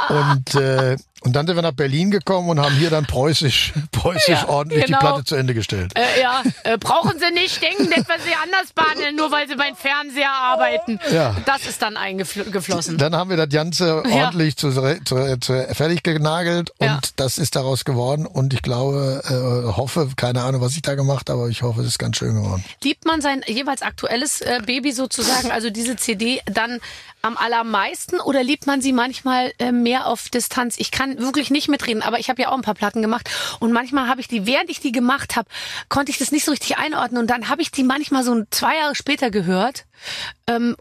Und, 0.09 0.55
äh, 0.55 0.97
und 1.23 1.35
dann 1.35 1.47
sind 1.47 1.57
wir 1.57 1.63
nach 1.63 1.73
Berlin 1.73 2.11
gekommen 2.11 2.49
und 2.49 2.61
haben 2.61 2.75
hier 2.77 2.91
dann 2.91 3.05
preußisch, 3.07 3.73
preußisch 3.93 4.29
Ja, 4.29 4.49
ordentlich 4.49 4.87
genau. 4.87 4.99
die 4.99 5.05
Platte 5.07 5.25
zu 5.25 5.35
Ende 5.37 5.55
gestellt. 5.55 5.93
Äh, 5.97 6.21
ja, 6.21 6.43
äh, 6.65 6.79
brauchen 6.79 7.19
Sie 7.19 7.33
nicht 7.35 7.61
denken, 7.63 7.91
dass 7.91 8.09
wir 8.09 8.17
Sie 8.25 8.35
anders 8.43 8.73
behandeln, 8.75 9.17
nur 9.17 9.31
weil 9.31 9.49
Sie 9.49 9.57
beim 9.57 9.75
Fernseher 9.77 10.31
arbeiten. 10.31 10.99
Ja. 11.13 11.35
Das 11.47 11.67
ist 11.67 11.83
dann 11.83 11.97
eingeflossen. 11.97 12.99
Dann 12.99 13.15
haben 13.17 13.31
wir 13.31 13.37
das 13.37 13.49
Ganze 13.49 14.03
Ja. 14.07 14.25
ordentlich 14.27 14.57
zu, 14.57 14.71
zu, 15.05 15.39
zu, 15.41 15.67
fertig 15.75 16.03
genagelt 16.03 16.71
und 16.79 16.87
Ja. 16.87 17.01
das 17.17 17.39
ist 17.39 17.57
daraus 17.57 17.85
geworden 17.85 18.27
und 18.27 18.55
ich 18.55 18.63
glaube, 18.63 19.23
äh, 19.25 19.77
hoffe, 19.77 20.09
keine 20.17 20.43
Ahnung, 20.43 20.61
was 20.61 20.75
ich 20.77 20.83
da 20.83 20.95
gemacht 20.95 21.29
habe, 21.31 21.41
aber 21.41 21.49
ich 21.51 21.63
hoffe, 21.63 21.81
es 21.81 21.89
ist 21.89 21.99
ganz 21.99 22.17
schön 22.17 22.35
geworden. 22.35 22.65
Liebt 22.83 23.05
man 23.07 23.21
sein 23.21 23.43
jeweils 23.47 23.83
aktuelles 23.83 24.41
äh, 24.41 24.61
Baby 24.65 24.93
sozusagen, 24.93 25.51
also 25.51 25.71
diese 25.71 25.97
CD, 25.97 26.41
dann 26.47 26.81
am 27.23 27.37
allermeisten 27.37 28.21
oder 28.21 28.43
liebt 28.45 28.67
man 28.67 28.81
sie 28.81 28.93
manchmal 28.93 29.53
äh, 29.59 29.73
mehr 29.73 30.07
auf 30.07 30.29
Distanz? 30.29 30.77
Ich 30.79 30.91
kann 31.09 31.25
wirklich 31.25 31.51
nicht 31.51 31.68
mitreden, 31.68 32.03
aber 32.03 32.18
ich 32.18 32.29
habe 32.29 32.42
ja 32.42 32.49
auch 32.49 32.55
ein 32.55 32.62
paar 32.62 32.75
Platten 32.75 33.03
gemacht. 33.03 33.31
Und 33.61 33.73
manchmal 33.73 34.09
habe 34.09 34.21
ich 34.21 34.29
die, 34.29 34.47
während 34.47 34.71
ich 34.71 34.81
die 34.81 34.92
gemacht 34.92 35.37
habe, 35.37 35.49
konnte 35.88 36.11
ich 36.11 36.18
das 36.18 36.33
nicht 36.33 36.44
so 36.44 36.51
richtig 36.51 36.79
einordnen. 36.79 37.21
Und 37.23 37.31
dann 37.31 37.49
habe 37.49 37.62
ich 37.62 37.71
die 37.71 37.85
manchmal 37.85 38.25
so 38.25 38.44
zwei 38.51 38.77
Jahre 38.77 38.94
später 38.94 39.31
gehört 39.31 39.85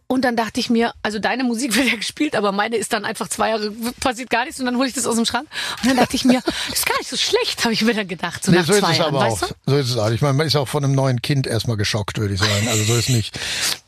und 0.07 0.21
dann 0.23 0.35
dachte 0.35 0.59
ich 0.59 0.69
mir, 0.69 0.93
also 1.03 1.19
deine 1.19 1.43
Musik 1.43 1.75
wird 1.75 1.87
ja 1.87 1.95
gespielt, 1.95 2.35
aber 2.35 2.51
meine 2.51 2.77
ist 2.77 2.93
dann 2.93 3.03
einfach 3.03 3.27
zwei 3.27 3.49
Jahre, 3.49 3.71
passiert 3.99 4.29
gar 4.29 4.45
nichts 4.45 4.59
und 4.59 4.65
dann 4.65 4.77
hole 4.77 4.87
ich 4.87 4.93
das 4.93 5.05
aus 5.05 5.15
dem 5.15 5.25
Schrank 5.25 5.47
und 5.83 5.89
dann 5.89 5.97
dachte 5.97 6.15
ich 6.15 6.23
mir, 6.23 6.41
das 6.69 6.79
ist 6.79 6.85
gar 6.85 6.97
nicht 6.97 7.09
so 7.09 7.17
schlecht, 7.17 7.63
habe 7.63 7.73
ich 7.73 7.81
mir 7.81 7.93
dann 7.93 8.07
gedacht, 8.07 8.43
so 8.43 8.51
Nee, 8.51 8.61
so 8.61 8.73
ist 8.73 8.83
es 8.83 8.97
Jahren, 8.97 9.15
aber 9.15 9.25
auch. 9.25 9.39
du? 9.39 9.45
So 9.65 9.77
ist 9.77 9.89
es 9.89 9.97
auch. 9.97 10.09
Ich 10.09 10.21
meine, 10.21 10.33
man 10.33 10.47
ist 10.47 10.55
auch 10.55 10.67
von 10.67 10.83
einem 10.83 10.95
neuen 10.95 11.21
Kind 11.21 11.47
erstmal 11.47 11.77
geschockt, 11.77 12.17
würde 12.17 12.33
ich 12.33 12.39
sagen. 12.39 12.67
Also 12.67 12.83
so 12.83 12.95
ist 12.95 13.09
nicht. 13.09 13.37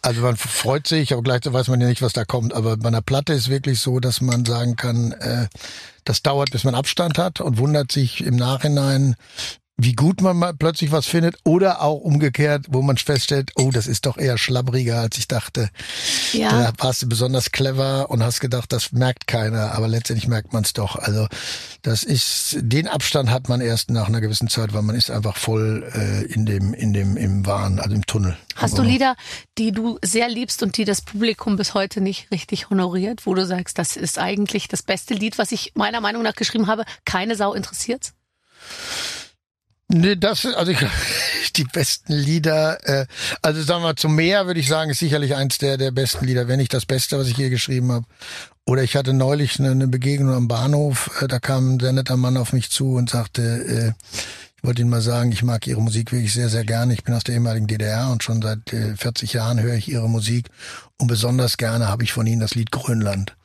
Also 0.02 0.22
man 0.22 0.36
freut 0.38 0.88
sich, 0.88 1.14
aber 1.14 1.22
gleichzeitig 1.24 1.54
weiß 1.54 1.68
man 1.70 1.82
ja 1.82 1.88
nicht, 1.88 2.02
was 2.02 2.14
da 2.14 2.26
kommt. 2.26 2.54
Aber 2.54 2.78
bei 2.78 2.88
einer 2.88 3.02
Platte 3.02 3.34
ist 3.34 3.50
wirklich 3.50 3.80
so, 3.80 4.00
dass 4.00 4.22
man 4.22 4.46
sagen 4.46 4.76
kann, 4.76 5.12
äh, 5.14 5.48
das 6.04 6.22
dauert, 6.22 6.52
bis 6.52 6.64
man 6.64 6.76
Abstand 6.76 7.18
hat 7.18 7.42
und 7.42 7.58
wundert 7.58 7.92
sich 7.92 8.22
im 8.22 8.36
Nachhinein, 8.36 9.16
wie 9.82 9.94
gut 9.94 10.22
man 10.22 10.38
mal 10.38 10.54
plötzlich 10.54 10.92
was 10.92 11.06
findet 11.06 11.38
oder 11.46 11.82
auch 11.82 12.00
umgekehrt, 12.00 12.66
wo 12.70 12.82
man 12.82 12.98
feststellt, 12.98 13.52
oh, 13.56 13.72
das 13.72 13.88
ist 13.88 14.06
doch 14.06 14.18
eher 14.18 14.38
schlabbriger, 14.38 15.00
als 15.00 15.18
ich 15.18 15.28
dachte. 15.28 15.70
Ja. 16.34 16.50
Da 16.50 16.74
warst 16.84 17.02
du 17.02 17.08
besonders 17.08 17.52
clever 17.52 18.10
und 18.10 18.22
hast 18.22 18.42
gedacht, 18.42 18.74
das 18.74 18.92
merkt 18.92 19.26
keiner, 19.26 19.72
aber 19.72 19.88
letztendlich 19.88 20.28
merkt 20.28 20.52
man 20.52 20.64
es 20.64 20.74
doch. 20.74 20.98
Also 20.98 21.28
das 21.82 22.04
ist, 22.04 22.58
den 22.60 22.90
Abstand 22.90 23.30
hat 23.30 23.48
man 23.48 23.62
erst 23.62 23.90
nach 23.90 24.10
einer 24.10 24.20
gewissen 24.20 24.50
Zeit, 24.50 24.74
weil 24.74 24.82
man 24.82 24.96
ist 24.96 25.12
einfach 25.12 25.38
voll 25.38 25.90
äh, 25.96 26.26
in 26.26 26.46
dem, 26.46 26.74
in 26.74 26.92
dem, 26.92 27.16
im 27.16 27.46
Wahn, 27.46 27.80
also 27.80 27.96
im 27.96 28.06
Tunnel. 28.06 28.38
Hast 28.56 28.78
du 28.78 28.82
Lieder, 28.82 29.16
die 29.58 29.72
du 29.72 29.98
sehr 30.04 30.28
liebst 30.28 30.62
und 30.62 30.76
die 30.76 30.84
das 30.84 31.02
Publikum 31.02 31.56
bis 31.56 31.74
heute 31.74 32.02
nicht 32.02 32.30
richtig 32.32 32.70
honoriert, 32.70 33.26
wo 33.26 33.34
du 33.34 33.46
sagst, 33.46 33.80
das 33.80 33.96
ist 33.96 34.20
eigentlich 34.20 34.68
das 34.68 34.84
beste 34.84 35.14
Lied, 35.14 35.38
was 35.38 35.54
ich 35.54 35.72
meiner 35.76 36.02
Meinung 36.02 36.24
nach 36.24 36.36
geschrieben 36.36 36.68
habe, 36.68 36.84
keine 37.06 37.38
Sau 37.38 37.54
interessiert's? 37.54 38.14
Nee, 39.92 40.16
das 40.16 40.46
also 40.46 40.72
ich, 40.72 40.78
die 41.56 41.64
besten 41.64 42.14
Lieder, 42.14 42.78
äh, 42.88 43.08
also 43.42 43.64
sagen 43.64 43.84
wir 43.84 43.96
zum 43.96 44.16
Meer 44.16 44.46
würde 44.46 44.60
ich 44.60 44.68
sagen, 44.68 44.92
ist 44.92 45.00
sicherlich 45.00 45.36
eins 45.36 45.58
der, 45.58 45.78
der 45.78 45.90
besten 45.90 46.26
Lieder, 46.26 46.48
wenn 46.48 46.60
nicht 46.60 46.74
das 46.76 46.86
Beste, 46.86 47.18
was 47.18 47.28
ich 47.28 47.38
je 47.38 47.50
geschrieben 47.50 47.92
habe. 47.92 48.06
Oder 48.66 48.84
ich 48.84 48.96
hatte 48.96 49.14
neulich 49.14 49.60
eine, 49.60 49.72
eine 49.72 49.88
Begegnung 49.88 50.36
am 50.36 50.48
Bahnhof, 50.48 51.10
äh, 51.22 51.28
da 51.28 51.40
kam 51.40 51.76
ein 51.76 51.80
sehr 51.80 51.92
netter 51.92 52.18
Mann 52.18 52.38
auf 52.38 52.54
mich 52.54 52.70
zu 52.70 52.94
und 52.94 53.10
sagte, 53.10 53.42
äh, 53.42 54.18
ich 54.58 54.64
wollte 54.64 54.82
Ihnen 54.82 54.92
mal 54.92 55.02
sagen, 55.02 55.32
ich 55.32 55.42
mag 55.42 55.66
Ihre 55.66 55.82
Musik 55.82 56.12
wirklich 56.12 56.34
sehr, 56.34 56.50
sehr 56.50 56.66
gerne. 56.66 56.94
Ich 56.94 57.04
bin 57.04 57.16
aus 57.16 57.24
der 57.24 57.34
ehemaligen 57.34 57.66
DDR 57.66 58.12
und 58.12 58.22
schon 58.24 58.44
seit 58.44 58.72
äh, 58.74 58.96
40 58.96 59.34
Jahren 59.34 59.60
höre 59.60 59.74
ich 59.74 59.88
Ihre 59.88 60.08
Musik 60.08 60.50
und 60.98 61.08
besonders 61.08 61.58
gerne 61.58 61.88
habe 61.88 62.04
ich 62.04 62.14
von 62.14 62.28
Ihnen 62.28 62.42
das 62.42 62.54
Lied 62.54 62.70
Grönland. 62.70 63.36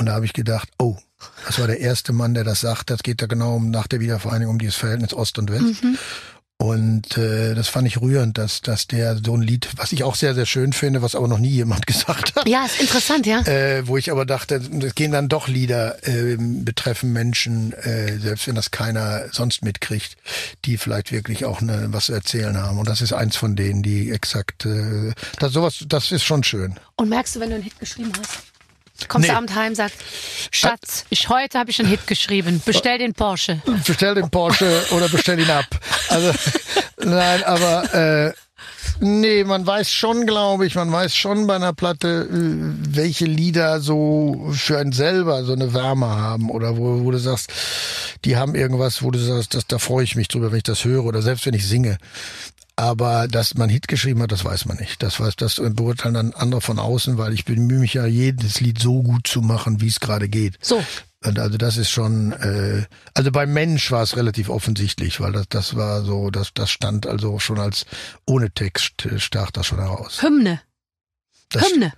Und 0.00 0.06
da 0.06 0.14
habe 0.14 0.24
ich 0.24 0.32
gedacht, 0.32 0.70
oh, 0.78 0.96
das 1.44 1.58
war 1.58 1.66
der 1.66 1.78
erste 1.78 2.14
Mann, 2.14 2.32
der 2.32 2.42
das 2.42 2.62
sagt. 2.62 2.88
Das 2.88 3.02
geht 3.02 3.20
da 3.20 3.26
genau 3.26 3.56
um 3.56 3.70
nach 3.70 3.86
der 3.86 4.00
Wiedervereinigung 4.00 4.54
um 4.54 4.58
dieses 4.58 4.76
Verhältnis 4.76 5.12
Ost 5.12 5.38
und 5.38 5.52
West. 5.52 5.82
Und 6.56 7.18
äh, 7.18 7.54
das 7.54 7.68
fand 7.68 7.86
ich 7.86 8.00
rührend, 8.00 8.38
dass, 8.38 8.62
dass 8.62 8.86
der 8.86 9.18
so 9.22 9.34
ein 9.34 9.42
Lied, 9.42 9.68
was 9.76 9.92
ich 9.92 10.02
auch 10.02 10.14
sehr, 10.14 10.34
sehr 10.34 10.46
schön 10.46 10.72
finde, 10.72 11.02
was 11.02 11.14
aber 11.14 11.28
noch 11.28 11.38
nie 11.38 11.50
jemand 11.50 11.86
gesagt 11.86 12.34
hat. 12.34 12.48
Ja, 12.48 12.64
ist 12.64 12.80
interessant, 12.80 13.26
ja. 13.26 13.40
Äh, 13.42 13.86
wo 13.86 13.98
ich 13.98 14.10
aber 14.10 14.24
dachte, 14.24 14.54
es 14.82 14.94
gehen 14.94 15.12
dann 15.12 15.28
doch 15.28 15.48
Lieder 15.48 16.06
äh, 16.08 16.38
betreffen 16.38 17.12
Menschen, 17.12 17.74
äh, 17.74 18.18
selbst 18.18 18.46
wenn 18.46 18.54
das 18.54 18.70
keiner 18.70 19.24
sonst 19.32 19.62
mitkriegt, 19.62 20.16
die 20.64 20.78
vielleicht 20.78 21.12
wirklich 21.12 21.44
auch 21.44 21.60
ne, 21.60 21.88
was 21.90 22.06
zu 22.06 22.14
erzählen 22.14 22.56
haben. 22.56 22.78
Und 22.78 22.88
das 22.88 23.02
ist 23.02 23.12
eins 23.12 23.36
von 23.36 23.54
denen, 23.54 23.82
die 23.82 24.10
exakt, 24.10 24.64
äh, 24.64 25.12
das 25.38 25.52
sowas, 25.52 25.84
das 25.86 26.10
ist 26.10 26.24
schon 26.24 26.42
schön. 26.42 26.80
Und 26.96 27.10
merkst 27.10 27.36
du, 27.36 27.40
wenn 27.40 27.50
du 27.50 27.56
einen 27.56 27.64
Hit 27.64 27.78
geschrieben 27.78 28.12
hast? 28.18 28.49
Kommst 29.08 29.26
Nee. 29.26 29.32
du 29.32 29.36
abends 29.38 29.54
heim, 29.54 29.74
sagst, 29.74 29.96
Schatz, 30.50 31.04
ich, 31.10 31.28
heute 31.28 31.58
habe 31.58 31.70
ich 31.70 31.78
einen 31.80 31.88
Hit 31.88 32.06
geschrieben, 32.06 32.60
bestell 32.64 32.98
den 32.98 33.14
Porsche. 33.14 33.60
bestell 33.86 34.14
den 34.14 34.30
Porsche 34.30 34.84
oder 34.90 35.08
bestell 35.08 35.38
ihn 35.40 35.50
ab. 35.50 35.66
Also 36.08 36.32
nein, 37.04 37.42
aber 37.44 37.94
äh, 37.94 38.32
nee, 39.00 39.44
man 39.44 39.66
weiß 39.66 39.90
schon, 39.90 40.26
glaube 40.26 40.66
ich, 40.66 40.74
man 40.74 40.90
weiß 40.92 41.14
schon 41.16 41.46
bei 41.46 41.56
einer 41.56 41.72
Platte, 41.72 42.28
äh, 42.30 42.94
welche 42.94 43.24
Lieder 43.24 43.80
so 43.80 44.50
für 44.52 44.78
einen 44.78 44.92
selber 44.92 45.44
so 45.44 45.52
eine 45.52 45.72
Wärme 45.72 46.06
haben 46.08 46.50
oder 46.50 46.76
wo, 46.76 47.02
wo 47.04 47.10
du 47.10 47.18
sagst, 47.18 47.50
die 48.24 48.36
haben 48.36 48.54
irgendwas, 48.54 49.02
wo 49.02 49.10
du 49.10 49.18
sagst, 49.18 49.54
das, 49.54 49.66
da 49.66 49.78
freue 49.78 50.04
ich 50.04 50.16
mich 50.16 50.28
drüber, 50.28 50.50
wenn 50.50 50.58
ich 50.58 50.64
das 50.64 50.84
höre 50.84 51.04
oder 51.04 51.22
selbst 51.22 51.46
wenn 51.46 51.54
ich 51.54 51.66
singe. 51.66 51.98
Aber 52.80 53.28
dass 53.28 53.56
man 53.56 53.68
Hit 53.68 53.88
geschrieben 53.88 54.22
hat, 54.22 54.32
das 54.32 54.42
weiß 54.42 54.64
man 54.64 54.78
nicht. 54.78 55.02
Das 55.02 55.20
weiß, 55.20 55.36
das 55.36 55.56
beurteilen 55.56 56.14
dann 56.14 56.32
andere 56.32 56.62
von 56.62 56.78
außen, 56.78 57.18
weil 57.18 57.34
ich 57.34 57.44
bemühe 57.44 57.78
mich 57.78 57.92
ja, 57.92 58.06
jedes 58.06 58.60
Lied 58.60 58.80
so 58.80 59.02
gut 59.02 59.26
zu 59.26 59.42
machen, 59.42 59.82
wie 59.82 59.88
es 59.88 60.00
gerade 60.00 60.30
geht. 60.30 60.56
So, 60.62 60.82
Und 61.22 61.38
also 61.38 61.58
das 61.58 61.76
ist 61.76 61.90
schon, 61.90 62.32
äh, 62.32 62.86
also 63.12 63.30
beim 63.32 63.52
Mensch 63.52 63.90
war 63.90 64.02
es 64.02 64.16
relativ 64.16 64.48
offensichtlich, 64.48 65.20
weil 65.20 65.32
das, 65.32 65.46
das 65.50 65.76
war 65.76 66.02
so, 66.04 66.30
das, 66.30 66.54
das 66.54 66.70
stand 66.70 67.06
also 67.06 67.38
schon 67.38 67.58
als 67.58 67.84
ohne 68.24 68.50
Text 68.50 69.04
äh, 69.04 69.20
stach 69.20 69.50
das 69.50 69.66
schon 69.66 69.80
heraus. 69.80 70.22
Hymne. 70.22 70.62
Das, 71.50 71.70
Hymne. 71.70 71.92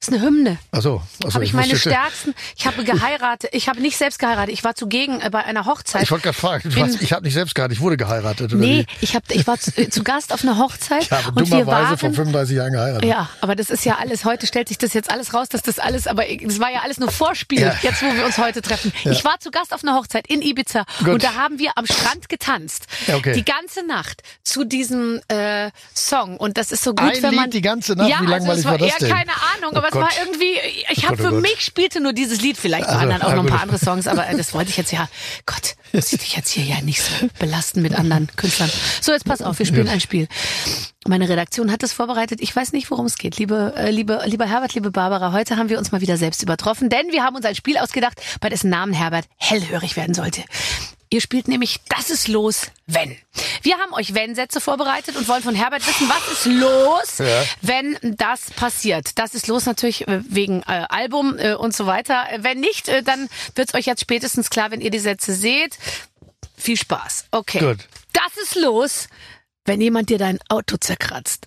Das 0.00 0.10
ist 0.10 0.14
eine 0.14 0.22
Hymne. 0.24 0.58
Achso, 0.70 1.02
also 1.24 1.34
habe 1.34 1.44
ich 1.44 1.52
meine 1.52 1.72
wusste- 1.72 1.90
stärksten. 1.90 2.32
Ich 2.56 2.68
habe 2.68 2.84
geheiratet. 2.84 3.50
Ich 3.52 3.68
habe 3.68 3.80
nicht 3.80 3.96
selbst 3.96 4.20
geheiratet. 4.20 4.52
Ich 4.54 4.62
war 4.62 4.76
zugegen 4.76 5.20
äh, 5.20 5.28
bei 5.28 5.44
einer 5.44 5.66
Hochzeit. 5.66 6.04
Ich 6.04 6.12
wollte 6.12 6.22
gerade 6.22 6.38
fragen, 6.38 6.72
hast, 6.76 7.02
ich 7.02 7.12
habe 7.12 7.24
nicht 7.24 7.34
selbst 7.34 7.56
geheiratet, 7.56 7.78
ich 7.78 7.82
wurde 7.82 7.96
geheiratet. 7.96 8.52
Oder 8.52 8.60
nee, 8.64 8.86
ich 9.00 9.16
habe, 9.16 9.24
ich 9.30 9.44
war 9.48 9.58
zu, 9.58 9.76
äh, 9.76 9.88
zu 9.88 10.04
Gast 10.04 10.32
auf 10.32 10.44
einer 10.44 10.56
Hochzeit 10.56 11.02
Ich 11.02 11.10
habe 11.10 11.30
und 11.30 11.50
wir 11.50 11.58
dummerweise 11.64 11.96
vor 11.98 12.10
waren. 12.10 12.14
35 12.14 12.56
Jahren 12.56 12.72
geheiratet. 12.74 13.04
Ja, 13.06 13.28
aber 13.40 13.56
das 13.56 13.70
ist 13.70 13.84
ja 13.84 13.96
alles. 13.98 14.24
Heute 14.24 14.46
stellt 14.46 14.68
sich 14.68 14.78
das 14.78 14.94
jetzt 14.94 15.10
alles 15.10 15.34
raus, 15.34 15.48
dass 15.48 15.62
das 15.62 15.80
alles. 15.80 16.06
Aber 16.06 16.22
das 16.44 16.60
war 16.60 16.70
ja 16.70 16.82
alles 16.82 16.98
nur 17.00 17.10
Vorspiel. 17.10 17.60
Ja. 17.62 17.74
Jetzt, 17.82 18.00
wo 18.00 18.06
wir 18.14 18.24
uns 18.24 18.38
heute 18.38 18.62
treffen. 18.62 18.92
Ich 19.04 19.24
war 19.24 19.40
zu 19.40 19.50
Gast 19.50 19.74
auf 19.74 19.82
einer 19.82 19.96
Hochzeit 19.96 20.28
in 20.28 20.42
Ibiza 20.42 20.84
Gut. 21.00 21.08
und 21.14 21.24
da 21.24 21.34
haben 21.34 21.58
wir 21.58 21.72
am 21.74 21.86
Strand 21.86 22.28
getanzt. 22.28 22.86
Ja, 23.08 23.16
okay. 23.16 23.32
Die 23.32 23.44
ganze 23.44 23.84
Nacht 23.84 24.22
zu 24.44 24.62
diesem 24.62 25.20
äh, 25.26 25.72
Song 25.92 26.36
und 26.36 26.56
das 26.56 26.70
ist 26.70 26.84
so 26.84 26.94
gut, 26.94 27.16
Ein 27.16 27.22
wenn 27.24 27.34
man 27.34 27.44
Lied 27.46 27.54
die 27.54 27.62
ganze 27.62 27.94
Nacht? 27.94 28.08
Ja, 28.10 28.20
Wie 28.20 28.26
langweilig 28.26 28.64
also 28.64 28.64
war, 28.66 28.72
war 28.80 28.86
das 28.86 28.96
denn? 28.98 29.08
keine 29.10 29.32
Ahnung, 29.32 29.47
Oh 29.62 29.76
aber 29.76 29.88
es 29.88 29.92
Gott. 29.92 30.02
war 30.02 30.10
irgendwie. 30.24 30.58
Ich 30.90 31.04
habe 31.04 31.14
oh 31.14 31.24
für 31.26 31.30
Gott. 31.30 31.42
mich 31.42 31.60
spielte 31.60 32.00
nur 32.00 32.12
dieses 32.12 32.40
Lied. 32.40 32.56
Vielleicht 32.56 32.86
Also, 32.86 32.98
anderen 33.00 33.22
auch 33.22 33.30
ja, 33.30 33.36
noch 33.36 33.44
ein 33.44 33.50
paar 33.50 33.62
andere 33.62 33.78
Songs, 33.78 34.06
aber 34.06 34.26
das 34.36 34.54
wollte 34.54 34.70
ich 34.70 34.76
jetzt 34.76 34.92
ja. 34.92 35.08
Gott, 35.46 35.76
muss 35.92 36.12
ich 36.12 36.18
dich 36.20 36.36
jetzt 36.36 36.50
hier 36.50 36.64
ja 36.64 36.80
nicht 36.80 37.02
so 37.02 37.28
belasten 37.38 37.82
mit 37.82 37.94
anderen 37.94 38.28
Künstlern. 38.36 38.70
So, 39.00 39.12
jetzt 39.12 39.24
pass 39.24 39.42
auf, 39.42 39.58
wir 39.58 39.66
spielen 39.66 39.88
ein 39.88 40.00
Spiel. 40.00 40.28
Meine 41.06 41.28
Redaktion 41.28 41.72
hat 41.72 41.82
es 41.82 41.92
vorbereitet. 41.92 42.40
Ich 42.42 42.54
weiß 42.54 42.72
nicht, 42.72 42.90
worum 42.90 43.06
es 43.06 43.16
geht. 43.16 43.38
Liebe, 43.38 43.72
äh, 43.76 43.90
liebe, 43.90 44.20
lieber 44.26 44.46
Herbert, 44.46 44.74
liebe 44.74 44.90
Barbara, 44.90 45.32
heute 45.32 45.56
haben 45.56 45.68
wir 45.68 45.78
uns 45.78 45.90
mal 45.92 46.00
wieder 46.00 46.16
selbst 46.16 46.42
übertroffen, 46.42 46.90
denn 46.90 47.12
wir 47.12 47.22
haben 47.22 47.36
uns 47.36 47.46
ein 47.46 47.54
Spiel 47.54 47.78
ausgedacht, 47.78 48.20
bei 48.40 48.48
dessen 48.48 48.68
Namen 48.70 48.92
Herbert 48.92 49.24
hellhörig 49.36 49.96
werden 49.96 50.14
sollte. 50.14 50.42
Ihr 51.10 51.20
spielt 51.20 51.48
nämlich 51.48 51.80
Das 51.88 52.10
ist 52.10 52.28
los, 52.28 52.70
wenn. 52.86 53.16
Wir 53.62 53.78
haben 53.78 53.92
euch 53.94 54.14
Wenn-Sätze 54.14 54.60
vorbereitet 54.60 55.16
und 55.16 55.26
wollen 55.28 55.42
von 55.42 55.54
Herbert 55.54 55.86
wissen, 55.86 56.08
was 56.08 56.32
ist 56.32 56.46
los, 56.46 57.18
Ja. 57.18 57.44
wenn 57.62 57.96
das 58.02 58.50
passiert. 58.50 59.18
Das 59.18 59.34
ist 59.34 59.46
los 59.46 59.64
natürlich 59.66 60.06
äh, 60.06 60.20
wegen 60.28 60.60
äh, 60.62 60.84
Album 60.88 61.38
äh, 61.38 61.54
und 61.54 61.74
so 61.74 61.86
weiter. 61.86 62.26
Wenn 62.38 62.60
nicht, 62.60 62.88
äh, 62.88 63.02
dann 63.02 63.28
wird 63.54 63.68
es 63.68 63.74
euch 63.74 63.86
jetzt 63.86 64.02
spätestens 64.02 64.50
klar, 64.50 64.70
wenn 64.70 64.80
ihr 64.80 64.90
die 64.90 64.98
Sätze 64.98 65.34
seht. 65.34 65.78
Viel 66.56 66.76
Spaß. 66.76 67.26
Okay. 67.30 67.58
Gut. 67.60 67.78
Das 68.12 68.36
ist 68.42 68.56
los, 68.56 69.08
wenn 69.64 69.80
jemand 69.80 70.10
dir 70.10 70.18
dein 70.18 70.38
Auto 70.48 70.76
zerkratzt. 70.76 71.46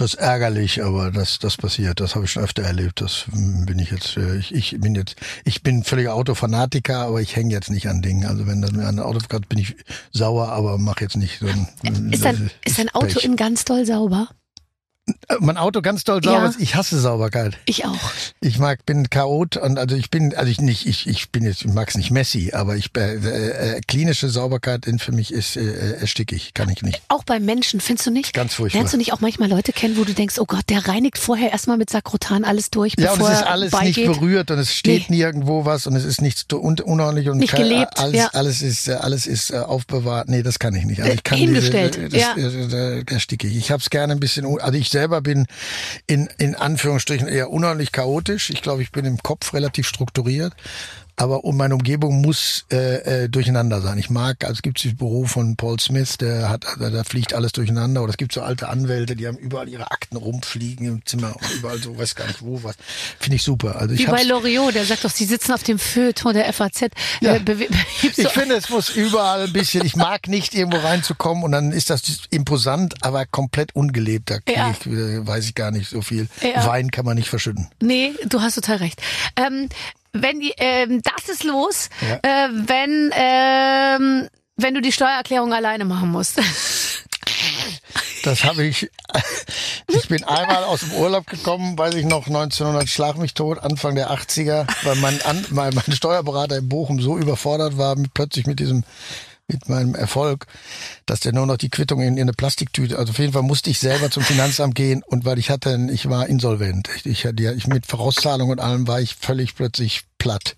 Das 0.00 0.14
ist 0.14 0.18
ärgerlich, 0.18 0.82
aber 0.82 1.10
das, 1.10 1.38
das 1.40 1.58
passiert. 1.58 2.00
Das 2.00 2.14
habe 2.14 2.24
ich 2.24 2.30
schon 2.30 2.42
öfter 2.42 2.62
erlebt. 2.62 3.02
Das 3.02 3.26
bin 3.34 3.78
ich 3.78 3.90
jetzt, 3.90 4.16
äh, 4.16 4.36
ich, 4.38 4.54
ich 4.54 4.80
bin 4.80 4.94
jetzt, 4.94 5.16
ich 5.44 5.62
bin 5.62 5.84
völliger 5.84 6.14
Autofanatiker, 6.14 7.00
aber 7.00 7.20
ich 7.20 7.36
hänge 7.36 7.52
jetzt 7.52 7.70
nicht 7.70 7.86
an 7.86 8.00
Dingen. 8.00 8.24
Also 8.24 8.46
wenn 8.46 8.62
das 8.62 8.72
mir 8.72 8.86
an 8.86 8.98
ein 8.98 9.04
Auto 9.04 9.18
kratzt, 9.28 9.50
bin 9.50 9.58
ich 9.58 9.76
sauer, 10.10 10.48
aber 10.48 10.78
mache 10.78 11.02
jetzt 11.02 11.18
nicht 11.18 11.40
so 11.40 11.48
ein. 11.48 11.68
Ist 12.12 12.24
dein, 12.24 12.50
ist 12.64 12.78
dein 12.78 12.88
Auto 12.94 13.08
Pech. 13.08 13.24
in 13.24 13.36
ganz 13.36 13.66
doll 13.66 13.84
sauber? 13.84 14.28
Äh, 15.28 15.36
Mein 15.40 15.56
Auto 15.56 15.80
ganz 15.82 16.04
doll 16.04 16.22
sauber 16.22 16.38
Ja. 16.44 16.46
ist. 16.48 16.60
Ich 16.60 16.74
hasse 16.76 16.98
Sauberkeit. 17.00 17.56
Ich 17.66 17.84
auch. 17.84 17.96
Ich 18.40 18.58
mag, 18.58 18.84
bin 18.86 19.10
Chaot 19.10 19.56
und 19.56 19.78
also 19.78 19.96
ich 19.96 20.10
bin, 20.10 20.34
also 20.34 20.50
ich 20.50 20.60
nicht, 20.60 20.86
ich, 20.86 21.06
ich 21.08 21.30
bin 21.30 21.44
jetzt, 21.44 21.64
ich 21.64 21.72
mag's 21.72 21.96
nicht 21.96 22.10
Messi, 22.10 22.52
aber 22.54 22.76
ich, 22.76 22.90
äh, 22.96 23.14
äh, 23.76 23.80
klinische 23.86 24.28
Sauberkeit 24.28 24.86
in, 24.86 24.98
für 24.98 25.12
mich 25.12 25.32
ist 25.32 25.56
äh, 25.56 25.94
erstickig, 26.00 26.54
kann 26.54 26.68
ich 26.68 26.82
nicht. 26.82 27.02
Auch 27.08 27.24
bei 27.24 27.40
Menschen, 27.40 27.80
findest 27.80 28.06
du 28.06 28.10
nicht? 28.12 28.32
Ganz 28.34 28.54
furchtbar. 28.54 28.78
Lernst 28.80 28.94
du 28.94 28.98
nicht 28.98 29.12
auch 29.12 29.20
manchmal 29.20 29.48
Leute 29.48 29.72
kennen, 29.72 29.96
wo 29.96 30.04
du 30.04 30.12
denkst, 30.14 30.38
oh 30.38 30.44
Gott, 30.46 30.64
der 30.68 30.86
reinigt 30.86 31.18
vorher 31.18 31.50
erstmal 31.50 31.76
mit 31.76 31.90
Sakrotan 31.90 32.44
alles 32.44 32.70
durch, 32.70 32.94
Ja, 32.98 33.12
und 33.12 33.18
bevor 33.18 33.32
es 33.32 33.40
ist 33.40 33.46
alles 33.46 33.70
beigeht? 33.72 33.96
nicht 34.08 34.20
berührt 34.20 34.50
und 34.50 34.58
es 34.58 34.74
steht 34.74 35.10
Nee. 35.10 35.16
nirgendwo 35.16 35.64
was 35.64 35.86
und 35.86 35.96
es 35.96 36.04
ist 36.04 36.20
nichts 36.20 36.44
un 36.52 36.78
unordentlich 36.80 37.28
und 37.30 37.38
Nicht 37.38 37.52
kein- 37.52 37.62
gelebt, 37.68 37.98
alles, 37.98 38.16
ja. 38.16 38.28
alles 38.32 38.62
ist 38.62 38.86
äh, 38.88 38.92
alles 38.94 39.26
ist 39.26 39.50
äh, 39.50 39.58
aufbewahrt. 39.58 40.28
Nee, 40.28 40.42
das 40.42 40.58
kann 40.58 40.74
ich 40.74 40.84
nicht. 40.84 41.00
Also 41.00 41.10
Äh, 41.12 41.14
ich 41.16 41.22
kann 41.24 41.38
hingestellt, 41.38 41.96
diese, 41.96 42.08
das, 42.10 42.20
ja. 42.20 43.16
äh, 43.16 43.20
sticke 43.20 43.46
ich. 43.48 43.56
Ich 43.56 43.70
habe 43.70 43.80
es 43.82 43.90
gerne 43.90 44.12
ein 44.12 44.20
bisschen, 44.20 44.46
also 44.60 44.78
ich 44.78 44.90
selber 45.00 45.22
bin 45.22 45.46
in 46.06 46.28
in 46.36 46.54
Anführungsstrichen 46.54 47.26
eher 47.26 47.50
unordentlich 47.50 47.90
chaotisch. 47.90 48.50
Ich 48.50 48.60
glaube, 48.60 48.82
ich 48.82 48.92
bin 48.92 49.06
im 49.06 49.18
Kopf 49.18 49.54
relativ 49.54 49.88
strukturiert. 49.88 50.52
Aber 51.20 51.44
um 51.44 51.54
meine 51.58 51.74
Umgebung 51.74 52.22
muss 52.22 52.64
äh, 52.72 53.24
äh, 53.24 53.28
durcheinander 53.28 53.82
sein. 53.82 53.98
Ich 53.98 54.08
mag, 54.08 54.42
also 54.42 54.54
es 54.54 54.62
gibt 54.62 54.82
dieses 54.82 54.96
Büro 54.96 55.26
von 55.26 55.54
Paul 55.54 55.78
Smith, 55.78 56.16
der 56.16 56.48
hat, 56.48 56.64
da, 56.78 56.88
da 56.88 57.04
fliegt 57.04 57.34
alles 57.34 57.52
durcheinander. 57.52 58.02
Oder 58.02 58.12
es 58.12 58.16
gibt 58.16 58.32
so 58.32 58.40
alte 58.40 58.70
Anwälte, 58.70 59.16
die 59.16 59.26
haben 59.26 59.36
überall 59.36 59.68
ihre 59.68 59.90
Akten 59.90 60.16
rumfliegen 60.16 60.86
im 60.86 61.04
Zimmer 61.04 61.36
und 61.36 61.50
überall 61.56 61.76
so, 61.78 61.98
weiß 61.98 62.14
gar 62.14 62.26
nicht 62.26 62.40
wo 62.40 62.62
was. 62.62 62.74
Finde 63.18 63.36
ich 63.36 63.42
super. 63.42 63.76
Also 63.76 63.92
ich 63.94 64.00
Wie 64.00 64.06
bei 64.06 64.22
Loriot, 64.22 64.74
der 64.74 64.86
sagt 64.86 65.04
doch, 65.04 65.10
sie 65.10 65.26
sitzen 65.26 65.52
auf 65.52 65.62
dem 65.62 65.78
Feuilleton 65.78 66.32
der 66.32 66.50
FAZ. 66.54 66.86
Ja. 67.20 67.34
Äh, 67.34 67.40
gibst 68.00 68.16
du- 68.16 68.22
Ich 68.22 68.28
finde, 68.28 68.54
es 68.54 68.70
muss 68.70 68.88
überall 68.88 69.42
ein 69.42 69.52
bisschen, 69.52 69.84
ich 69.84 69.96
mag 69.96 70.26
nicht 70.26 70.54
irgendwo 70.54 70.78
reinzukommen 70.78 71.44
und 71.44 71.52
dann 71.52 71.70
ist 71.72 71.90
das 71.90 72.00
imposant, 72.30 72.94
aber 73.04 73.26
komplett 73.26 73.74
ungelebt. 73.76 74.30
Da 74.30 74.38
Ja. 74.50 74.70
ich, 74.70 74.86
äh, 74.86 75.26
weiß 75.26 75.44
ich 75.44 75.54
gar 75.54 75.70
nicht 75.70 75.90
so 75.90 76.00
viel. 76.00 76.28
Ja. 76.40 76.66
Wein 76.66 76.90
kann 76.90 77.04
man 77.04 77.16
nicht 77.18 77.28
verschütten. 77.28 77.68
Nee, 77.82 78.12
du 78.26 78.40
hast 78.40 78.54
total 78.54 78.76
recht. 78.76 79.02
Ähm, 79.36 79.68
wenn 80.12 80.40
die, 80.40 80.52
ähm, 80.58 81.00
das 81.02 81.28
ist 81.28 81.44
los, 81.44 81.88
Ja. 82.00 82.46
äh, 82.46 82.48
wenn 82.52 83.10
ähm, 83.14 84.28
wenn 84.56 84.74
du 84.74 84.80
die 84.82 84.92
Steuererklärung 84.92 85.52
alleine 85.52 85.84
machen 85.84 86.10
musst. 86.10 86.40
Das 88.22 88.44
habe 88.44 88.64
ich. 88.64 88.90
Ich 89.92 90.06
bin 90.06 90.22
einmal 90.22 90.62
aus 90.62 90.80
dem 90.80 90.92
Urlaub 90.92 91.26
gekommen, 91.26 91.76
weiß 91.76 91.94
ich 91.94 92.04
noch, 92.04 92.28
1900 92.28 92.88
Schlag 92.88 93.16
mich 93.16 93.34
tot, 93.34 93.58
Anfang 93.58 93.96
der 93.96 94.12
80er, 94.12 94.64
weil 94.84 94.94
mein, 94.96 95.20
An, 95.22 95.44
mein, 95.50 95.74
mein 95.74 95.96
Steuerberater 95.96 96.58
in 96.58 96.68
Bochum 96.68 97.00
so 97.00 97.18
überfordert 97.18 97.76
war, 97.76 97.96
mit, 97.96 98.14
plötzlich 98.14 98.46
mit 98.46 98.60
diesem 98.60 98.84
mit 99.52 99.68
meinem 99.68 99.94
Erfolg, 99.94 100.46
dass 101.06 101.20
der 101.20 101.32
nur 101.32 101.46
noch 101.46 101.56
die 101.56 101.70
Quittung 101.70 102.00
in, 102.00 102.16
in 102.16 102.22
eine 102.22 102.32
Plastiktüte, 102.32 102.98
also 102.98 103.10
auf 103.10 103.18
jeden 103.18 103.32
Fall 103.32 103.42
musste 103.42 103.70
ich 103.70 103.78
selber 103.78 104.10
zum 104.10 104.22
Finanzamt 104.22 104.74
gehen 104.74 105.02
und 105.06 105.24
weil 105.24 105.38
ich 105.38 105.50
hatte, 105.50 105.88
ich 105.92 106.08
war 106.08 106.26
insolvent. 106.28 106.88
Ich, 106.96 107.06
ich 107.06 107.26
hatte 107.26 107.42
ja, 107.42 107.52
ich 107.52 107.66
mit 107.66 107.86
Vorauszahlung 107.86 108.50
und 108.50 108.60
allem 108.60 108.86
war 108.86 109.00
ich 109.00 109.16
völlig 109.16 109.54
plötzlich 109.54 110.04
platt. 110.18 110.56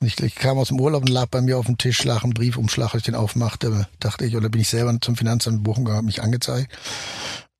Und 0.00 0.06
ich, 0.06 0.18
ich 0.20 0.34
kam 0.34 0.58
aus 0.58 0.68
dem 0.68 0.80
Urlaub 0.80 1.02
und 1.02 1.10
lag 1.10 1.26
bei 1.26 1.40
mir 1.40 1.58
auf 1.58 1.66
dem 1.66 1.78
Tisch, 1.78 2.02
lag 2.04 2.24
ein 2.24 2.34
Briefumschlag, 2.34 2.94
als 2.94 3.00
ich 3.02 3.06
den 3.06 3.14
aufmachte, 3.14 3.86
dachte 3.98 4.24
ich, 4.24 4.36
oder 4.36 4.48
bin 4.48 4.60
ich 4.60 4.68
selber 4.68 4.96
zum 5.00 5.16
Finanzamt 5.16 5.58
in 5.58 5.62
Bochum 5.62 5.84
gegangen, 5.84 5.98
hab 5.98 6.04
mich 6.06 6.22
angezeigt. 6.22 6.72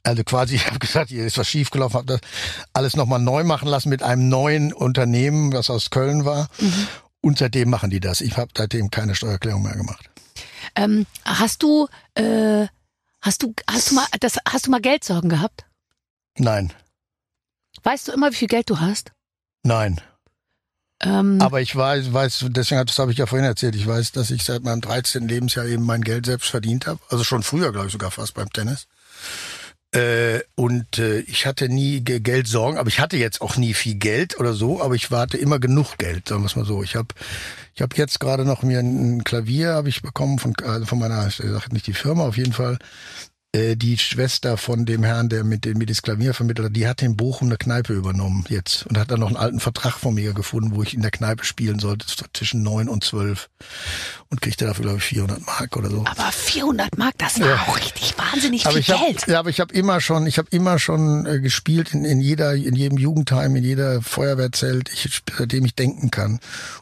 Also 0.03 0.25
quasi, 0.25 0.55
ich 0.57 0.66
habe 0.66 0.79
gesagt, 0.79 1.11
hier 1.11 1.27
ist 1.27 1.38
was 1.38 1.49
schiefgelaufen, 1.49 1.99
habe 1.99 2.07
das 2.07 2.21
alles 2.73 2.97
nochmal 2.97 3.21
neu 3.21 3.45
machen 3.45 3.69
lassen 3.69 3.90
mit 3.90 4.03
einem 4.03 4.29
neuen 4.29 4.73
Unternehmen, 4.73 5.53
was 5.53 5.71
aus 5.71 5.90
Köln 5.90 6.25
war. 6.25 6.49
Und 7.21 7.38
seitdem 7.38 7.69
machen 7.69 7.90
die 7.90 8.01
das. 8.01 8.23
Ich 8.23 8.37
habe 8.38 8.51
seitdem 8.57 8.90
keine 8.90 9.14
Steuererklärung 9.14 9.62
mehr 9.62 9.77
gemacht. 9.77 10.10
Ähm, 10.76 11.07
hast 11.24 11.62
du 11.62 11.88
äh, 12.14 12.66
hast 13.20 13.42
du 13.42 13.55
hast 13.68 13.90
du 13.90 13.94
mal 13.96 14.07
das 14.20 14.38
hast 14.48 14.66
du 14.66 14.70
mal 14.70 14.81
Geldsorgen 14.81 15.29
gehabt? 15.31 15.64
Nein, 16.38 16.72
Weißt 17.83 18.09
du 18.09 18.12
immer, 18.12 18.31
wie 18.31 18.37
viel 18.37 18.48
Geld 18.48 18.68
du 18.70 18.81
hast? 18.81 19.12
nein. 19.62 20.00
Ähm, 21.03 21.40
Aber 21.40 21.62
ich 21.62 21.74
weiß, 21.74 22.12
weiß 22.12 22.44
deswegen 22.48 22.85
das 22.85 22.98
habe 22.98 23.11
ich 23.11 23.16
ja 23.16 23.24
vorhin 23.24 23.46
erzählt, 23.46 23.74
ich 23.74 23.87
weiß, 23.87 24.12
dass 24.12 24.31
ich 24.31 24.44
seit 24.44 24.62
meinem 24.62 24.83
13. 24.83 25.26
Lebensjahr 25.26 25.64
eben 25.64 25.85
mein 25.85 26.03
Geld 26.03 26.26
selbst 26.26 26.50
verdient 26.50 26.87
habe. 26.87 27.00
Also 27.09 27.24
schon 27.24 27.42
früher, 27.42 27.72
glaube 27.72 27.87
ich, 27.87 27.92
sogar 27.92 28.11
fast 28.11 28.35
beim 28.35 28.50
Tennis. 28.53 28.87
Äh, 29.92 30.40
und 30.55 30.98
äh, 30.98 31.18
ich 31.20 31.46
hatte 31.46 31.68
nie 31.68 32.00
Ge- 32.03 32.20
Geldsorgen, 32.20 32.79
aber 32.79 32.88
ich 32.88 33.00
hatte 33.00 33.16
jetzt 33.16 33.40
auch 33.40 33.57
nie 33.57 33.74
viel 33.74 33.96
Geld 33.96 34.38
oder 34.38 34.53
so, 34.53 34.81
aber 34.81 34.94
ich 34.94 35.11
hatte 35.11 35.37
immer 35.37 35.59
genug 35.59 35.98
Geld, 35.98 36.29
sagen 36.29 36.42
wir 36.42 36.46
es 36.46 36.55
mal 36.55 36.64
so. 36.64 36.85
Ich 36.85 36.94
habe 36.94 37.09
ich 37.74 37.83
hab 37.83 37.96
jetzt 37.98 38.20
gerade 38.20 38.44
noch 38.44 38.62
mir 38.62 38.79
ein 38.79 39.24
Klavier 39.24 39.74
habe 39.74 39.88
ich 39.88 40.03
bekommen 40.03 40.38
von 40.38 40.55
also 40.64 40.87
von 40.87 41.00
meiner, 41.00 41.26
ich 41.26 41.37
sag 41.37 41.72
nicht 41.72 41.88
die 41.88 41.92
Firma, 41.92 42.24
auf 42.24 42.37
jeden 42.37 42.53
Fall 42.53 42.79
die 43.55 43.99
Schwester 43.99 44.57
von 44.57 44.87
dem 44.87 45.03
Herrn, 45.03 45.29
der 45.29 45.43
mit 45.43 45.65
dem 45.65 45.79
mir 45.79 45.87
das 45.87 46.03
Klavier 46.03 46.35
vermittelt 46.35 46.67
hat, 46.69 46.77
die 46.77 46.87
hat 46.87 47.03
in 47.03 47.17
Bochum 47.17 47.49
eine 47.49 47.57
Kneipe 47.57 47.93
übernommen 47.93 48.45
jetzt 48.49 48.87
und 48.87 48.97
hat 48.97 49.11
dann 49.11 49.19
noch 49.19 49.27
einen 49.27 49.37
alten 49.37 49.59
Vertrag 49.59 49.95
von 49.95 50.15
mir 50.15 50.33
gefunden, 50.35 50.73
wo 50.75 50.85
ich 50.85 50.95
in 50.95 51.03
der 51.03 51.11
Kneipe 51.11 51.45
spielen 51.45 51.81
sollte 51.81 52.07
zwischen 52.33 52.63
neun 52.63 52.89
und 52.89 53.03
zwölf 53.03 53.51
und 54.29 54.41
kriegte 54.41 54.67
dafür 54.67 54.85
glaube 54.85 54.99
ich 54.99 55.05
400 55.05 55.45
Mark 55.45 55.77
oder 55.77 55.91
so. 55.91 56.05
aber 56.07 56.31
400 56.31 56.97
Mark, 56.97 57.15
das 57.19 57.41
war 57.41 57.49
Ja. 57.49 57.57
auch 57.57 57.77
richtig 57.77 58.15
wahnsinnig 58.17 58.67
Aber 58.67 58.81
viel 58.81 58.95
hab, 58.95 59.05
Geld. 59.05 59.27
ja, 59.27 59.41
aber 59.41 59.51
ich 59.51 59.59
habe 59.59 59.75
immer 59.75 60.01
schon, 60.01 60.29
ich 60.29 60.39
habe 60.39 60.47
immer 60.53 60.79
schon 60.79 61.27
äh, 61.27 61.41
gespielt 61.41 61.93
in, 61.93 62.05
in 62.05 62.21
jeder, 62.21 62.55
in 62.55 62.77
jedem 62.77 62.99
Jugendheim, 62.99 63.57
in 63.57 63.65
jeder 63.65 64.01
Feuerwehrzelt, 64.01 64.91
ich, 64.93 65.23
seitdem 65.37 65.65
ich 65.65 65.75
denken 65.75 66.13
kann. 66.13 66.39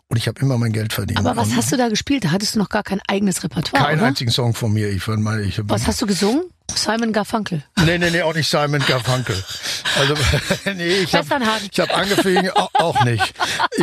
Und 0.08 0.16
ich 0.18 0.28
habe 0.28 0.38
immer 0.40 0.58
mein 0.58 0.72
Geld 0.72 0.92
verdient. 0.92 1.18
Aber 1.18 1.34
was 1.36 1.48
Und 1.48 1.56
hast 1.56 1.72
du 1.72 1.76
da 1.78 1.88
gespielt? 1.88 2.24
Da 2.24 2.30
hattest 2.30 2.54
du 2.54 2.58
noch 2.58 2.68
gar 2.68 2.82
kein 2.82 3.00
eigenes 3.08 3.42
Repertoire, 3.42 3.84
Keinen 3.84 4.00
einzigen 4.02 4.30
Song 4.30 4.52
von 4.54 4.72
mir. 4.72 4.90
Ich 4.90 5.06
meine, 5.06 5.42
ich 5.42 5.60
Was 5.64 5.86
hast 5.86 6.00
du 6.02 6.06
gesungen? 6.06 6.42
Simon 6.74 7.12
Garfunkel. 7.12 7.62
Nee, 7.84 7.98
nee, 7.98 8.10
nee, 8.10 8.22
auch 8.22 8.34
nicht 8.34 8.48
Simon 8.48 8.80
Garfunkel. 8.86 9.36
Also, 9.98 10.14
nee, 10.76 10.98
ich 10.98 11.14
habe 11.14 11.28
hab 11.28 11.96
angefangen, 11.96 12.50
auch, 12.54 12.70
auch 12.74 13.04
nicht. 13.04 13.34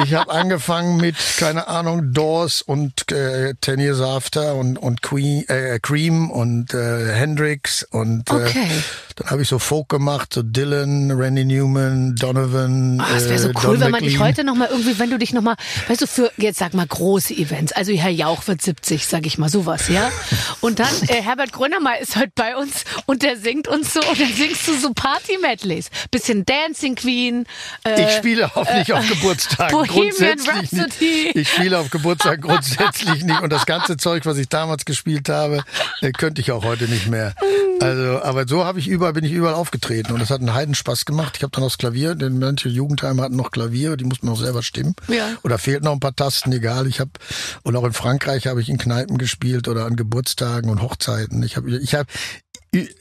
Ich 0.04 0.14
habe 0.14 0.32
angefangen 0.32 0.98
mit, 0.98 1.16
keine 1.38 1.68
Ahnung, 1.68 2.14
Doors 2.14 2.62
und 2.62 3.12
äh, 3.12 3.54
Ten 3.60 3.80
Years 3.80 4.02
After 4.02 4.56
und, 4.56 4.78
und 4.78 5.02
Queen, 5.02 5.48
äh, 5.50 5.80
Cream 5.82 6.32
und 6.32 6.74
äh, 6.74 7.14
Hendrix 7.14 7.84
und 7.84 8.30
Okay. 8.32 8.60
äh, 8.60 8.82
Dann 9.18 9.30
habe 9.30 9.44
ich 9.44 9.48
so 9.48 9.60
Folk 9.60 9.88
gemacht, 9.88 10.34
so 10.34 10.44
Dylan, 10.44 11.10
Randy 11.12 11.46
Newman, 11.46 12.16
Donovan. 12.16 13.00
Ah, 13.00 13.16
es 13.16 13.30
wäre 13.30 13.40
so 13.40 13.48
äh, 13.50 13.54
cool, 13.56 13.62
Don 13.76 13.80
wenn 13.80 13.92
man 13.92 14.04
dich 14.04 14.20
heute 14.20 14.44
noch 14.44 14.56
mal 14.56 14.68
irgendwie, 14.70 15.00
wenn 15.00 15.10
du 15.10 15.18
dich 15.18 15.32
noch 15.32 15.42
mal, 15.42 15.56
weißt 15.88 16.02
du, 16.02 16.08
für 16.08 16.32
jetzt 16.36 16.60
sag 16.60 16.74
mal 16.74 16.86
große 16.86 17.34
Events, 17.34 17.72
also 17.72 17.94
Herr 17.94 18.10
Jauch 18.10 18.46
wird 18.48 18.62
70, 18.62 19.06
sag 19.08 19.26
ich 19.26 19.38
mal 19.38 19.48
sowas, 19.48 19.88
ja. 19.88 20.12
Und 20.60 20.80
dann 20.80 20.90
äh, 21.08 21.22
Herbert 21.22 21.54
Grönemeyer 21.54 22.00
ist 22.02 22.18
heute 22.18 22.34
bei 22.36 22.58
uns 22.58 22.84
und 23.06 23.24
der 23.24 23.38
singt 23.38 23.70
uns 23.70 23.94
so 23.94 24.02
und 24.02 24.20
dann 24.20 24.34
singst 24.34 24.68
du 24.68 24.74
so 24.78 24.92
Party-Medleys, 24.94 25.90
bisschen 26.12 26.44
Dancing 26.46 26.96
Queen. 26.96 27.46
Äh, 27.84 28.08
Ich 28.10 28.16
spiele 28.18 28.54
auch 28.54 28.70
nicht 28.74 28.92
auf 28.92 29.08
Geburtstagen. 29.08 29.72
Bohemian 29.78 30.10
grundsätzlich 30.10 30.50
Rhapsody. 30.82 31.24
nicht. 31.28 31.36
Ich 31.38 31.50
spiele 31.50 31.80
auf 31.80 31.90
Geburtstagen 31.90 32.42
grundsätzlich 32.42 33.24
nicht. 33.24 33.42
Und 33.42 33.54
das 33.54 33.66
ganze 33.66 33.96
Zeug, 33.96 34.26
was 34.26 34.38
ich 34.38 34.50
damals 34.50 34.84
gespielt 34.84 35.30
habe, 35.30 35.64
äh, 36.02 36.12
könnte 36.12 36.42
ich 36.42 36.52
auch 36.52 36.66
heute 36.66 36.86
nicht 36.90 37.08
mehr. 37.08 37.34
Also, 37.80 38.22
aber 38.22 38.48
so 38.48 38.66
habe 38.66 38.80
ich 38.80 38.88
überall, 39.06 39.14
bin 39.14 39.24
ich 39.24 39.32
überall 39.32 39.54
aufgetreten. 39.54 40.14
Und 40.14 40.20
das 40.20 40.30
hat 40.32 40.40
einen 40.40 40.54
Heidenspaß 40.54 41.06
gemacht. 41.06 41.36
Ich 41.38 41.44
habe 41.44 41.52
dann 41.52 41.64
auch 41.64 41.68
das 41.68 41.78
Klavier, 41.78 42.16
denn 42.16 42.40
manche 42.40 42.70
Jugendheime 42.70 43.22
hatten 43.22 43.36
noch 43.36 43.52
Klavier, 43.52 43.98
die 43.98 44.06
mussten 44.06 44.28
auch 44.30 44.40
selber 44.40 44.64
stimmen. 44.64 44.96
Ja. 45.08 45.30
Oder 45.44 45.58
fehlten 45.60 45.86
noch 45.86 45.94
ein 45.94 46.00
paar 46.00 46.16
Tasten, 46.16 46.52
egal. 46.52 46.88
Ich 46.88 47.00
habe 47.00 47.12
und 47.64 47.76
auch 47.76 47.84
in 47.84 47.94
Frankreich 47.94 48.48
habe 48.48 48.62
ich 48.62 48.70
in 48.70 48.78
Kneipen 48.78 49.18
gespielt 49.18 49.68
oder 49.68 49.86
an 49.86 49.96
Geburtstagen 49.96 50.70
und 50.70 50.82
Hochzeiten. 50.82 51.44
Ich 51.44 51.56
habe 51.56 51.78
ich 51.78 51.94
habe 51.94 52.08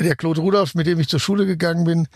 der 0.01 0.17
Claude 0.17 0.41
Rudolph, 0.41 0.75
mit 0.75 0.87
dem 0.87 1.01
ich 1.01 1.09
zur 1.09 1.21
Schule 1.21 1.47
gegangen 1.47 1.85
bin, 1.85 2.09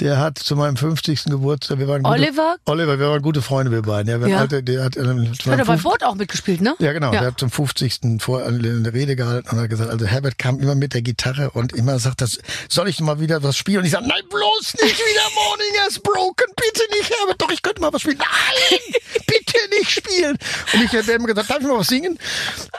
der 0.00 0.18
hat 0.18 0.38
zu 0.38 0.56
meinem 0.56 0.76
50. 0.76 1.24
Geburtstag, 1.24 1.78
wir 1.78 1.88
waren 1.88 2.02
gute, 2.02 2.14
Oliver? 2.14 2.56
Oliver, 2.66 2.98
wir 2.98 3.08
waren 3.08 3.22
gute 3.22 3.42
Freunde, 3.42 3.70
wir 3.72 3.82
beiden. 3.82 4.10
Ja, 4.10 4.20
wir 4.20 4.28
Ja. 4.28 4.38
Alte, 4.38 4.62
der 4.62 4.84
hat, 4.84 4.96
ähm, 4.96 5.30
Hat 5.32 5.46
er 5.46 5.64
beim 5.64 5.78
50. 5.78 5.82
Boot 5.82 6.02
auch 6.04 6.14
mitgespielt, 6.14 6.60
ne? 6.60 6.74
Ja, 6.78 6.92
genau. 6.92 7.12
Ja. 7.12 7.20
Der 7.20 7.28
hat 7.28 7.40
zum 7.40 7.50
50. 7.50 8.20
vor 8.20 8.44
eine 8.44 8.92
Rede 8.92 9.16
gehalten 9.16 9.50
und 9.50 9.60
hat 9.60 9.70
gesagt, 9.70 9.90
also 9.90 10.06
Herbert 10.06 10.38
kam 10.38 10.60
immer 10.60 10.74
mit 10.74 10.94
der 10.94 11.02
Gitarre 11.02 11.50
und 11.50 11.72
immer 11.72 11.98
sagt, 11.98 12.20
das 12.20 12.38
soll 12.68 12.88
ich 12.88 13.00
mal 13.00 13.20
wieder 13.20 13.42
was 13.42 13.56
spielen? 13.56 13.78
Und 13.78 13.84
ich 13.84 13.92
sage, 13.92 14.06
nein, 14.06 14.22
bloß 14.28 14.74
nicht 14.82 14.98
wieder 14.98 15.22
Morning 15.34 15.74
has 15.84 15.98
broken, 15.98 16.46
bitte 16.56 16.82
nicht, 16.96 17.10
Herbert, 17.18 17.40
doch, 17.40 17.50
ich 17.50 17.62
könnte 17.62 17.80
mal 17.80 17.92
was 17.92 18.02
spielen. 18.02 18.18
Nein, 18.18 18.78
bitte 19.26 19.58
nicht 19.78 19.90
spielen. 19.90 20.38
Und 20.72 20.82
ich 20.82 20.92
habe 20.92 21.12
immer 21.12 21.26
gesagt, 21.26 21.50
darf 21.50 21.60
ich 21.60 21.66
mal 21.66 21.78
was 21.78 21.86
singen? 21.88 22.18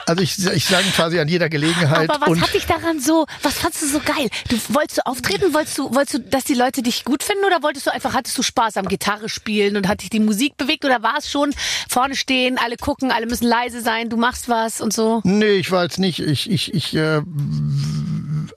Also 0.06 0.22
ich, 0.22 0.38
ich 0.46 0.64
sage 0.66 0.84
quasi 0.94 1.18
an 1.18 1.28
jeder 1.28 1.48
Gelegenheit. 1.48 2.10
Aber 2.10 2.20
was 2.20 2.28
und 2.28 2.42
hat 2.42 2.54
dich 2.54 2.66
daran 2.66 3.00
so, 3.00 3.26
was 3.42 3.54
fandst 3.54 3.82
du 3.82 3.86
so 3.86 4.00
geil? 4.06 4.30
Du 4.48 4.56
wolltest 4.74 4.98
du 4.98 5.06
auftreten, 5.06 5.52
wolltest 5.52 5.76
du, 5.76 5.94
wolltest 5.94 6.14
du, 6.14 6.18
dass 6.20 6.44
die 6.44 6.54
Leute 6.54 6.82
dich 6.82 7.04
gut 7.04 7.22
finden 7.22 7.44
oder 7.44 7.62
wolltest 7.62 7.86
du 7.86 7.92
einfach, 7.92 8.14
hattest 8.14 8.38
du 8.38 8.42
Spaß 8.42 8.78
am 8.78 8.88
Gitarre 8.88 9.28
spielen 9.28 9.76
und 9.76 9.88
hat 9.88 10.02
dich 10.02 10.10
die 10.10 10.20
Musik 10.20 10.56
bewegt 10.56 10.84
oder 10.84 11.02
war 11.02 11.18
es 11.18 11.30
schon 11.30 11.52
vorne 11.88 12.16
stehen, 12.16 12.58
alle 12.58 12.76
gucken, 12.76 13.10
alle 13.10 13.26
müssen 13.26 13.46
leise 13.46 13.82
sein, 13.82 14.08
du 14.08 14.16
machst 14.16 14.48
was 14.48 14.80
und 14.80 14.92
so? 14.92 15.20
Nee, 15.24 15.56
ich 15.56 15.70
war 15.70 15.82
jetzt 15.82 15.98
nicht, 15.98 16.20
ich, 16.20 16.50
ich, 16.50 16.72
ich, 16.72 16.94
äh, 16.94 17.20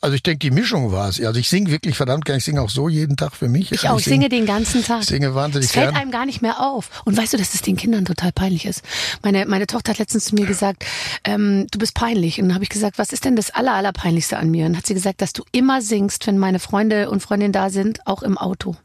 also 0.01 0.15
ich 0.15 0.23
denke, 0.23 0.39
die 0.39 0.51
Mischung 0.51 0.91
war 0.91 1.09
es. 1.09 1.21
Also 1.21 1.39
ich 1.39 1.49
singe 1.49 1.71
wirklich 1.71 1.97
verdammt 1.97 2.25
gerne, 2.25 2.37
ich 2.39 2.45
singe 2.45 2.61
auch 2.61 2.69
so 2.69 2.89
jeden 2.89 3.17
Tag 3.17 3.35
für 3.35 3.49
mich. 3.49 3.71
Ich 3.71 3.87
auch, 3.89 3.99
ich 3.99 4.05
singe 4.05 4.29
den 4.29 4.45
ganzen 4.45 4.83
Tag. 4.83 5.01
Ich 5.01 5.07
singe 5.07 5.35
wahnsinnig 5.35 5.67
Es 5.67 5.73
fällt 5.73 5.91
gern. 5.91 5.95
einem 6.01 6.11
gar 6.11 6.25
nicht 6.25 6.41
mehr 6.41 6.61
auf. 6.61 6.89
Und 7.05 7.17
weißt 7.17 7.33
du, 7.33 7.37
dass 7.37 7.53
es 7.53 7.61
den 7.61 7.75
Kindern 7.75 8.05
total 8.05 8.31
peinlich 8.31 8.65
ist? 8.65 8.83
Meine, 9.23 9.45
meine 9.45 9.67
Tochter 9.67 9.91
hat 9.91 9.99
letztens 9.99 10.25
zu 10.25 10.35
mir 10.35 10.45
gesagt, 10.45 10.85
ähm, 11.23 11.67
du 11.71 11.79
bist 11.79 11.95
peinlich. 11.95 12.39
Und 12.39 12.47
dann 12.47 12.55
habe 12.55 12.63
ich 12.63 12.69
gesagt, 12.69 12.97
was 12.97 13.11
ist 13.11 13.25
denn 13.25 13.35
das 13.35 13.51
aller, 13.51 13.73
allerpeinlichste 13.73 14.37
an 14.37 14.49
mir? 14.49 14.65
Und 14.65 14.77
hat 14.77 14.87
sie 14.87 14.93
gesagt, 14.93 15.21
dass 15.21 15.33
du 15.33 15.43
immer 15.51 15.81
singst, 15.81 16.27
wenn 16.27 16.37
meine 16.37 16.59
Freunde 16.59 17.09
und 17.09 17.21
Freundinnen 17.21 17.53
da 17.53 17.69
sind, 17.69 18.05
auch 18.07 18.23
im 18.23 18.37
Auto. 18.37 18.75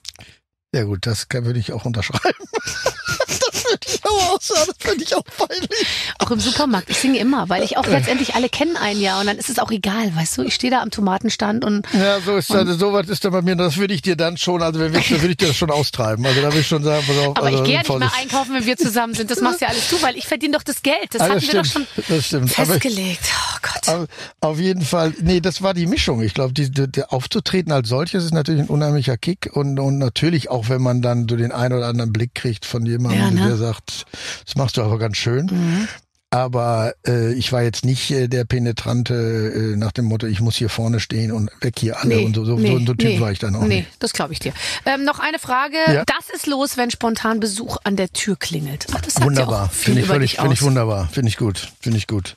Ja 0.74 0.82
gut, 0.82 1.06
das 1.06 1.28
kann, 1.28 1.44
würde 1.44 1.60
ich 1.60 1.72
auch 1.72 1.84
unterschreiben. 1.84 2.20
würde 3.74 3.86
ich 3.86 4.04
auch 4.04 4.34
aussagen, 4.34 4.60
das 4.66 4.76
finde 4.90 5.04
ich 5.04 5.14
auch 5.16 5.24
peinlich. 5.24 5.86
Auch 6.18 6.30
im 6.30 6.40
Supermarkt. 6.40 6.90
Ich 6.90 6.98
singe 6.98 7.18
immer, 7.18 7.48
weil 7.48 7.62
ich 7.62 7.76
auch 7.76 7.86
letztendlich 7.86 8.34
alle 8.34 8.48
kennen 8.48 8.76
einen 8.76 9.00
ja 9.00 9.20
und 9.20 9.26
dann 9.26 9.38
ist 9.38 9.50
es 9.50 9.58
auch 9.58 9.70
egal, 9.70 10.14
weißt 10.14 10.38
du? 10.38 10.42
Ich 10.42 10.54
stehe 10.54 10.70
da 10.70 10.80
am 10.82 10.90
Tomatenstand 10.90 11.64
und 11.64 11.86
Ja, 11.92 12.20
so 12.20 12.36
ist 12.36 12.50
das, 12.52 12.78
so 12.78 12.92
was 12.92 13.08
ist 13.08 13.24
dann 13.24 13.32
bei 13.32 13.42
mir, 13.42 13.56
das 13.56 13.76
würde 13.76 13.94
ich 13.94 14.02
dir 14.02 14.16
dann 14.16 14.36
schon, 14.36 14.62
also 14.62 14.80
wenn 14.80 14.92
wir, 14.92 15.00
da 15.00 15.10
würde 15.10 15.30
ich 15.30 15.36
dir 15.36 15.48
das 15.48 15.56
schon 15.56 15.70
austreiben. 15.70 16.24
Also 16.26 16.40
da 16.40 16.48
würde 16.48 16.60
ich 16.60 16.66
schon 16.68 16.82
sagen, 16.82 17.04
pass 17.06 17.18
auf, 17.18 17.36
aber 17.36 17.46
also, 17.46 17.58
ich 17.58 17.64
gehe 17.64 17.74
ja 17.74 17.80
nicht 17.80 17.98
mehr 17.98 18.12
einkaufen, 18.18 18.54
wenn 18.54 18.66
wir 18.66 18.76
zusammen 18.76 19.14
sind. 19.14 19.30
Das 19.30 19.40
machst 19.40 19.60
ja 19.60 19.68
alles 19.68 19.88
du, 19.88 20.00
weil 20.02 20.16
ich 20.16 20.26
verdiene 20.26 20.54
doch 20.56 20.62
das 20.62 20.82
Geld. 20.82 20.96
Das 21.10 21.20
Ah, 21.22 21.24
hatten 21.24 21.34
das 21.34 21.46
wir 21.52 21.62
doch 21.62 21.64
schon 21.64 21.86
das 22.08 22.26
stimmt. 22.26 22.50
Festgelegt. 22.50 23.20
Oh 23.54 23.58
Gott. 23.62 24.08
Auf, 24.40 24.58
jeden 24.58 24.82
Fall, 24.82 25.12
nee, 25.20 25.40
das 25.40 25.62
war 25.62 25.74
die 25.74 25.86
Mischung. 25.86 26.22
Ich 26.22 26.34
glaube, 26.34 26.52
die, 26.52 26.70
die, 26.70 26.90
die 26.90 27.04
aufzutreten 27.04 27.72
als 27.72 27.88
solches 27.88 28.24
ist 28.24 28.32
natürlich 28.34 28.62
ein 28.62 28.68
unheimlicher 28.68 29.16
Kick 29.16 29.50
und, 29.52 29.78
und 29.78 29.98
natürlich 29.98 30.50
auch, 30.50 30.68
wenn 30.68 30.82
man 30.82 31.02
dann 31.02 31.26
so 31.28 31.36
den 31.36 31.52
einen 31.52 31.74
oder 31.74 31.86
anderen 31.86 32.12
Blick 32.12 32.34
kriegt 32.34 32.64
von 32.64 32.84
jemandem, 32.86 33.20
Ja, 33.20 33.30
ne? 33.30 33.48
Der 33.48 33.56
sagt, 33.56 33.63
das 33.72 34.56
machst 34.56 34.76
du 34.76 34.82
aber 34.82 34.98
ganz 34.98 35.16
schön. 35.16 35.88
Aber 36.34 36.94
äh, 37.06 37.32
ich 37.34 37.52
war 37.52 37.62
jetzt 37.62 37.84
nicht 37.84 38.10
äh, 38.10 38.26
der 38.26 38.44
penetrante 38.44 39.14
äh, 39.14 39.76
nach 39.76 39.92
dem 39.92 40.06
Motto, 40.06 40.26
ich 40.26 40.40
muss 40.40 40.56
hier 40.56 40.68
vorne 40.68 40.98
stehen 40.98 41.30
und 41.30 41.48
weg 41.60 41.74
hier 41.78 42.00
alle 42.00 42.22
und 42.22 42.34
so, 42.34 42.44
so, 42.44 42.58
so, 42.58 42.78
so 42.80 42.94
Typ 42.94 43.20
war 43.20 43.30
ich 43.30 43.38
dann 43.38 43.54
auch 43.54 43.62
nee, 43.62 43.76
nicht. 43.76 43.88
das 44.00 44.12
glaube 44.12 44.32
ich 44.32 44.40
dir. 44.40 44.52
Ähm, 44.84 45.04
noch 45.04 45.20
eine 45.20 45.38
Frage. 45.38 45.76
Ja. 45.86 46.02
Das 46.06 46.34
ist 46.34 46.48
los, 46.48 46.76
wenn 46.76 46.90
spontan 46.90 47.38
Besuch 47.38 47.76
an 47.84 47.94
der 47.94 48.12
Tür 48.12 48.34
klingelt. 48.34 48.86
Ach, 48.92 49.00
das 49.00 49.22
Wunderbar, 49.22 49.68
finde 49.68 50.00
ich 50.00 50.06
völlig, 50.08 50.36
finde 50.38 50.54
ich 50.54 50.62
wunderbar, 50.62 51.08
finde 51.12 51.28
ich 51.28 51.36
gut, 51.36 51.68
finde 51.80 51.98
ich 51.98 52.08
gut. 52.08 52.36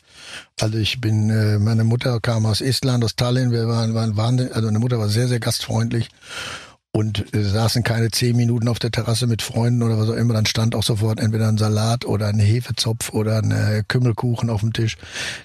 Also 0.62 0.78
ich 0.78 1.02
bin, 1.02 1.32
äh, 1.32 1.58
meine 1.58 1.84
Mutter 1.84 2.20
kam 2.20 2.46
aus 2.46 2.62
Estland, 2.62 3.04
aus 3.04 3.16
Tallinn, 3.16 3.50
wir 3.52 3.68
waren, 3.68 3.96
waren 3.96 4.16
wahnsinnig, 4.16 4.56
also 4.56 4.68
meine 4.68 4.78
Mutter 4.78 5.00
war 5.00 5.10
sehr, 5.10 5.28
sehr 5.28 5.40
gastfreundlich 5.40 6.10
und 6.98 7.32
äh, 7.36 7.44
saßen 7.44 7.84
keine 7.84 8.10
zehn 8.10 8.36
Minuten 8.36 8.68
auf 8.68 8.80
der 8.80 8.90
Terrasse 8.90 9.28
mit 9.28 9.44
Freunden 9.44 9.84
oder 9.84 10.00
was 10.00 10.10
auch 10.10 10.16
immer, 10.16 10.34
dann 10.34 10.48
stand 10.48 10.74
auch 10.74 10.82
sofort 10.82 11.20
entweder 11.20 11.48
ein 11.48 11.60
Salat 11.60 12.06
oder 12.06 12.28
ein 12.28 12.40
Hefezopf 12.40 13.14
oder 13.14 13.38
ein 13.38 13.52
äh, 13.52 13.84
Kümmelkuchen 13.88 14.50
auf 14.50 14.62
dem 14.62 14.74
Tisch. 14.74 14.98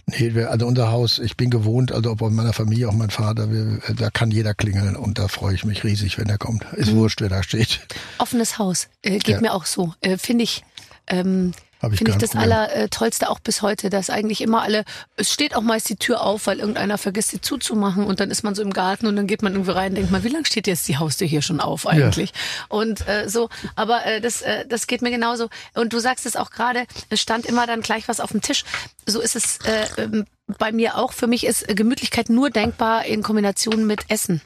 Nee, 0.06 0.32
also 0.44 0.66
unser 0.66 0.90
Haus, 0.90 1.18
ich 1.18 1.36
bin 1.36 1.50
gewohnt, 1.50 1.92
also 1.92 2.12
in 2.12 2.34
meiner 2.34 2.54
Familie, 2.54 2.88
auch 2.88 2.94
mein 2.94 3.10
Vater, 3.10 3.52
wir, 3.52 3.80
da 3.94 4.08
kann 4.08 4.30
jeder 4.30 4.54
klingeln 4.54 4.96
und 4.96 5.18
da 5.18 5.28
freue 5.28 5.54
ich 5.54 5.66
mich 5.66 5.84
riesig, 5.84 6.16
wenn 6.16 6.28
er 6.30 6.38
kommt. 6.38 6.64
Ist 6.72 6.92
wurscht, 6.94 7.20
wer 7.20 7.28
da 7.28 7.42
steht. 7.42 7.80
Offenes 8.16 8.58
Haus. 8.58 8.88
Äh, 9.02 9.18
geht 9.18 9.28
Ja. 9.28 9.40
mir 9.42 9.52
auch 9.52 9.66
so. 9.66 9.92
Äh, 10.00 10.16
Finde 10.16 10.44
ich. 10.44 10.64
Ähm, 11.06 11.52
Hab 11.82 11.92
ich 11.92 11.98
Finde 11.98 12.12
ich 12.12 12.18
das. 12.18 12.36
Allertollste 12.36 13.28
auch 13.28 13.40
bis 13.40 13.60
heute, 13.60 13.90
dass 13.90 14.08
eigentlich 14.08 14.40
immer 14.40 14.62
alle, 14.62 14.84
es 15.16 15.32
steht 15.32 15.56
auch 15.56 15.62
meist 15.62 15.88
die 15.88 15.96
Tür 15.96 16.22
auf, 16.22 16.46
weil 16.46 16.60
irgendeiner 16.60 16.96
vergisst, 16.96 17.30
sie 17.30 17.40
zuzumachen 17.40 18.04
und 18.04 18.20
dann 18.20 18.30
ist 18.30 18.44
man 18.44 18.54
so 18.54 18.62
im 18.62 18.72
Garten 18.72 19.08
und 19.08 19.16
dann 19.16 19.26
geht 19.26 19.42
man 19.42 19.52
irgendwie 19.54 19.72
rein 19.72 19.90
und 19.90 19.96
denkt 19.96 20.12
mal, 20.12 20.22
wie 20.22 20.28
lange 20.28 20.46
steht 20.46 20.68
jetzt 20.68 20.86
die 20.86 20.98
Haustür 20.98 21.26
hier 21.26 21.42
schon 21.42 21.58
auf 21.58 21.88
eigentlich? 21.88 22.32
Und 22.68 23.06
äh, 23.08 23.28
so, 23.28 23.48
aber 23.74 24.06
äh, 24.06 24.20
das, 24.20 24.42
äh, 24.42 24.64
das 24.68 24.86
geht 24.86 25.02
mir 25.02 25.10
genauso. 25.10 25.48
Und 25.74 25.92
du 25.92 25.98
sagst 25.98 26.24
es 26.24 26.36
auch 26.36 26.50
gerade, 26.50 26.86
es 27.10 27.20
stand 27.20 27.46
immer 27.46 27.66
dann 27.66 27.80
gleich 27.80 28.06
was 28.06 28.20
auf 28.20 28.30
dem 28.30 28.42
Tisch. 28.42 28.64
So 29.04 29.20
ist 29.20 29.34
es 29.34 29.58
äh, 29.64 30.02
ähm, 30.02 30.24
bei 30.58 30.70
mir 30.70 30.96
auch. 30.96 31.12
Für 31.12 31.26
mich 31.26 31.44
ist 31.44 31.68
äh, 31.68 31.74
Gemütlichkeit 31.74 32.30
nur 32.30 32.50
denkbar 32.50 33.06
in 33.06 33.24
Kombination 33.24 33.88
mit 33.88 34.08
Essen. 34.08 34.40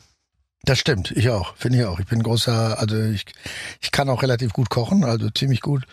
Das 0.65 0.81
stimmt, 0.81 1.13
ich 1.13 1.31
auch, 1.31 1.55
finde 1.57 1.79
ich 1.79 1.85
auch. 1.85 2.01
Ich 2.01 2.07
bin 2.07 2.23
großer, 2.23 2.81
also 2.81 3.01
ich, 3.01 3.25
ich 3.81 3.93
kann 3.93 4.09
auch 4.09 4.23
relativ 4.23 4.53
gut 4.53 4.69
kochen, 4.69 5.05
also 5.05 5.31
ziemlich 5.31 5.61
gut. 5.61 5.85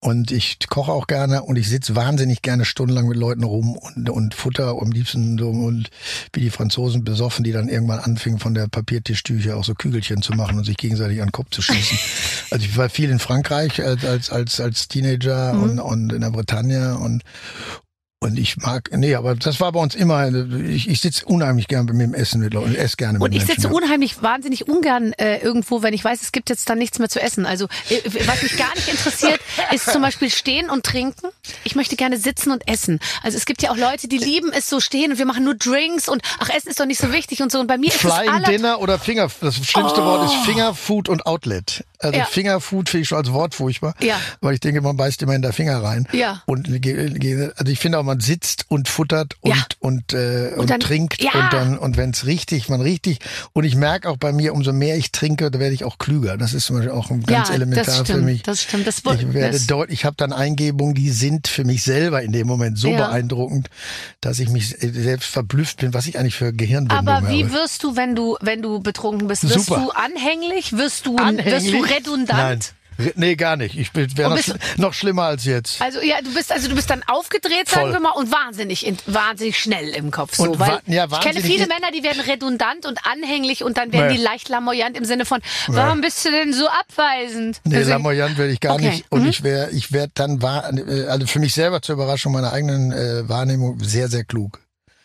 Und 0.00 0.30
ich 0.30 0.58
koche 0.68 0.92
auch 0.92 1.08
gerne 1.08 1.42
und 1.42 1.56
ich 1.56 1.68
sitze 1.68 1.96
wahnsinnig 1.96 2.42
gerne 2.42 2.64
stundenlang 2.64 3.08
mit 3.08 3.16
Leuten 3.16 3.42
rum 3.42 3.76
und, 3.76 4.08
und 4.08 4.32
Futter 4.32 4.76
am 4.80 4.92
liebsten 4.92 5.36
so 5.38 5.48
und 5.50 5.90
wie 6.32 6.40
die 6.40 6.50
Franzosen 6.50 7.02
besoffen, 7.02 7.42
die 7.42 7.50
dann 7.50 7.68
irgendwann 7.68 7.98
anfingen 7.98 8.38
von 8.38 8.54
der 8.54 8.68
Papiertischtücher 8.68 9.56
auch 9.56 9.64
so 9.64 9.74
Kügelchen 9.74 10.22
zu 10.22 10.34
machen 10.34 10.56
und 10.56 10.64
sich 10.64 10.76
gegenseitig 10.76 11.20
an 11.20 11.28
den 11.28 11.32
Kopf 11.32 11.50
zu 11.50 11.62
schießen. 11.62 11.98
also 12.52 12.64
ich 12.64 12.76
war 12.76 12.88
viel 12.88 13.10
in 13.10 13.18
Frankreich 13.18 13.82
als 13.82 14.04
als 14.04 14.30
als, 14.30 14.60
als 14.60 14.86
Teenager 14.86 15.54
und, 15.54 15.80
und 15.80 16.12
in 16.12 16.20
der 16.20 16.30
Bretagne 16.30 16.96
und 16.96 17.24
und 18.20 18.36
ich 18.36 18.56
mag, 18.56 18.90
nee, 18.92 19.14
aber 19.14 19.36
das 19.36 19.60
war 19.60 19.70
bei 19.70 19.78
uns 19.78 19.94
immer, 19.94 20.28
ich, 20.68 20.88
ich 20.88 21.00
sitze 21.00 21.24
unheimlich 21.26 21.68
gern 21.68 21.86
mit 21.86 22.00
dem 22.00 22.14
Essen 22.14 22.40
mit 22.40 22.52
Leuten, 22.52 22.72
ich 22.72 22.78
esse 22.78 22.96
gerne 22.96 23.14
mit 23.14 23.22
Und 23.22 23.32
ich 23.32 23.46
Menschen. 23.46 23.62
sitze 23.62 23.68
ja. 23.68 23.74
unheimlich 23.74 24.20
wahnsinnig 24.22 24.66
ungern 24.66 25.12
äh, 25.18 25.38
irgendwo, 25.38 25.82
wenn 25.82 25.94
ich 25.94 26.02
weiß, 26.02 26.20
es 26.22 26.32
gibt 26.32 26.50
jetzt 26.50 26.68
dann 26.68 26.78
nichts 26.78 26.98
mehr 26.98 27.08
zu 27.08 27.20
essen. 27.20 27.46
Also 27.46 27.66
äh, 27.88 28.00
was 28.26 28.42
mich 28.42 28.56
gar 28.56 28.74
nicht 28.74 28.88
interessiert, 28.88 29.38
ist 29.72 29.92
zum 29.92 30.02
Beispiel 30.02 30.30
stehen 30.30 30.68
und 30.68 30.84
trinken. 30.84 31.28
Ich 31.62 31.76
möchte 31.76 31.94
gerne 31.94 32.18
sitzen 32.18 32.50
und 32.50 32.66
essen. 32.66 32.98
Also 33.22 33.38
es 33.38 33.46
gibt 33.46 33.62
ja 33.62 33.70
auch 33.70 33.76
Leute, 33.76 34.08
die 34.08 34.18
lieben 34.18 34.50
es 34.52 34.68
so 34.68 34.80
stehen 34.80 35.12
und 35.12 35.18
wir 35.18 35.26
machen 35.26 35.44
nur 35.44 35.54
Drinks 35.54 36.08
und 36.08 36.20
ach, 36.40 36.50
Essen 36.50 36.70
ist 36.70 36.80
doch 36.80 36.86
nicht 36.86 37.00
so 37.00 37.12
wichtig 37.12 37.40
und 37.40 37.52
so. 37.52 37.60
Und 37.60 37.68
bei 37.68 37.78
mir 37.78 37.94
ist 37.94 38.02
das 38.02 38.14
Flying 38.14 38.42
Dinner 38.42 38.80
oder 38.80 38.98
Finger, 38.98 39.28
das 39.40 39.64
schlimmste 39.64 40.02
Wort 40.02 40.24
ist 40.24 40.34
Fingerfood 40.44 41.08
und 41.08 41.24
Outlet. 41.24 41.84
Also 42.00 42.18
Ja. 42.18 42.24
Fingerfood 42.26 42.88
finde 42.88 43.02
ich 43.02 43.08
schon 43.08 43.18
als 43.18 43.32
Wort 43.32 43.54
furchtbar, 43.54 43.94
Ja. 44.00 44.16
weil 44.40 44.54
ich 44.54 44.60
denke, 44.60 44.80
man 44.80 44.96
beißt 44.96 45.20
immer 45.22 45.34
in 45.34 45.42
der 45.42 45.52
Finger 45.52 45.82
rein. 45.82 46.06
Ja. 46.12 46.42
Und 46.46 46.68
also 46.68 47.72
ich 47.72 47.78
finde 47.80 47.98
auch, 47.98 48.04
man 48.04 48.20
sitzt 48.20 48.66
und 48.68 48.88
futtert 48.88 49.34
und 49.40 49.50
Ja. 49.56 49.64
und 49.80 50.12
äh, 50.12 50.52
und, 50.56 50.70
dann- 50.70 50.80
trinkt 50.80 51.20
ja. 51.22 51.32
und 51.34 51.52
dann 51.52 51.78
und 51.78 51.96
wenn 51.96 52.10
es 52.10 52.24
richtig, 52.26 52.68
man 52.68 52.80
richtig 52.80 53.18
und 53.52 53.64
ich 53.64 53.74
merke 53.74 54.08
auch 54.08 54.16
bei 54.16 54.32
mir, 54.32 54.54
umso 54.54 54.72
mehr 54.72 54.96
ich 54.96 55.10
trinke, 55.12 55.50
da 55.50 55.58
werde 55.58 55.74
ich 55.74 55.84
auch 55.84 55.98
klüger. 55.98 56.36
Das 56.36 56.54
ist 56.54 56.66
zum 56.66 56.76
Beispiel 56.76 56.92
auch 56.92 57.10
ein 57.10 57.22
ganz 57.22 57.50
elementar 57.50 57.84
für 57.96 58.04
stimmt, 58.04 58.24
mich. 58.24 58.42
das 58.42 58.62
stimmt. 58.62 58.86
Das 58.86 58.98
ich 58.98 59.04
woll- 59.04 59.34
werde 59.34 59.58
deutlich, 59.60 59.98
ich 60.00 60.04
habe 60.04 60.16
dann 60.16 60.32
Eingebungen, 60.32 60.94
die 60.94 61.10
sind 61.10 61.48
für 61.48 61.64
mich 61.64 61.82
selber 61.82 62.22
in 62.22 62.32
dem 62.32 62.46
Moment 62.46 62.78
so 62.78 62.90
beeindruckend, 62.90 63.70
dass 64.20 64.38
ich 64.38 64.48
mich 64.50 64.76
selbst 64.78 65.26
verblüfft 65.28 65.78
bin, 65.78 65.94
was 65.94 66.06
ich 66.06 66.18
eigentlich 66.18 66.34
für 66.36 66.52
Gehirnwindungen 66.52 67.08
aber 67.08 67.28
wie 67.28 67.44
habe. 67.44 67.54
wirst 67.54 67.82
du, 67.82 67.96
wenn 67.96 68.14
du, 68.14 68.36
wenn 68.40 68.62
du 68.62 68.80
betrunken 68.80 69.26
bist? 69.28 69.42
Wirst 69.44 69.66
Super. 69.66 69.80
du 69.80 69.90
anhänglich? 69.90 70.72
Wirst 70.76 71.06
du, 71.06 71.14
wirst 71.14 71.22
Anhänglich? 71.24 71.72
du 71.72 71.87
redundant? 71.90 72.38
Nein, 72.38 72.60
Nee, 73.14 73.36
gar 73.36 73.54
nicht. 73.56 73.78
Ich 73.78 73.94
wäre 73.94 74.28
Und 74.28 74.48
noch, 74.48 74.56
noch 74.76 74.92
schlimmer 74.92 75.22
als 75.24 75.44
jetzt. 75.44 75.80
Also 75.80 76.00
ja, 76.00 76.16
du 76.20 76.34
bist 76.34 76.50
also 76.50 76.68
du 76.68 76.74
bist 76.74 76.90
dann 76.90 77.04
aufgedreht, 77.06 77.68
sagen 77.68 77.82
Voll. 77.82 77.92
wir 77.92 78.00
mal, 78.00 78.10
und 78.10 78.32
wahnsinnig 78.32 78.84
in, 78.84 78.98
wahnsinnig 79.06 79.56
schnell 79.56 79.90
im 79.90 80.10
Kopf. 80.10 80.34
So, 80.34 80.50
Und 80.50 80.58
weil 80.58 80.80
ja, 80.86 81.06
ich 81.10 81.20
kenne 81.20 81.40
viele 81.40 81.68
Männer, 81.68 81.92
die 81.94 82.02
werden 82.02 82.20
redundant 82.20 82.86
und 82.86 82.98
anhänglich 83.06 83.62
und 83.62 83.76
dann 83.78 83.92
werden 83.92 84.08
Nee. 84.08 84.16
die 84.16 84.22
leicht 84.22 84.48
lamoyant 84.48 84.96
im 84.96 85.04
Sinne 85.04 85.26
von, 85.26 85.40
warum 85.68 86.00
bist 86.00 86.24
du 86.24 86.30
denn 86.32 86.52
so 86.52 86.66
abweisend? 86.68 87.60
Nee, 87.64 87.76
Also, 87.76 87.90
lamoyant 87.90 88.36
werde 88.36 88.52
ich 88.52 88.58
gar 88.60 88.74
Okay. 88.74 88.90
nicht. 88.90 89.04
Und 89.10 89.26
ich 89.28 89.44
wäre, 89.44 89.70
ich 89.70 89.92
werde 89.92 90.10
dann 90.14 90.42
also 90.42 91.26
für 91.28 91.38
mich 91.38 91.54
selber 91.54 91.80
zur 91.82 91.94
Überraschung 91.94 92.32
meiner 92.32 92.52
eigenen 92.52 92.90
äh, 92.90 93.28
Wahrnehmung 93.28 93.78
sehr, 93.78 94.08
sehr 94.08 94.24
klug. 94.24 94.60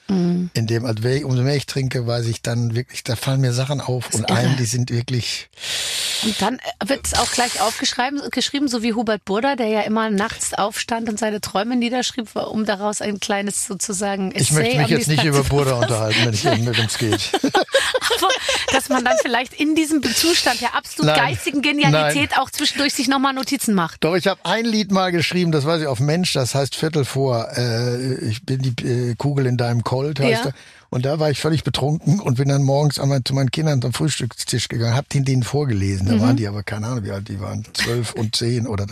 Mhm. 0.08 0.50
In 0.54 0.68
dem, 0.68 0.86
also 0.86 1.02
umso 1.26 1.44
mehr 1.44 1.56
ich 1.56 1.66
trinke, 1.66 2.06
weiß 2.06 2.26
ich 2.28 2.42
dann 2.42 2.76
wirklich, 2.76 3.04
da 3.04 3.16
fallen 3.16 3.42
mir 3.42 3.54
Sachen 3.54 3.80
auf 3.80 4.14
und 4.14 4.30
irre. 4.30 4.40
ein, 4.40 4.58
die 4.58 4.66
sind 4.66 4.92
wirklich. 4.92 5.50
Und 6.24 6.42
dann 6.42 6.60
wird 6.86 7.06
es 7.06 7.14
auch 7.14 7.32
gleich 7.32 7.62
aufgeschrieben, 7.62 8.22
geschrieben, 8.32 8.68
so 8.68 8.84
wie 8.84 8.94
Hubert 8.94 9.24
Burda, 9.26 9.56
der 9.56 9.68
ja 9.68 9.82
immer 9.82 10.10
nachts 10.10 10.54
aufstand 10.54 11.10
und 11.10 11.20
seine 11.20 11.42
Träume 11.42 11.76
niederschrieb, 11.76 12.36
um 12.36 12.66
daraus 12.66 13.02
ein 13.02 13.20
kleines 13.20 13.66
sozusagen 13.66 14.32
Essay 14.32 14.42
Ich 14.42 14.52
möchte 14.52 14.78
mich 14.78 14.88
jetzt 14.90 15.08
nicht 15.08 15.24
über 15.24 15.44
Burda 15.44 15.74
unterhalten, 15.80 16.20
wenn 16.26 16.34
ich 16.34 16.44
wenn 16.44 16.86
es 16.86 16.98
geht. 16.98 17.32
Aber 17.44 18.28
dass 18.72 18.90
man 18.90 19.06
dann 19.06 19.18
vielleicht 19.22 19.54
in 19.54 19.76
diesem 19.76 20.04
Zustand 20.04 20.62
der 20.62 20.76
absolut 20.76 21.16
Nein. 21.16 21.30
geistigen 21.30 21.62
Genialität 21.62 22.38
auch 22.38 22.50
zwischendurch 22.50 22.94
sich 22.94 23.08
nochmal 23.08 23.34
Notizen 23.34 23.74
macht. 23.74 24.04
Doch, 24.04 24.16
ich 24.16 24.28
habe 24.28 24.42
ein 24.44 24.66
Lied 24.66 24.92
mal 24.92 25.12
geschrieben, 25.12 25.52
das 25.52 25.66
weiß 25.66 25.82
ich 25.82 25.88
auf 25.88 26.00
Mensch, 26.00 26.34
das 26.34 26.56
heißt 26.56 26.76
Viertel 26.76 27.06
vor. 27.06 27.50
Äh, 27.56 28.16
ich 28.26 28.44
bin 28.44 28.62
die 28.62 28.86
äh, 28.86 29.16
Kugel 29.16 29.46
in 29.46 29.58
deinem 29.58 29.84
Colt, 29.94 30.20
heißt 30.20 30.46
Ja. 30.46 30.50
er. 30.50 30.54
Und 30.90 31.06
da 31.06 31.20
war 31.20 31.32
ich 31.32 31.40
völlig 31.40 31.64
betrunken 31.64 32.20
und 32.20 32.38
bin 32.38 32.50
dann 32.50 32.62
morgens 32.62 33.00
einmal 33.00 33.24
zu 33.24 33.34
meinen 33.34 33.50
Kindern 33.50 33.82
am 33.84 33.94
Frühstückstisch 33.94 34.68
gegangen, 34.68 34.96
hab 34.96 35.10
den 35.10 35.26
denen 35.26 35.42
vorgelesen. 35.42 36.06
Da 36.06 36.20
waren 36.20 36.38
die 36.38 36.48
aber 36.48 36.62
keine 36.62 36.86
Ahnung, 36.86 37.04
wie 37.04 37.10
alt 37.10 37.30
die 37.30 37.40
waren, 37.42 37.66
zwölf 37.74 38.14
und 38.14 38.36
zehn 38.36 38.68
oder 38.68 38.86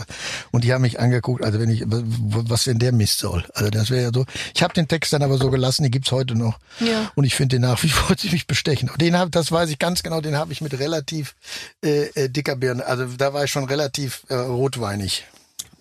und 0.50 0.64
die 0.64 0.72
haben 0.72 0.82
mich 0.82 0.98
angeguckt, 0.98 1.44
also 1.44 1.60
wenn 1.60 1.70
ich 1.70 1.84
was 1.86 2.64
denn 2.64 2.80
der 2.80 2.90
Mist 2.90 3.18
soll. 3.18 3.44
Also 3.54 3.70
das 3.70 3.90
wäre 3.90 4.02
ja 4.02 4.10
so. 4.12 4.24
Ich 4.52 4.64
habe 4.64 4.74
den 4.74 4.88
Text 4.88 5.12
dann 5.12 5.22
aber 5.22 5.38
so 5.38 5.48
gelassen, 5.50 5.84
den 5.84 5.92
gibt's 5.92 6.10
heute 6.10 6.34
noch. 6.34 6.58
Ja. 6.80 7.12
Und 7.14 7.22
ich 7.22 7.36
finde 7.36 7.54
den 7.56 7.62
nach 7.62 7.80
wie 7.84 7.88
vor 8.00 8.16
ziemlich 8.16 8.48
bestechend. 8.48 8.90
Und 8.90 9.00
den 9.00 9.16
hab, 9.16 9.30
das 9.30 9.52
weiß 9.52 9.70
ich 9.70 9.78
ganz 9.78 10.02
genau, 10.02 10.20
den 10.20 10.34
habe 10.36 10.52
ich 10.52 10.60
mit 10.60 10.76
relativ 10.80 11.36
äh, 11.84 12.06
äh, 12.16 12.28
dicker 12.28 12.56
Birne. 12.56 12.84
Also 12.84 13.06
da 13.16 13.32
war 13.32 13.44
ich 13.44 13.50
schon 13.52 13.64
relativ 13.64 14.24
äh, 14.28 14.34
rotweinig. 14.34 15.24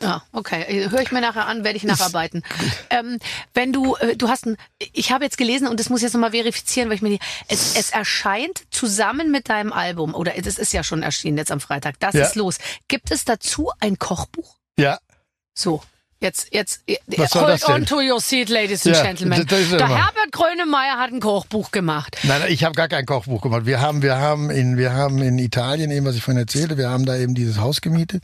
Ja, 0.02 0.24
okay. 0.32 0.90
Höre 0.90 1.02
ich 1.02 1.12
mir 1.12 1.22
nachher 1.22 1.46
an, 1.48 1.64
werde 1.64 1.78
ich 1.78 1.84
nacharbeiten. 1.84 2.44
Ähm, 2.90 3.20
wenn 3.54 3.72
du, 3.72 3.96
äh, 3.98 4.16
du 4.16 4.30
hast 4.30 4.46
ein, 4.48 4.58
ich 4.94 5.12
habe 5.12 5.24
jetzt 5.24 5.38
gelesen 5.38 5.68
und 5.68 5.80
das 5.80 5.90
muss 5.90 6.00
ich 6.00 6.04
jetzt 6.04 6.14
nochmal 6.14 6.32
verifizieren, 6.32 6.90
weil 6.90 6.96
ich 6.96 7.02
mir 7.02 7.10
die, 7.10 7.20
es, 7.48 7.76
es 7.76 7.92
erscheint 7.92 8.64
zusammen 8.72 9.32
mit 9.32 9.50
deinem 9.50 9.72
Album, 9.74 10.14
oder 10.16 10.38
es 10.38 10.58
ist 10.58 10.74
ja 10.74 10.84
schon 10.84 11.04
erschienen 11.04 11.38
jetzt 11.38 11.52
am 11.52 11.60
Freitag, 11.60 12.00
das 12.00 12.16
Ja. 12.16 12.26
ist 12.26 12.36
los. 12.36 12.58
Gibt 12.88 13.12
es 13.12 13.26
dazu 13.26 13.72
ein 13.80 14.00
Kochbuch? 14.00 14.56
Ja, 14.78 14.98
So. 15.54 15.82
Jetzt, 16.24 16.50
jetzt, 16.54 16.84
Was 17.08 17.32
soll 17.32 17.42
hold 17.42 17.54
das 17.54 17.68
on 17.68 17.84
to 17.88 17.96
your 18.00 18.22
seat, 18.22 18.50
ladies 18.50 18.86
and 18.86 18.96
Ja, 18.96 19.02
gentlemen. 19.02 19.44
das 19.48 19.72
ja 19.72 19.78
Der 19.78 19.88
immer- 19.88 20.06
Herbert 20.06 20.32
Grönemeyer 20.32 21.00
hat 21.00 21.12
ein 21.12 21.20
Kochbuch 21.20 21.72
gemacht. 21.72 22.16
Nein, 22.22 22.42
nein, 22.42 22.52
ich 22.52 22.64
habe 22.64 22.76
gar 22.76 22.88
kein 22.88 23.08
Kochbuch 23.08 23.42
gemacht. 23.42 23.66
Wir 23.66 23.82
haben, 23.82 24.04
wir 24.04 24.18
haben 24.20 24.52
in, 24.52 24.78
wir 24.78 24.94
haben 24.94 25.20
in 25.20 25.40
Italien 25.40 25.90
eben, 25.90 26.06
was 26.06 26.14
ich 26.16 26.22
vorhin 26.22 26.40
erzählte, 26.40 26.78
wir 26.78 26.92
haben 26.92 27.08
da 27.08 27.16
eben 27.18 27.34
dieses 27.34 27.58
Haus 27.58 27.82
gemietet 27.82 28.22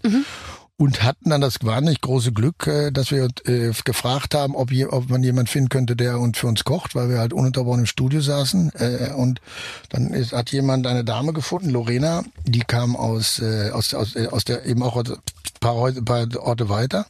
und 0.78 1.03
hatten 1.03 1.32
dann 1.32 1.41
das 1.41 1.55
wahnsinnig 1.63 2.01
große 2.01 2.32
Glück, 2.32 2.67
äh, 2.67 2.91
dass 2.91 3.11
wir 3.11 3.28
äh, 3.45 3.71
gefragt 3.84 4.36
haben, 4.36 4.55
ob, 4.55 4.71
je, 4.71 4.86
ob 4.86 5.09
man 5.09 5.23
jemand 5.23 5.49
finden 5.49 5.69
könnte, 5.69 5.95
der 5.95 6.19
uns 6.19 6.38
für 6.38 6.47
uns 6.47 6.63
kocht, 6.63 6.93
weil 6.93 7.09
wir 7.09 7.17
halt 7.17 7.34
ununterbrochen 7.34 7.82
im 7.82 7.86
Studio 7.88 8.21
saßen. 8.21 8.71
Äh, 8.75 9.13
und 9.13 9.41
dann 9.89 10.09
ist, 10.13 10.34
hat 10.34 10.51
jemand 10.51 10.86
eine 10.86 11.03
Dame 11.03 11.34
gefunden, 11.34 11.71
Lorena, 11.71 12.23
die 12.45 12.59
kam 12.59 12.95
aus, 12.95 13.41
aus, 13.41 13.93
aus, 13.93 14.15
aus 14.15 14.45
der 14.45 14.65
eben 14.65 14.84
auch 14.84 14.97
ein 14.97 15.17
paar, 15.59 15.75
Häuser- 15.75 16.01
paar 16.03 16.28
Orte 16.39 16.69
weiter. 16.69 17.05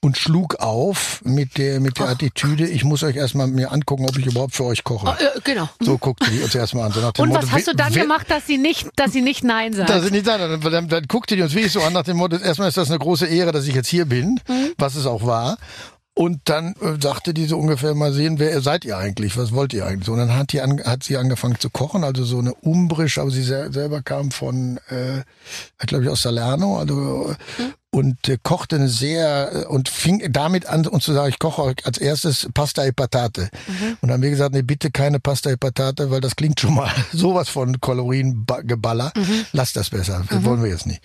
Und 0.00 0.16
schlug 0.16 0.56
auf 0.60 1.20
mit 1.24 1.58
der, 1.58 1.80
mit 1.80 1.98
der 1.98 2.08
Attitüde, 2.10 2.68
ich 2.68 2.84
muss 2.84 3.02
euch 3.02 3.16
erstmal 3.16 3.48
mir 3.48 3.72
angucken, 3.72 4.06
ob 4.08 4.16
ich 4.16 4.26
überhaupt 4.26 4.54
für 4.54 4.62
euch 4.64 4.84
koche. 4.84 5.08
Oh, 5.08 5.22
äh, 5.22 5.40
genau. 5.42 5.68
So 5.80 5.98
guckte 5.98 6.30
die 6.30 6.40
uns 6.40 6.54
erstmal 6.54 6.86
an. 6.86 6.92
So 6.92 7.00
nach 7.00 7.10
dem 7.10 7.22
Und 7.24 7.28
Motto, 7.30 7.42
was 7.42 7.50
hast 7.50 7.66
du 7.66 7.74
dann 7.74 7.92
gemacht, 7.92 8.30
dass 8.30 8.46
sie 8.46 8.58
nicht, 8.58 8.86
dass 8.94 9.10
sie 9.12 9.22
nicht 9.22 9.42
Nein 9.42 9.72
sagt? 9.72 9.90
Da 9.90 9.98
sind 10.00 10.12
nicht 10.12 10.26
da. 10.28 10.38
Dann, 10.38 10.60
dann, 10.60 10.88
dann 10.88 11.04
guckte 11.08 11.34
die 11.34 11.42
uns 11.42 11.52
wirklich 11.52 11.72
so 11.72 11.82
an 11.82 11.92
nach 11.94 12.04
dem 12.04 12.16
Motto, 12.16 12.36
erstmal 12.36 12.68
ist 12.68 12.76
das 12.76 12.90
eine 12.90 13.00
große 13.00 13.26
Ehre, 13.26 13.50
dass 13.50 13.66
ich 13.66 13.74
jetzt 13.74 13.88
hier 13.88 14.04
bin, 14.04 14.40
Mhm. 14.48 14.72
was 14.78 14.94
es 14.94 15.04
auch 15.04 15.26
war. 15.26 15.58
Und 16.14 16.40
dann 16.44 16.74
äh, 16.80 17.00
sagte 17.00 17.32
die 17.34 17.46
so 17.46 17.58
ungefähr 17.58 17.94
mal 17.94 18.12
sehen, 18.12 18.38
wer 18.40 18.60
seid 18.60 18.84
ihr 18.84 18.98
eigentlich? 18.98 19.36
Was 19.36 19.52
wollt 19.52 19.72
ihr 19.72 19.86
eigentlich? 19.86 20.04
So, 20.06 20.12
und 20.12 20.18
dann 20.18 20.34
hat, 20.36 20.52
die 20.52 20.60
an, 20.60 20.80
hat 20.84 21.04
sie 21.04 21.16
angefangen 21.16 21.58
zu 21.60 21.70
kochen, 21.70 22.02
also 22.02 22.24
so 22.24 22.38
eine 22.38 22.54
umbrisch, 22.54 23.18
aber 23.18 23.30
sie 23.30 23.42
sel 23.44 23.72
selber 23.72 24.02
kam 24.02 24.30
von, 24.32 24.78
äh, 24.88 25.22
glaube 25.86 26.04
ich, 26.04 26.10
aus 26.10 26.22
Salerno, 26.22 26.78
also 26.78 27.34
Mhm. 27.58 27.74
Und 27.90 28.28
äh, 28.28 28.36
kochte 28.42 28.76
eine 28.76 28.88
sehr 28.88 29.50
äh, 29.52 29.64
und 29.66 29.88
fing 29.88 30.30
damit 30.30 30.66
an, 30.66 30.86
uns 30.86 31.04
zu 31.04 31.12
sagen, 31.12 31.30
ich 31.30 31.38
koche 31.38 31.74
als 31.84 31.98
erstes 31.98 32.48
Pasta 32.52 32.84
e 32.84 32.92
Patate. 32.92 33.50
Mhm. 33.66 33.96
Und 34.00 34.02
dann 34.02 34.12
haben 34.12 34.22
wir 34.22 34.30
gesagt, 34.30 34.54
nee, 34.54 34.62
bitte 34.62 34.90
keine 34.90 35.20
Pasta 35.20 35.50
e 35.50 35.56
Patate, 35.56 36.10
weil 36.10 36.20
das 36.20 36.36
klingt 36.36 36.60
schon 36.60 36.74
mal 36.74 36.90
sowas 37.12 37.48
von 37.48 37.80
Kaloriengeballer. 37.80 39.12
Mhm. 39.16 39.46
Lass 39.52 39.72
das 39.72 39.90
besser, 39.90 40.24
das 40.28 40.44
wollen 40.44 40.62
wir 40.62 40.70
jetzt 40.70 40.86
nicht. 40.86 41.02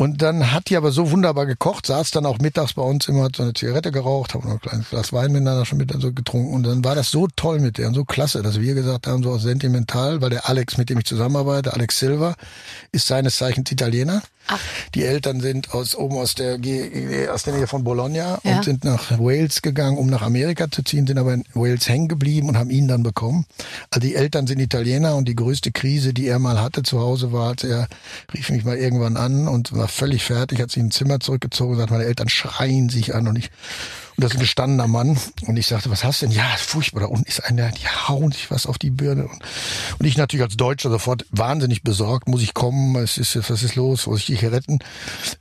Und 0.00 0.22
dann 0.22 0.50
hat 0.50 0.70
die 0.70 0.78
aber 0.78 0.92
so 0.92 1.10
wunderbar 1.10 1.44
gekocht, 1.44 1.84
saß 1.84 2.10
dann 2.12 2.24
auch 2.24 2.38
mittags 2.38 2.72
bei 2.72 2.80
uns 2.80 3.06
immer, 3.06 3.24
hat 3.24 3.36
so 3.36 3.42
eine 3.42 3.52
Zigarette 3.52 3.92
geraucht, 3.92 4.32
haben 4.32 4.48
noch 4.48 4.54
ein 4.54 4.60
kleines 4.60 4.88
Glas 4.88 5.12
Wein 5.12 5.30
miteinander 5.30 5.66
schon 5.66 5.76
mit 5.76 5.92
so 6.00 6.10
getrunken. 6.14 6.54
Und 6.54 6.62
dann 6.62 6.82
war 6.82 6.94
das 6.94 7.10
so 7.10 7.28
toll 7.36 7.60
mit 7.60 7.76
der 7.76 7.88
und 7.88 7.94
so 7.94 8.06
klasse, 8.06 8.40
dass 8.40 8.58
wir 8.58 8.72
gesagt 8.72 9.06
haben, 9.06 9.22
so 9.22 9.36
sentimental, 9.36 10.22
weil 10.22 10.30
der 10.30 10.48
Alex, 10.48 10.78
mit 10.78 10.88
dem 10.88 11.00
ich 11.00 11.04
zusammenarbeite, 11.04 11.74
Alex 11.74 11.98
Silva, 11.98 12.34
ist 12.92 13.08
seines 13.08 13.36
Zeichens 13.36 13.70
Italiener. 13.70 14.22
Die 14.94 15.04
Eltern 15.04 15.40
sind 15.40 15.72
aus 15.74 15.94
oben 15.94 16.16
aus 16.16 16.34
der 16.34 16.58
aus 17.32 17.42
der 17.44 17.54
Nähe 17.54 17.66
von 17.66 17.84
Bologna 17.84 18.38
Ja. 18.42 18.56
und 18.56 18.64
sind 18.64 18.84
nach 18.84 19.18
Wales 19.18 19.62
gegangen, 19.62 19.98
um 19.98 20.06
nach 20.08 20.22
Amerika 20.22 20.70
zu 20.70 20.82
ziehen, 20.82 21.06
sind 21.06 21.18
aber 21.18 21.34
in 21.34 21.44
Wales 21.54 21.88
hängen 21.88 22.08
geblieben 22.08 22.48
und 22.48 22.56
haben 22.56 22.70
ihn 22.70 22.88
dann 22.88 23.02
bekommen. 23.02 23.46
Also 23.90 24.00
die 24.06 24.14
Eltern 24.14 24.46
sind 24.46 24.58
Italiener 24.60 25.16
und 25.16 25.26
die 25.28 25.36
größte 25.36 25.72
Krise, 25.72 26.12
die 26.14 26.26
er 26.26 26.38
mal 26.38 26.60
hatte 26.60 26.82
zu 26.82 27.00
Hause, 27.00 27.32
war, 27.32 27.50
als 27.50 27.64
er 27.64 27.88
rief 28.34 28.50
mich 28.50 28.64
mal 28.64 28.76
irgendwann 28.76 29.16
an 29.16 29.48
und 29.48 29.72
war 29.72 29.88
völlig 29.88 30.24
fertig, 30.24 30.60
hat 30.60 30.70
sich 30.70 30.80
in 30.80 30.86
ein 30.88 30.90
Zimmer 30.90 31.20
zurückgezogen 31.20 31.72
und 31.72 31.78
sagt, 31.78 31.90
meine 31.90 32.04
Eltern 32.04 32.28
schreien 32.28 32.88
sich 32.88 33.14
an 33.14 33.28
und 33.28 33.36
ich 33.36 33.50
und 34.16 34.24
das 34.24 34.32
ist 34.32 34.36
ein 34.36 34.40
gestandener 34.40 34.86
Mann. 34.86 35.18
Und 35.46 35.56
ich 35.56 35.66
sagte, 35.66 35.90
was 35.90 36.04
hast 36.04 36.22
du 36.22 36.26
denn? 36.26 36.34
Ja, 36.34 36.44
furchtbar. 36.58 37.00
Da 37.00 37.06
unten 37.06 37.26
ist 37.26 37.44
einer, 37.44 37.70
die 37.70 37.86
hauen 37.86 38.32
sich 38.32 38.50
was 38.50 38.66
auf 38.66 38.78
die 38.78 38.90
Birne. 38.90 39.28
Und, 39.98 40.06
ich 40.06 40.16
natürlich 40.16 40.44
als 40.44 40.56
Deutscher 40.56 40.90
sofort 40.90 41.26
wahnsinnig 41.30 41.82
besorgt. 41.82 42.28
Muss 42.28 42.42
ich 42.42 42.54
kommen? 42.54 42.94
Was 42.94 43.18
ist, 43.18 43.36
was 43.36 43.62
ist 43.62 43.76
los? 43.76 44.06
Muss 44.06 44.20
ich 44.20 44.26
dich 44.26 44.44
retten? 44.44 44.80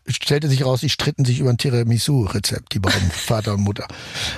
Stellte 0.07 0.47
sich 0.47 0.65
raus, 0.65 0.81
die 0.81 0.89
stritten 0.89 1.25
sich 1.25 1.39
über 1.39 1.49
ein 1.49 1.57
Tiramisu-Rezept, 1.57 2.73
die 2.73 2.79
beiden, 2.79 3.11
Vater 3.11 3.53
und 3.53 3.61
Mutter. 3.61 3.87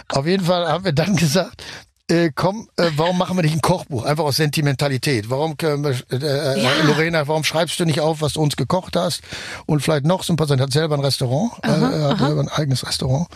Auf 0.07 0.25
jeden 0.25 0.45
Fall 0.45 0.67
haben 0.67 0.85
wir 0.85 0.93
dann 0.93 1.15
gesagt, 1.15 1.63
äh, 2.11 2.31
komm, 2.35 2.67
äh, 2.77 2.91
warum 2.97 3.17
machen 3.17 3.37
wir 3.37 3.43
nicht 3.43 3.55
ein 3.55 3.61
Kochbuch? 3.61 4.03
Einfach 4.03 4.25
aus 4.25 4.35
Sentimentalität. 4.35 5.29
Warum, 5.29 5.55
wir, 5.57 5.95
äh, 6.11 6.15
äh, 6.15 6.61
Ja. 6.61 6.69
Lorena, 6.83 7.27
warum 7.27 7.43
schreibst 7.43 7.79
du 7.79 7.85
nicht 7.85 8.01
auf, 8.01 8.21
was 8.21 8.33
du 8.33 8.41
uns 8.41 8.55
gekocht 8.55 8.95
hast? 8.95 9.21
Und 9.65 9.81
vielleicht 9.81 10.05
noch 10.05 10.23
so 10.23 10.33
ein 10.33 10.35
paar 10.35 10.47
Sachen. 10.47 10.61
Hat 10.61 10.71
selber 10.71 10.95
ein 10.95 11.01
Restaurant, 11.01 11.51
äh, 11.63 11.69
hat 11.69 12.19
selber 12.19 12.41
ein 12.41 12.49
eigenes 12.49 12.85
Restaurant 12.85 13.27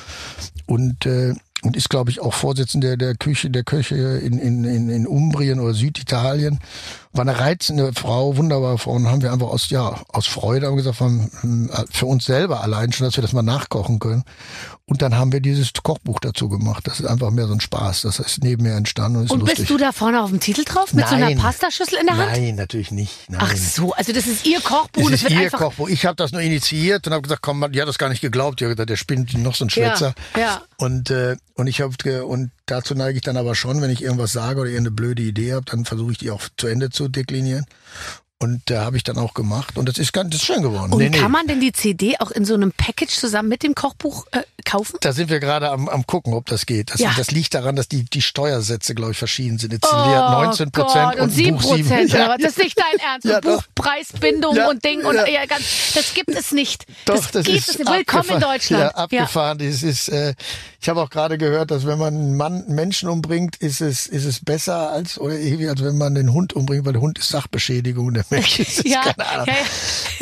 und 0.68 1.06
äh, 1.06 1.34
und 1.66 1.76
ist, 1.76 1.90
glaube 1.90 2.12
ich, 2.12 2.22
auch 2.22 2.34
Vorsitzender 2.34 2.96
der 2.96 3.16
Küche, 3.16 3.50
der 3.50 3.64
Köche 3.64 3.96
in, 3.96 4.38
in, 4.38 4.64
in, 4.64 4.90
in 4.90 5.08
Umbrien 5.08 5.60
oder 5.60 5.74
Süditalien. 5.74 6.60
War 7.12 7.22
eine 7.22 7.40
reizende 7.40 7.92
Frau, 7.94 8.38
wunderbare 8.38 8.78
Frau. 8.78 8.92
Und 8.92 9.08
haben 9.08 9.24
wir 9.24 9.34
einfach 9.34 9.48
aus, 9.48 9.70
ja, 9.70 10.02
aus 10.10 10.28
Freude 10.28 10.68
haben 10.68 10.76
gesagt, 10.76 11.00
haben, 11.00 11.32
hm, 11.42 11.72
für 11.90 12.06
uns 12.06 12.26
selber 12.26 12.62
allein 12.62 12.92
schon, 12.92 13.06
dass 13.06 13.16
wir 13.18 13.24
das 13.24 13.34
mal 13.34 13.42
nachkochen 13.42 14.00
können. 14.00 14.24
Und 14.88 15.02
dann 15.02 15.16
haben 15.16 15.32
wir 15.32 15.40
dieses 15.40 15.72
Kochbuch 15.74 16.20
dazu 16.20 16.48
gemacht. 16.48 16.86
Das 16.86 17.00
ist 17.00 17.08
einfach 17.08 17.32
mehr 17.32 17.48
so 17.48 17.54
ein 17.54 17.60
Spaß. 17.60 18.02
Das 18.02 18.20
ist 18.20 18.44
nebenher 18.44 18.76
entstanden 18.76 19.18
und 19.18 19.26
ist 19.26 19.32
Und 19.32 19.40
lustig. 19.40 19.60
bist 19.60 19.70
du 19.72 19.78
da 19.78 19.92
vorne 19.92 20.22
auf 20.22 20.30
dem 20.30 20.40
Titel 20.40 20.64
drauf 20.64 20.94
mit 20.94 21.08
so 21.08 21.16
einer 21.16 21.26
Nein. 21.26 21.38
Pastaschüssel 21.38 21.98
in 22.00 22.06
der 22.06 22.18
Hand? 22.18 22.32
Nein, 22.34 22.56
natürlich 22.56 22.92
nicht. 22.92 23.28
Nein. 23.28 23.42
Ach 23.44 23.56
so, 23.56 23.94
also 23.94 24.14
das 24.14 24.28
ist 24.28 24.46
ihr 24.46 24.62
Kochbuch. 24.62 25.06
Und 25.06 25.14
ist 25.14 25.28
ihr 25.28 25.50
Kochbuch. 25.50 25.90
Ich 25.90 26.06
habe 26.06 26.16
das 26.16 26.32
nur 26.32 26.42
initiiert 26.42 27.08
und 27.08 27.14
habe 27.14 27.24
gesagt, 27.24 27.42
komm, 27.42 27.66
die 27.72 27.82
hat 27.82 27.88
das 27.88 27.98
gar 27.98 28.10
nicht 28.10 28.22
geglaubt. 28.22 28.60
Die 28.60 28.66
hat 28.66 28.74
gesagt, 28.74 28.92
der 28.92 28.98
spinnt 28.98 29.34
noch 29.36 29.56
so 29.56 29.66
ein 29.66 29.72
Schwätzer. 29.72 30.14
Ja, 30.36 30.42
ja. 30.42 30.62
Und 30.78 31.10
äh, 31.10 31.38
und 31.56 31.68
ich 31.68 31.82
habe 31.82 32.26
und 32.26 32.52
dazu 32.66 32.94
neige 32.96 33.18
ich 33.18 33.24
dann 33.24 33.38
aber 33.38 33.56
schon, 33.56 33.82
wenn 33.82 33.90
ich 33.90 34.02
irgendwas 34.04 34.32
sage 34.34 34.60
oder 34.62 34.70
irgendeine 34.70 34.96
blöde 34.96 35.22
Idee 35.24 35.54
habe, 35.54 35.66
dann 35.66 35.86
versuche 35.86 36.12
ich 36.12 36.18
die 36.18 36.32
auch 36.32 36.42
zu 36.58 36.68
Ende 36.68 36.90
zu 36.90 37.08
deklinieren. 37.08 37.66
Und 38.38 38.62
da 38.66 38.84
habe 38.84 38.98
ich 38.98 39.04
dann 39.04 39.18
auch 39.18 39.34
gemacht 39.34 39.78
und 39.78 39.88
das 39.88 39.98
ist 39.98 40.12
ganz 40.12 40.32
das 40.32 40.42
ist 40.42 40.46
schön 40.46 40.62
geworden. 40.62 40.92
Und 40.92 41.00
Nee, 41.00 41.10
nee. 41.10 41.18
kann 41.18 41.32
man 41.32 41.48
denn 41.48 41.62
die 41.62 41.72
CD 41.72 42.18
auch 42.20 42.32
in 42.32 42.44
so 42.44 42.54
einem 42.54 42.74
Package 42.74 43.16
zusammen 43.16 43.48
mit 43.48 43.64
dem 43.64 43.76
Kochbuch 43.76 44.26
äh, 44.34 44.42
kaufen? 44.66 44.98
Da 45.00 45.14
sind 45.14 45.30
wir 45.30 45.40
gerade 45.40 45.70
am, 45.72 45.88
am 45.88 46.06
gucken, 46.06 46.34
ob 46.34 46.46
das 46.48 46.66
geht. 46.66 46.92
Das, 46.94 47.00
Ja. 47.00 47.14
das 47.16 47.32
liegt 47.32 47.54
daran, 47.54 47.78
dass 47.78 47.88
die, 47.88 48.04
die 48.04 48.22
Steuersätze, 48.22 48.94
glaube 48.94 49.14
ich, 49.14 49.18
verschieden 49.18 49.58
sind. 49.58 49.72
Jetzt 49.72 49.86
Oh 49.86 49.90
sind 49.90 50.10
wir 50.12 50.30
19 50.30 50.72
Gott, 50.74 50.88
Prozent 50.88 51.16
und 51.22 51.30
7 51.30 51.56
Buch 51.58 51.76
sieben- 51.76 51.88
Prozent. 51.88 52.12
Ja, 52.14 52.26
aber 52.26 52.38
das 52.38 52.52
ist 52.52 52.58
nicht 52.60 52.78
dein 52.78 53.00
Ernst. 53.00 53.26
Ja, 53.26 53.38
und. 53.38 53.46
Buchpreisbindung 53.46 54.56
Ja, 54.58 54.70
und 54.70 54.84
Ding 54.84 55.06
und 55.06 55.16
ja. 55.16 55.46
ganz, 55.46 55.94
das 55.96 56.14
gibt 56.14 56.30
es 56.32 56.52
nicht. 56.52 56.86
Doch, 57.06 57.16
das, 57.16 57.32
das, 57.32 57.46
gibt 57.46 57.58
ist 57.58 57.70
es 57.70 57.80
nicht. 57.80 57.90
Willkommen 57.90 58.30
in. 58.32 58.40
Deutschland. 58.42 58.84
Ja, 58.84 58.90
abgefahren. 58.90 59.58
Das 59.60 59.82
ist, 59.82 60.10
äh, 60.10 60.34
ich 60.86 60.90
habe 60.90 61.02
auch 61.02 61.10
gerade 61.10 61.40
gehört, 61.40 61.72
dass 61.72 61.88
wenn 61.88 61.98
man 61.98 62.14
einen 62.14 62.38
Mann, 62.38 62.64
einen 62.64 62.76
Menschen 62.76 63.10
umbringt, 63.10 63.56
ist 63.56 63.82
es, 63.82 64.06
ist 64.06 64.24
es 64.26 64.46
besser 64.46 64.92
als 64.92 65.18
oder 65.18 65.34
irgendwie, 65.34 65.68
als 65.68 65.84
wenn 65.84 65.98
man 65.98 66.14
den 66.14 66.32
Hund 66.32 66.54
umbringt, 66.54 66.86
weil 66.86 66.94
der 66.94 67.02
Hund 67.02 67.18
ist 67.18 67.30
Sachbeschädigung 67.30 68.06
und 68.06 68.14
der 68.14 68.26
Mensch 68.30 68.60
ist 68.60 68.86
Ja, 68.88 69.02
keine 69.02 69.28
Ahnung. 69.28 69.48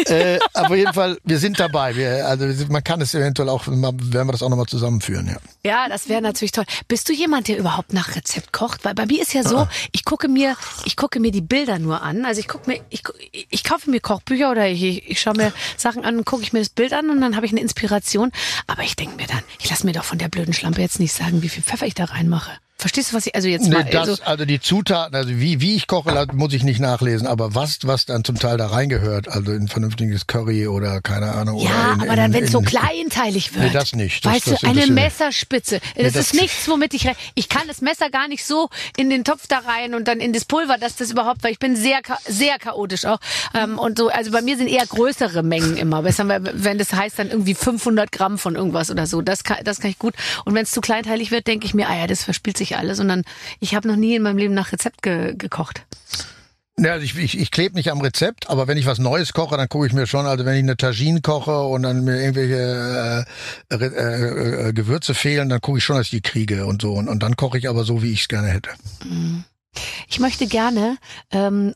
ja, 0.07 0.15
ja. 0.15 0.15
äh, 0.35 0.39
aber 0.53 0.67
auf 0.69 0.75
jeden 0.77 0.93
Fall, 0.93 1.17
wir 1.25 1.37
sind 1.37 1.59
dabei. 1.59 1.97
Wir, 1.97 2.25
also 2.25 2.45
man 2.69 2.81
kann 2.81 3.01
es 3.01 3.13
eventuell 3.13 3.49
auch, 3.49 3.67
werden 3.67 4.09
wir 4.09 4.31
das 4.31 4.41
auch 4.41 4.47
nochmal 4.47 4.67
zusammenführen. 4.67 5.27
Ja. 5.27 5.37
Ja, 5.69 5.89
das 5.89 6.07
wäre 6.07 6.21
natürlich 6.21 6.53
toll. 6.53 6.63
Bist 6.87 7.09
du 7.09 7.13
jemand, 7.13 7.49
der 7.49 7.57
überhaupt 7.57 7.91
nach 7.91 8.15
Rezept 8.15 8.53
kocht? 8.53 8.85
Weil 8.85 8.95
bei 8.95 9.05
mir 9.05 9.21
ist 9.21 9.33
ja 9.33 9.41
Ah. 9.43 9.49
so, 9.49 9.67
ich 9.91 10.05
gucke 10.05 10.29
mir, 10.29 10.55
ich 10.85 10.95
gucke 10.95 11.19
mir 11.19 11.31
die 11.31 11.41
Bilder 11.41 11.77
nur 11.77 12.01
an. 12.03 12.23
Also 12.23 12.39
ich 12.39 12.47
gucke 12.47 12.69
mir, 12.69 12.79
ich, 12.89 13.03
ich 13.49 13.65
kaufe 13.65 13.89
mir 13.89 13.99
Kochbücher 13.99 14.49
oder 14.51 14.65
ich, 14.69 14.81
ich 15.09 15.19
schaue 15.19 15.35
mir 15.35 15.51
Sachen 15.75 16.05
an, 16.05 16.23
gucke 16.23 16.43
ich 16.43 16.53
mir 16.53 16.59
das 16.59 16.69
Bild 16.69 16.93
an 16.93 17.09
und 17.09 17.19
dann 17.19 17.35
habe 17.35 17.45
ich 17.45 17.51
eine 17.51 17.59
Inspiration. 17.59 18.31
Aber 18.67 18.83
ich 18.83 18.95
denke 18.95 19.17
mir 19.17 19.27
dann, 19.27 19.41
ich 19.59 19.69
lasse 19.69 19.85
mir 19.85 19.91
doch 19.91 20.05
von 20.05 20.17
der 20.19 20.29
blöden 20.29 20.52
Schlampe 20.53 20.81
jetzt 20.81 20.99
nicht 20.99 21.13
sagen, 21.13 21.41
wie 21.41 21.49
viel 21.49 21.63
Pfeffer 21.63 21.85
ich 21.85 21.93
da 21.93 22.05
reinmache. 22.05 22.51
Verstehst 22.83 23.13
du, 23.13 23.15
was 23.15 23.25
ich, 23.27 23.33
also 23.33 23.47
jetzt 23.47 23.63
Nee, 23.69 23.75
mal, 23.75 23.85
das, 23.85 24.09
also, 24.09 24.23
also 24.25 24.43
die 24.45 24.59
Zutaten, 24.59 25.15
also 25.15 25.29
wie, 25.29 25.61
wie 25.61 25.77
ich 25.77 25.87
koche, 25.87 26.27
muss 26.33 26.51
ich 26.51 26.63
nicht 26.63 26.81
nachlesen, 26.81 27.27
aber 27.27 27.55
was, 27.55 27.77
was 27.83 28.05
dann 28.05 28.25
zum 28.25 28.37
Teil 28.37 28.57
da 28.57 28.67
reingehört, 28.67 29.29
also 29.29 29.53
in 29.53 29.69
vernünftiges 29.69 30.27
Curry 30.27 30.67
oder 30.67 30.99
keine 30.99 31.31
Ahnung. 31.31 31.61
oder 31.61 31.69
ja, 31.69 31.93
in, 31.93 32.01
aber 32.01 32.15
dann, 32.17 32.33
wenn 32.33 32.43
es 32.43 32.51
so 32.51 32.59
in- 32.59 32.65
kleinteilig 32.65 33.53
wird. 33.53 33.63
Nee, 33.63 33.69
das 33.71 33.93
nicht. 33.95 34.25
Das- 34.25 34.33
weißt 34.33 34.47
das 34.51 34.59
du, 34.59 34.67
eine. 34.67 34.87
Messerspitze. 34.87 35.79
Das, 35.95 36.11
das- 36.11 36.33
ist 36.33 36.33
nichts, 36.33 36.67
womit 36.67 36.93
ich, 36.93 37.09
ich 37.35 37.47
kann 37.47 37.65
das 37.69 37.79
Messer 37.79 38.09
gar 38.09 38.27
nicht 38.27 38.43
so 38.45 38.67
in 38.97 39.09
den 39.09 39.23
Topf 39.23 39.47
da 39.47 39.59
rein 39.59 39.95
und 39.95 40.09
dann 40.09 40.19
in 40.19 40.33
das 40.33 40.43
Pulver, 40.43 40.77
dass 40.77 40.97
das 40.97 41.09
überhaupt, 41.11 41.41
weil 41.45 41.53
ich 41.53 41.59
bin 41.59 41.77
sehr, 41.77 41.99
sehr 42.27 42.59
chaotisch 42.59 43.05
auch. 43.05 43.19
Ähm, 43.53 43.79
und 43.79 43.97
so, 43.97 44.09
also 44.09 44.31
bei 44.31 44.41
mir 44.41 44.57
sind 44.57 44.67
eher 44.67 44.85
größere 44.85 45.41
Mengen 45.41 45.77
immer. 45.77 46.01
Besser, 46.01 46.25
wenn 46.27 46.77
das 46.77 46.91
heißt 46.91 47.17
dann 47.17 47.29
irgendwie 47.29 47.53
500 47.55 48.11
Gramm 48.11 48.37
von 48.37 48.55
irgendwas 48.55 48.91
oder 48.91 49.07
so. 49.07 49.21
Das 49.21 49.45
kann, 49.45 49.57
das 49.63 49.79
kann 49.79 49.89
ich 49.89 49.99
gut. 49.99 50.15
Und 50.43 50.53
wenn 50.53 50.63
es 50.63 50.71
zu 50.71 50.81
kleinteilig 50.81 51.31
wird, 51.31 51.47
denke 51.47 51.65
ich 51.65 51.73
mir, 51.73 51.87
ah 51.87 51.95
ja, 51.95 52.07
das 52.07 52.23
verspielt 52.25 52.57
sich 52.57 52.72
alles. 52.77 52.99
Und 52.99 53.07
dann, 53.07 53.23
ich 53.59 53.75
habe 53.75 53.87
noch 53.87 53.95
nie 53.95 54.15
in 54.15 54.21
meinem 54.23 54.37
Leben 54.37 54.53
nach 54.53 54.71
Rezept 54.71 55.01
ge 55.01 55.35
gekocht. 55.37 55.85
Ja, 56.79 56.93
also 56.93 57.05
ich, 57.05 57.15
ich, 57.15 57.37
ich 57.39 57.51
klebe 57.51 57.75
nicht 57.75 57.91
am 57.91 58.01
Rezept, 58.01 58.49
aber 58.49 58.67
wenn 58.67 58.79
ich 58.79 58.87
was 58.87 58.97
Neues 58.97 59.33
koche, 59.33 59.55
dann 59.57 59.69
gucke 59.69 59.85
ich 59.85 59.93
mir 59.93 60.07
schon, 60.07 60.25
also 60.25 60.43
wenn 60.43 60.55
ich 60.55 60.63
eine 60.63 60.75
Tagine 60.75 61.21
koche 61.21 61.55
und 61.61 61.83
dann 61.83 62.03
mir 62.03 62.19
irgendwelche 62.19 63.25
äh, 63.69 63.75
äh, 63.75 64.69
äh, 64.69 64.73
Gewürze 64.73 65.13
fehlen, 65.13 65.49
dann 65.49 65.61
gucke 65.61 65.77
ich 65.77 65.83
schon, 65.83 65.97
dass 65.97 66.07
ich 66.07 66.11
die 66.11 66.21
kriege 66.21 66.65
und 66.65 66.81
so. 66.81 66.93
Und, 66.93 67.09
und 67.09 67.21
dann 67.21 67.35
koche 67.35 67.59
ich 67.59 67.69
aber 67.69 67.83
so, 67.83 68.01
wie 68.01 68.11
ich 68.11 68.21
es 68.21 68.27
gerne 68.27 68.47
hätte. 68.47 68.71
Ich 70.07 70.19
möchte 70.19 70.47
gerne, 70.47 70.97
ähm, 71.31 71.75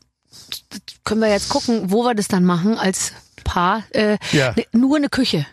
können 1.04 1.20
wir 1.20 1.28
jetzt 1.30 1.48
gucken, 1.48 1.92
wo 1.92 2.02
wir 2.02 2.14
das 2.16 2.26
dann 2.26 2.44
machen 2.44 2.76
als 2.76 3.12
Paar. 3.44 3.84
Äh, 3.90 4.18
Ja. 4.32 4.52
ne- 4.56 4.66
nur 4.72 4.96
eine 4.96 5.08
Küche. 5.08 5.46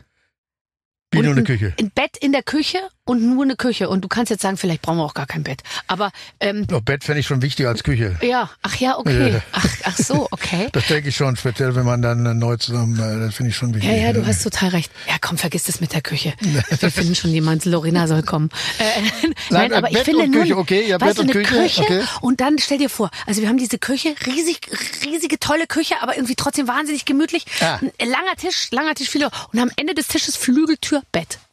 Wie 1.12 1.20
Und 1.20 1.26
nur 1.26 1.34
eine 1.34 1.41
ein- 1.41 1.45
Küche. 1.45 1.74
Ein 1.80 1.91
Bett 1.91 2.18
in 2.18 2.32
der 2.32 2.43
Küche 2.43 2.80
und 3.06 3.22
nur 3.22 3.43
eine 3.43 3.56
Küche. 3.56 3.88
Und 3.89 4.01
du 4.01 4.08
kannst 4.08 4.32
jetzt 4.32 4.41
sagen, 4.41 4.58
vielleicht 4.58 4.82
brauchen 4.82 4.97
wir 4.97 5.03
auch 5.06 5.14
gar 5.14 5.28
kein 5.28 5.43
Bett. 5.43 5.62
Aber 5.88 6.12
ähm, 6.39 6.66
Doch, 6.68 6.82
Bett 6.82 7.03
fände 7.03 7.20
ich 7.20 7.28
schon 7.28 7.41
wichtiger 7.43 7.70
als 7.70 7.84
Küche. 7.84 8.18
ja, 8.22 8.49
ach 8.64 8.76
ja, 8.78 8.97
okay. 8.97 9.34
Ja. 9.34 9.41
Ach, 9.51 9.66
ach 9.84 9.97
so, 9.97 10.28
okay. 10.32 10.68
Das 10.74 10.88
denke 10.88 11.10
ich 11.10 11.16
schon, 11.16 11.36
speziell 11.36 11.76
wenn 11.76 11.86
man 11.86 12.01
dann 12.01 12.26
äh, 12.26 12.34
neu 12.34 12.58
zusammen, 12.58 12.97
äh, 12.99 13.26
das 13.28 13.36
finde 13.36 13.51
ich 13.51 13.56
schon 13.56 13.74
wichtig. 13.76 13.89
Ja, 13.91 13.95
ja, 13.97 14.14
du 14.14 14.26
hast 14.26 14.43
total 14.43 14.70
recht. 14.70 14.91
Ja, 15.08 15.14
komm, 15.22 15.38
vergiss 15.38 15.64
das 15.64 15.80
mit 15.80 15.93
der 15.93 16.01
Küche. 16.01 16.34
Wir 16.80 16.91
finden 16.91 17.16
schon 17.16 17.32
jemand, 17.32 17.64
Lorena 17.66 18.08
soll 18.08 18.24
kommen. 18.24 18.49
Äh, 18.80 19.28
nein, 19.51 19.72
äh, 19.72 19.76
aber 19.76 19.89
ich 19.89 19.93
Bett 19.97 20.06
finde 20.06 20.24
und 20.24 20.32
nur, 20.32 20.41
Küche, 20.41 20.58
okay, 20.58 20.88
ja, 20.88 20.99
weißt 20.99 21.18
Bett 21.18 21.26
und 21.26 21.32
eine 21.36 21.43
Küche, 21.43 21.62
Küche 21.62 21.82
okay. 21.84 22.03
und 22.22 22.41
dann 22.41 22.58
stell 22.58 22.80
dir 22.80 22.89
vor, 22.89 23.12
also 23.28 23.41
wir 23.41 23.47
haben 23.47 23.58
diese 23.58 23.78
Küche, 23.78 24.16
riesig, 24.26 24.60
riesige, 25.06 25.39
tolle 25.39 25.68
Küche, 25.68 25.95
aber 26.01 26.16
irgendwie 26.16 26.36
trotzdem 26.36 26.68
wahnsinnig 26.68 27.06
gemütlich. 27.06 27.45
Ah. 27.62 27.78
Ein 27.99 28.10
langer 28.10 28.36
Tisch, 28.38 28.70
langer 28.72 28.95
Tisch, 28.95 29.10
viele 29.10 29.30
und 29.53 29.60
am 29.60 29.70
Ende 29.78 29.93
des 29.93 30.08
Tisches 30.08 30.36
Flügeltür, 30.36 30.94
Bett. 31.11 31.44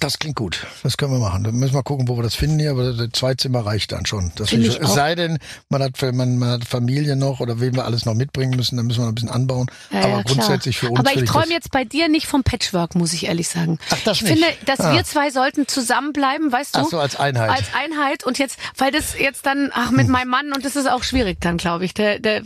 Das 0.00 0.18
klingt 0.18 0.36
gut. 0.36 0.66
Das 0.82 0.96
können 0.96 1.12
wir 1.12 1.18
machen. 1.18 1.44
Dann 1.44 1.54
müssen 1.54 1.74
wir 1.74 1.82
gucken, 1.82 2.08
wo 2.08 2.16
wir 2.16 2.22
das 2.22 2.34
finden 2.34 2.58
hier, 2.58 2.70
aber 2.70 2.92
das 2.94 3.08
zwei 3.12 3.34
Zimmer 3.34 3.64
reicht 3.66 3.92
dann 3.92 4.06
schon. 4.06 4.32
Das 4.36 4.50
ich 4.52 4.72
schon. 4.72 4.82
Es 4.82 4.90
auch. 4.90 4.94
sei 4.94 5.14
denn, 5.14 5.38
man 5.68 5.82
hat, 5.82 6.00
man, 6.14 6.38
man 6.38 6.48
hat 6.50 6.64
Familie 6.64 7.14
noch 7.14 7.40
oder 7.40 7.60
wen 7.60 7.74
wir 7.74 7.84
alles 7.84 8.06
noch 8.06 8.14
mitbringen 8.14 8.56
müssen, 8.56 8.76
dann 8.78 8.86
müssen 8.86 9.00
wir 9.00 9.04
noch 9.04 9.12
ein 9.12 9.14
bisschen 9.16 9.28
anbauen. 9.30 9.66
Ja, 9.90 9.98
aber 10.00 10.08
ja, 10.08 10.22
klar. 10.22 10.34
grundsätzlich 10.36 10.78
für 10.78 10.88
uns. 10.90 10.98
Aber 10.98 11.12
ich 11.14 11.24
träume 11.24 11.50
jetzt 11.52 11.70
bei 11.70 11.84
dir 11.84 12.08
nicht 12.08 12.26
vom 12.26 12.42
Patchwork, 12.42 12.94
muss 12.94 13.12
ich 13.12 13.26
ehrlich 13.26 13.48
sagen. 13.48 13.78
Ach, 13.90 13.98
das 14.04 14.16
ich 14.18 14.22
nicht? 14.22 14.32
finde, 14.32 14.46
dass 14.66 14.80
Ah. 14.80 14.92
wir 14.94 15.04
zwei 15.04 15.30
sollten 15.30 15.68
zusammenbleiben, 15.68 16.50
weißt 16.50 16.76
du? 16.76 16.80
Ach 16.80 16.86
so, 16.90 16.98
als 16.98 17.16
Einheit. 17.16 17.50
Als 17.50 17.66
Einheit 17.74 18.24
und 18.24 18.38
jetzt, 18.38 18.58
weil 18.78 18.90
das 18.92 19.18
jetzt 19.18 19.44
dann, 19.46 19.70
ach, 19.74 19.90
mit 19.90 20.08
meinem 20.08 20.28
Mann 20.30 20.52
und 20.52 20.64
das 20.64 20.74
ist 20.74 20.90
auch 20.90 21.02
schwierig 21.04 21.38
dann, 21.40 21.58
glaube 21.58 21.84
ich. 21.84 21.92
Der, 21.94 22.18
der, 22.18 22.42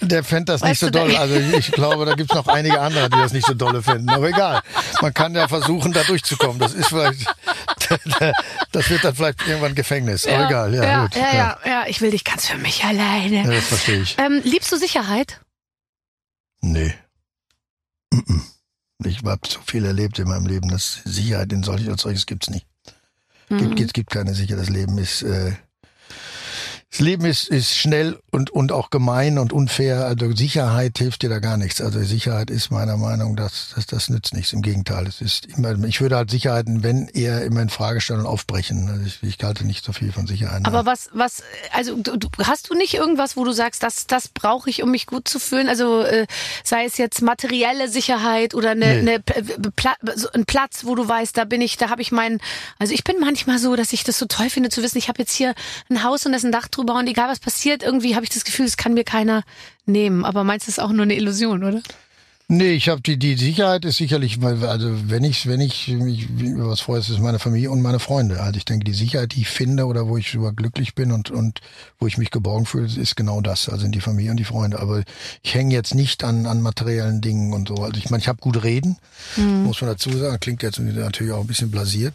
Der 0.00 0.24
fände 0.24 0.52
das 0.52 0.62
nicht 0.62 0.80
so 0.80 0.90
doll. 0.90 1.14
Also 1.16 1.36
ich 1.36 1.70
glaube, 1.70 2.04
da 2.06 2.14
gibt's 2.14 2.34
noch 2.34 2.48
einige 2.48 2.80
andere, 2.80 3.08
die 3.08 3.16
das 3.18 3.32
nicht 3.32 3.46
so 3.46 3.54
dolle 3.54 3.82
finden. 3.82 4.08
Aber 4.10 4.28
egal. 4.28 4.60
Man 5.00 5.14
kann 5.14 5.34
ja 5.34 5.46
versuchen, 5.48 5.92
da 5.92 6.02
durchzukommen. 6.02 6.58
Das 6.58 6.74
ist 6.74 6.87
vielleicht, 6.88 7.26
das 8.72 8.90
wird 8.90 9.04
dann 9.04 9.14
vielleicht 9.14 9.46
irgendwann 9.46 9.74
Gefängnis. 9.74 10.26
Aber 10.26 10.46
egal, 10.46 10.74
ja, 10.74 10.84
ja, 10.84 11.02
gut. 11.02 11.16
Ja, 11.16 11.34
ja, 11.34 11.58
ja, 11.64 11.84
ich 11.86 12.00
will 12.00 12.10
dich 12.10 12.24
ganz 12.24 12.46
für 12.46 12.58
mich 12.58 12.84
alleine. 12.84 13.44
Ja, 13.44 13.50
das 13.50 13.66
verstehe 13.66 14.02
ich. 14.02 14.16
Ähm, 14.18 14.40
liebst 14.44 14.70
du 14.72 14.76
Sicherheit? 14.76 15.40
Nee. 16.60 16.94
Ich 19.04 19.22
habe 19.22 19.46
so 19.46 19.60
viel 19.64 19.84
erlebt 19.84 20.18
in 20.18 20.28
meinem 20.28 20.46
Leben, 20.46 20.68
dass 20.68 21.02
Sicherheit 21.04 21.52
in 21.52 21.62
solch, 21.62 21.88
als 21.88 22.02
solches 22.02 22.26
gibt's 22.26 22.50
nicht. 22.50 22.66
Mhm. 23.48 23.58
Gibt, 23.58 23.76
gibt, 23.76 23.94
gibt 23.94 24.10
keine 24.10 24.34
Sicherheit. 24.34 24.62
Das 24.62 24.68
Leben 24.68 24.98
ist, 24.98 25.22
äh, 25.22 25.52
das 26.98 27.04
Leben 27.06 27.26
ist, 27.26 27.48
ist 27.48 27.76
schnell 27.76 28.18
und, 28.32 28.50
und 28.50 28.72
auch 28.72 28.90
gemein 28.90 29.38
und 29.38 29.52
unfair. 29.52 30.04
Also 30.06 30.34
Sicherheit 30.34 30.98
hilft 30.98 31.22
dir 31.22 31.28
da 31.30 31.38
gar 31.38 31.56
nichts. 31.56 31.80
Also 31.80 32.02
Sicherheit 32.02 32.50
ist 32.50 32.72
meiner 32.72 32.96
Meinung 32.96 33.34
nach, 33.34 33.44
das, 33.44 33.70
das, 33.76 33.86
das 33.86 34.08
nützt 34.08 34.34
nichts. 34.34 34.52
Im 34.52 34.62
Gegenteil. 34.62 35.06
Es 35.06 35.20
ist 35.20 35.46
immer, 35.46 35.78
ich 35.84 36.00
würde 36.00 36.16
halt 36.16 36.28
Sicherheiten, 36.30 36.82
wenn 36.82 37.06
eher 37.06 37.44
immer 37.44 37.62
in 37.62 37.68
Frage 37.68 38.00
stellen 38.00 38.18
und 38.20 38.26
aufbrechen. 38.26 38.88
Also 38.88 39.04
ich, 39.06 39.22
ich 39.22 39.38
halte 39.44 39.64
nicht 39.64 39.84
so 39.84 39.92
viel 39.92 40.10
von 40.10 40.26
Sicherheit. 40.26 40.62
Aber 40.64 40.86
was, 40.86 41.08
was, 41.12 41.44
also 41.72 41.94
du, 41.94 42.28
hast 42.42 42.68
du 42.68 42.74
nicht 42.74 42.94
irgendwas, 42.94 43.36
wo 43.36 43.44
du 43.44 43.52
sagst, 43.52 43.84
das, 43.84 44.08
das 44.08 44.26
brauche 44.26 44.68
ich, 44.68 44.82
um 44.82 44.90
mich 44.90 45.06
gut 45.06 45.28
zu 45.28 45.38
fühlen? 45.38 45.68
Also 45.68 46.00
äh, 46.02 46.26
sei 46.64 46.84
es 46.84 46.96
jetzt 46.96 47.22
materielle 47.22 47.88
Sicherheit 47.88 48.54
oder 48.54 48.70
eine, 48.72 48.88
Nee. 48.88 48.98
eine 48.98 49.20
P- 49.20 49.42
Pla 49.76 49.94
so 50.16 50.28
ein 50.32 50.46
Platz, 50.46 50.84
wo 50.84 50.96
du 50.96 51.06
weißt, 51.06 51.36
da 51.36 51.44
bin 51.44 51.60
ich, 51.60 51.76
da 51.76 51.90
habe 51.90 52.02
ich 52.02 52.10
meinen. 52.10 52.40
Also 52.80 52.92
ich 52.92 53.04
bin 53.04 53.20
manchmal 53.20 53.60
so, 53.60 53.76
dass 53.76 53.92
ich 53.92 54.02
das 54.02 54.18
so 54.18 54.26
toll 54.26 54.50
finde 54.50 54.68
zu 54.70 54.82
wissen, 54.82 54.98
ich 54.98 55.08
habe 55.08 55.20
jetzt 55.20 55.32
hier 55.32 55.54
ein 55.90 56.02
Haus 56.02 56.26
und 56.26 56.32
da 56.32 56.38
ist 56.38 56.44
ein 56.44 56.50
Dach 56.52 56.66
drüber 56.66 56.87
und 56.96 57.06
egal 57.06 57.28
was 57.28 57.40
passiert, 57.40 57.82
irgendwie 57.82 58.14
habe 58.14 58.24
ich 58.24 58.30
das 58.30 58.44
Gefühl, 58.44 58.66
es 58.66 58.76
kann 58.76 58.94
mir 58.94 59.04
keiner 59.04 59.44
nehmen. 59.86 60.24
Aber 60.24 60.44
meinst 60.44 60.66
du, 60.66 60.70
das 60.70 60.78
ist 60.78 60.84
auch 60.84 60.92
nur 60.92 61.02
eine 61.02 61.16
Illusion, 61.16 61.64
oder? 61.64 61.82
Nee, 62.50 62.72
ich 62.72 62.88
habe 62.88 63.02
die 63.02 63.18
die 63.18 63.34
Sicherheit 63.34 63.84
ist 63.84 63.98
sicherlich, 63.98 64.40
weil 64.40 64.64
also 64.64 64.88
wenn 65.10 65.22
ich 65.22 65.46
wenn 65.46 65.60
ich 65.60 65.88
mich 65.88 66.30
über 66.30 66.70
was 66.70 66.80
freue, 66.80 66.98
ist 66.98 67.10
es 67.10 67.18
meine 67.18 67.38
Familie 67.38 67.70
und 67.70 67.82
meine 67.82 67.98
Freunde. 67.98 68.40
Also 68.40 68.56
ich 68.56 68.64
denke, 68.64 68.86
die 68.86 68.94
Sicherheit, 68.94 69.34
die 69.34 69.42
ich 69.42 69.48
finde 69.48 69.84
oder 69.84 70.08
wo 70.08 70.16
ich 70.16 70.32
über 70.32 70.54
glücklich 70.54 70.94
bin 70.94 71.12
und 71.12 71.30
und 71.30 71.60
wo 71.98 72.06
ich 72.06 72.16
mich 72.16 72.30
geborgen 72.30 72.64
fühle, 72.64 72.86
ist 72.86 73.16
genau 73.16 73.42
das. 73.42 73.68
Also 73.68 73.82
sind 73.82 73.94
die 73.94 74.00
Familie 74.00 74.30
und 74.30 74.38
die 74.38 74.44
Freunde. 74.44 74.80
Aber 74.80 75.02
ich 75.42 75.54
hänge 75.54 75.74
jetzt 75.74 75.94
nicht 75.94 76.24
an 76.24 76.46
an 76.46 76.62
materiellen 76.62 77.20
Dingen 77.20 77.52
und 77.52 77.68
so. 77.68 77.74
Also 77.74 77.98
ich 77.98 78.08
meine, 78.08 78.22
ich 78.22 78.28
habe 78.28 78.40
gut 78.40 78.64
reden, 78.64 78.96
muss 79.36 79.82
man 79.82 79.90
dazu 79.90 80.10
sagen. 80.16 80.40
Klingt 80.40 80.62
jetzt 80.62 80.78
natürlich 80.80 81.34
auch 81.34 81.42
ein 81.42 81.46
bisschen 81.46 81.70
blasiert. 81.70 82.14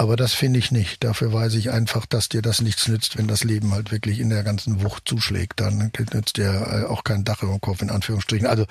Aber 0.00 0.16
das 0.16 0.32
finde 0.32 0.58
ich 0.58 0.70
nicht. 0.70 1.04
Dafür 1.04 1.30
weiß 1.30 1.52
ich 1.56 1.70
einfach, 1.72 2.06
dass 2.06 2.30
dir 2.30 2.40
das 2.40 2.62
nichts 2.62 2.88
nützt, 2.88 3.18
wenn 3.18 3.28
das 3.28 3.44
Leben 3.44 3.74
halt 3.74 3.92
wirklich 3.92 4.18
in 4.18 4.30
der 4.30 4.42
ganzen 4.42 4.82
Wucht 4.82 5.06
zuschlägt. 5.06 5.60
Dann 5.60 5.92
nützt 6.14 6.38
dir 6.38 6.46
äh, 6.46 6.84
auch 6.86 7.04
kein 7.04 7.22
Dach 7.22 7.42
über 7.42 7.52
dem 7.52 7.60
Kopf, 7.60 7.82
in 7.82 7.90
Anführungsstrichen. 7.90 8.46
Also, 8.46 8.64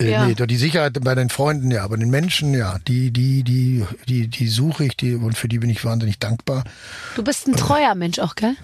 äh, 0.00 0.12
Ja. 0.12 0.24
nee, 0.24 0.36
die 0.36 0.56
Sicherheit 0.56 0.96
bei 1.02 1.16
den 1.16 1.30
Freunden, 1.30 1.72
ja, 1.72 1.82
aber 1.82 1.96
den 1.96 2.10
Menschen, 2.10 2.54
ja, 2.54 2.78
die, 2.86 3.10
die, 3.10 3.42
die, 3.42 3.84
die, 4.08 4.28
die 4.28 4.46
suche 4.46 4.84
ich, 4.84 4.96
die, 4.96 5.16
und 5.16 5.36
für 5.36 5.48
die 5.48 5.58
bin 5.58 5.68
ich 5.68 5.84
wahnsinnig 5.84 6.20
dankbar. 6.20 6.62
Du 7.16 7.24
bist 7.24 7.48
ein 7.48 7.56
treuer 7.56 7.96
Mensch 7.96 8.20
auch, 8.20 8.36
gell? 8.36 8.54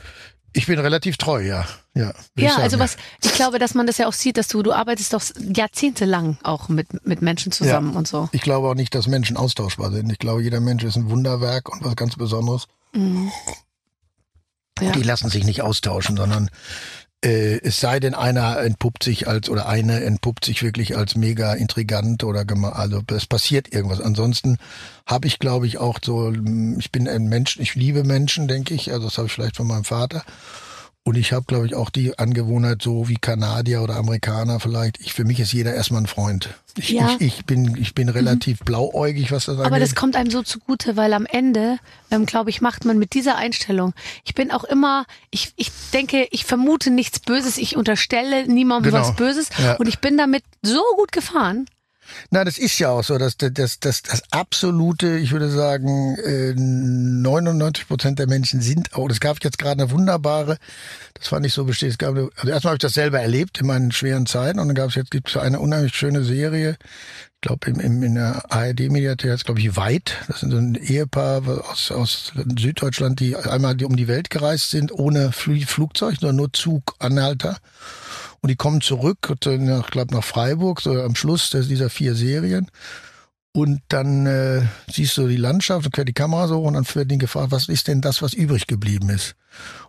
Ich 0.52 0.66
bin 0.66 0.78
relativ 0.78 1.16
treu, 1.18 1.42
ja. 1.42 1.66
Ja, 1.94 2.12
Ja, 2.36 2.50
sagen, 2.50 2.62
also 2.62 2.78
was, 2.78 2.96
ich 3.22 3.32
glaube, 3.32 3.58
dass 3.58 3.74
man 3.74 3.86
das 3.86 3.98
ja 3.98 4.06
auch 4.06 4.12
sieht, 4.12 4.36
dass 4.36 4.48
du, 4.48 4.62
du 4.62 4.72
arbeitest 4.72 5.12
doch 5.12 5.22
jahrzehntelang 5.38 6.38
auch 6.42 6.68
mit, 6.68 7.06
mit 7.06 7.22
Menschen 7.22 7.52
zusammen 7.52 7.92
ja. 7.92 7.98
und 7.98 8.08
so. 8.08 8.28
Ich 8.32 8.40
glaube 8.40 8.68
auch 8.68 8.74
nicht, 8.74 8.94
dass 8.94 9.06
Menschen 9.06 9.36
austauschbar 9.36 9.90
sind. 9.90 10.10
Ich 10.10 10.18
glaube, 10.18 10.42
jeder 10.42 10.60
Mensch 10.60 10.84
ist 10.84 10.96
ein 10.96 11.10
Wunderwerk 11.10 11.68
und 11.68 11.84
was 11.84 11.96
ganz 11.96 12.16
Besonderes. 12.16 12.66
Ja. 14.80 14.92
Die 14.92 15.02
lassen 15.02 15.28
sich 15.28 15.44
nicht 15.44 15.62
austauschen, 15.62 16.16
sondern 16.16 16.50
äh, 17.24 17.58
es 17.62 17.80
sei 17.80 17.98
denn, 18.00 18.14
einer 18.14 18.58
entpuppt 18.60 19.02
sich 19.02 19.26
als 19.26 19.48
oder 19.50 19.68
eine 19.68 20.04
entpuppt 20.04 20.44
sich 20.44 20.62
wirklich 20.62 20.96
als 20.96 21.16
mega 21.16 21.52
intrigant 21.54 22.22
oder 22.24 22.44
also 22.72 23.02
es 23.08 23.26
passiert 23.26 23.72
irgendwas. 23.72 24.00
Ansonsten 24.00 24.58
habe 25.06 25.26
ich, 25.26 25.38
glaube 25.38 25.66
ich, 25.66 25.78
auch 25.78 25.98
so, 26.02 26.30
mm, 26.30 26.78
ich 26.78 26.92
bin 26.92 27.08
ein 27.08 27.28
Mensch, 27.28 27.58
ich 27.58 27.74
liebe 27.74 28.04
Menschen, 28.04 28.46
denke 28.46 28.74
ich. 28.74 28.92
Also 28.92 29.06
das 29.06 29.18
habe 29.18 29.26
ich 29.26 29.32
vielleicht 29.32 29.56
von 29.56 29.66
meinem 29.66 29.84
Vater. 29.84 30.22
Und 31.08 31.16
ich 31.16 31.32
habe, 31.32 31.46
glaube 31.46 31.64
ich, 31.64 31.74
auch 31.74 31.88
die 31.88 32.18
Angewohnheit, 32.18 32.82
so 32.82 33.08
wie 33.08 33.16
Kanadier 33.16 33.80
oder 33.80 33.96
Amerikaner 33.96 34.60
vielleicht. 34.60 35.00
Ich, 35.00 35.14
für 35.14 35.24
mich 35.24 35.40
ist 35.40 35.54
jeder 35.54 35.72
erstmal 35.72 36.02
ein 36.02 36.06
Freund. 36.06 36.50
Ich, 36.76 36.90
Ja. 36.90 37.16
ich, 37.18 37.38
ich, 37.38 37.44
bin, 37.46 37.78
ich 37.80 37.94
bin 37.94 38.10
relativ 38.10 38.58
blauäugig, 38.58 39.32
was 39.32 39.46
das 39.46 39.54
angeht. 39.56 39.66
Aber 39.68 39.80
das 39.80 39.94
kommt 39.94 40.16
einem 40.16 40.30
so 40.30 40.42
zugute, 40.42 40.98
weil 40.98 41.14
am 41.14 41.24
Ende, 41.24 41.78
ähm, 42.10 42.26
glaube 42.26 42.50
ich, 42.50 42.60
macht 42.60 42.84
man 42.84 42.98
mit 42.98 43.14
dieser 43.14 43.36
Einstellung. 43.36 43.94
Ich 44.26 44.34
bin 44.34 44.50
auch 44.50 44.64
immer, 44.64 45.06
ich, 45.30 45.54
ich 45.56 45.70
denke, 45.94 46.28
ich 46.30 46.44
vermute 46.44 46.90
nichts 46.90 47.20
Böses, 47.20 47.56
ich 47.56 47.78
unterstelle 47.78 48.46
niemandem 48.46 48.92
Genau. 48.92 49.02
was 49.08 49.16
Böses 49.16 49.48
Ja. 49.58 49.76
und 49.76 49.88
ich 49.88 50.00
bin 50.00 50.18
damit 50.18 50.44
so 50.60 50.82
gut 50.96 51.10
gefahren. 51.10 51.64
Na, 52.30 52.44
das 52.44 52.58
ist 52.58 52.78
ja 52.78 52.90
auch 52.90 53.04
so, 53.04 53.18
dass 53.18 53.36
das, 53.36 53.52
das, 53.52 53.80
das, 53.80 54.02
das 54.02 54.22
absolute, 54.30 55.16
ich 55.18 55.32
würde 55.32 55.50
sagen, 55.50 56.16
äh, 56.16 56.54
99 56.54 57.88
Prozent 57.88 58.18
der 58.18 58.28
Menschen 58.28 58.60
sind 58.60 58.94
auch. 58.94 59.08
Es 59.10 59.20
gab 59.20 59.42
jetzt 59.42 59.58
gerade 59.58 59.82
eine 59.82 59.90
wunderbare, 59.90 60.58
das 61.14 61.28
fand 61.28 61.46
ich 61.46 61.54
so 61.54 61.64
besteht. 61.64 61.90
Es 61.90 61.98
gab, 61.98 62.16
also 62.16 62.28
erstmal 62.48 62.72
habe 62.72 62.76
ich 62.76 62.80
das 62.80 62.94
selber 62.94 63.20
erlebt 63.20 63.60
in 63.60 63.66
meinen 63.66 63.92
schweren 63.92 64.26
Zeiten 64.26 64.58
und 64.58 64.68
dann 64.68 64.74
gab 64.74 64.90
es 64.90 64.94
jetzt 64.94 65.10
gibt's 65.10 65.36
eine 65.36 65.60
unheimlich 65.60 65.94
schöne 65.94 66.24
Serie. 66.24 66.76
Ich 67.40 67.42
glaube, 67.42 67.70
im, 67.70 67.78
im, 67.78 68.02
in 68.02 68.14
der 68.16 68.52
ARD-Mediathek 68.52 69.30
heißt 69.30 69.44
glaube 69.44 69.60
ich, 69.60 69.76
Weit. 69.76 70.16
Das 70.26 70.40
sind 70.40 70.50
so 70.50 70.56
ein 70.56 70.74
Ehepaar 70.74 71.42
aus, 71.70 71.92
aus 71.92 72.32
Süddeutschland, 72.58 73.20
die 73.20 73.36
einmal 73.36 73.80
um 73.84 73.96
die 73.96 74.08
Welt 74.08 74.28
gereist 74.28 74.70
sind, 74.70 74.90
ohne 74.90 75.30
Fl 75.30 75.60
Flugzeug, 75.64 76.16
sondern 76.18 76.36
nur 76.36 76.52
Zuganhalter. 76.52 77.58
Und 78.40 78.50
die 78.50 78.56
kommen 78.56 78.80
zurück, 78.80 79.34
zu- 79.40 79.58
nach, 79.58 79.90
glaub, 79.90 80.10
nach 80.10 80.24
Freiburg, 80.24 80.80
so 80.80 80.92
am 80.92 81.16
Schluss 81.16 81.50
dieser 81.50 81.90
vier 81.90 82.14
Serien. 82.14 82.70
Und 83.52 83.80
dann 83.88 84.26
äh, 84.26 84.62
siehst 84.88 85.16
du 85.16 85.26
die 85.26 85.36
Landschaft 85.36 85.86
und 85.86 85.92
quer 85.92 86.04
die 86.04 86.12
Kamera 86.12 86.46
so 86.46 86.62
und 86.62 86.74
dann 86.74 86.86
wird 86.94 87.10
ihnen 87.10 87.18
gefragt, 87.18 87.50
was 87.50 87.68
ist 87.68 87.88
denn 87.88 88.00
das, 88.00 88.22
was 88.22 88.34
übrig 88.34 88.66
geblieben 88.66 89.08
ist? 89.08 89.34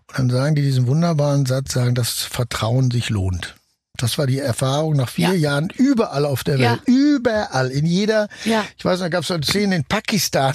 Und 0.07 0.17
dann 0.17 0.29
sagen 0.29 0.55
die 0.55 0.63
diesen 0.63 0.87
wunderbaren 0.87 1.45
Satz, 1.45 1.73
sagen, 1.73 1.93
dass 1.93 2.21
Vertrauen 2.23 2.89
sich 2.89 3.09
lohnt. 3.09 3.55
Das 4.01 4.17
war 4.17 4.27
die 4.27 4.39
Erfahrung 4.39 4.95
nach 4.95 5.09
vier 5.09 5.29
Ja. 5.29 5.33
Jahren 5.33 5.69
überall 5.75 6.25
auf 6.25 6.43
der 6.43 6.57
Ja. 6.57 6.71
Welt. 6.71 6.81
Überall, 6.85 7.69
in 7.71 7.85
jeder. 7.85 8.27
Ja. 8.45 8.65
Ich 8.77 8.85
weiß, 8.85 8.99
da 8.99 9.09
gab 9.09 9.21
es 9.21 9.27
so 9.27 9.33
eine 9.33 9.43
Szene 9.43 9.75
in 9.75 9.83
Pakistan. 9.83 10.53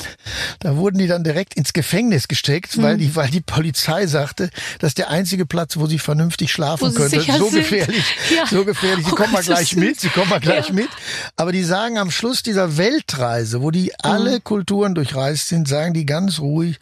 Da 0.61 0.77
wurden 0.77 0.99
die 0.99 1.07
dann 1.07 1.25
direkt 1.25 1.55
ins 1.55 1.73
Gefängnis 1.73 2.29
gesteckt, 2.29 2.77
Mhm. 2.77 2.83
weil 2.83 2.97
die, 2.99 3.15
weil 3.17 3.29
die 3.29 3.41
Polizei 3.41 4.07
sagte, 4.07 4.51
das 4.79 4.89
ist 4.91 4.99
der 4.99 5.11
einzige 5.11 5.47
Platz, 5.47 5.77
wo 5.77 5.87
sie 5.87 5.99
vernünftig 5.99 6.51
schlafen 6.53 6.89
Wo 6.91 6.93
können. 6.95 7.13
Ist 7.13 7.27
so 7.39 7.49
sind. 7.51 7.61
gefährlich. 7.61 8.05
Ja. 8.35 8.47
So 8.47 8.65
gefährlich. 8.65 9.05
Sie 9.07 9.13
Oh 9.13 9.17
kommen 9.17 9.33
mal 9.33 9.41
Gott, 9.43 9.49
das 9.51 9.59
gleich 9.59 9.77
mit. 9.77 10.01
Sie 10.01 10.09
kommen 10.09 10.29
mal 10.31 10.41
gleich 10.41 10.69
Ja. 10.69 10.75
mit. 10.75 10.89
Aber 11.37 11.53
die 11.53 11.65
sagen 11.65 11.99
am 11.99 12.11
Schluss 12.11 12.43
dieser 12.43 12.77
Weltreise, 12.77 13.61
wo 13.63 13.71
die 13.71 13.93
alle 14.03 14.37
Mhm. 14.39 14.45
Kulturen 14.45 14.95
durchreist 14.95 15.49
sind, 15.49 15.69
sagen 15.69 15.95
die 15.95 16.07
ganz 16.07 16.39
ruhig, 16.41 16.79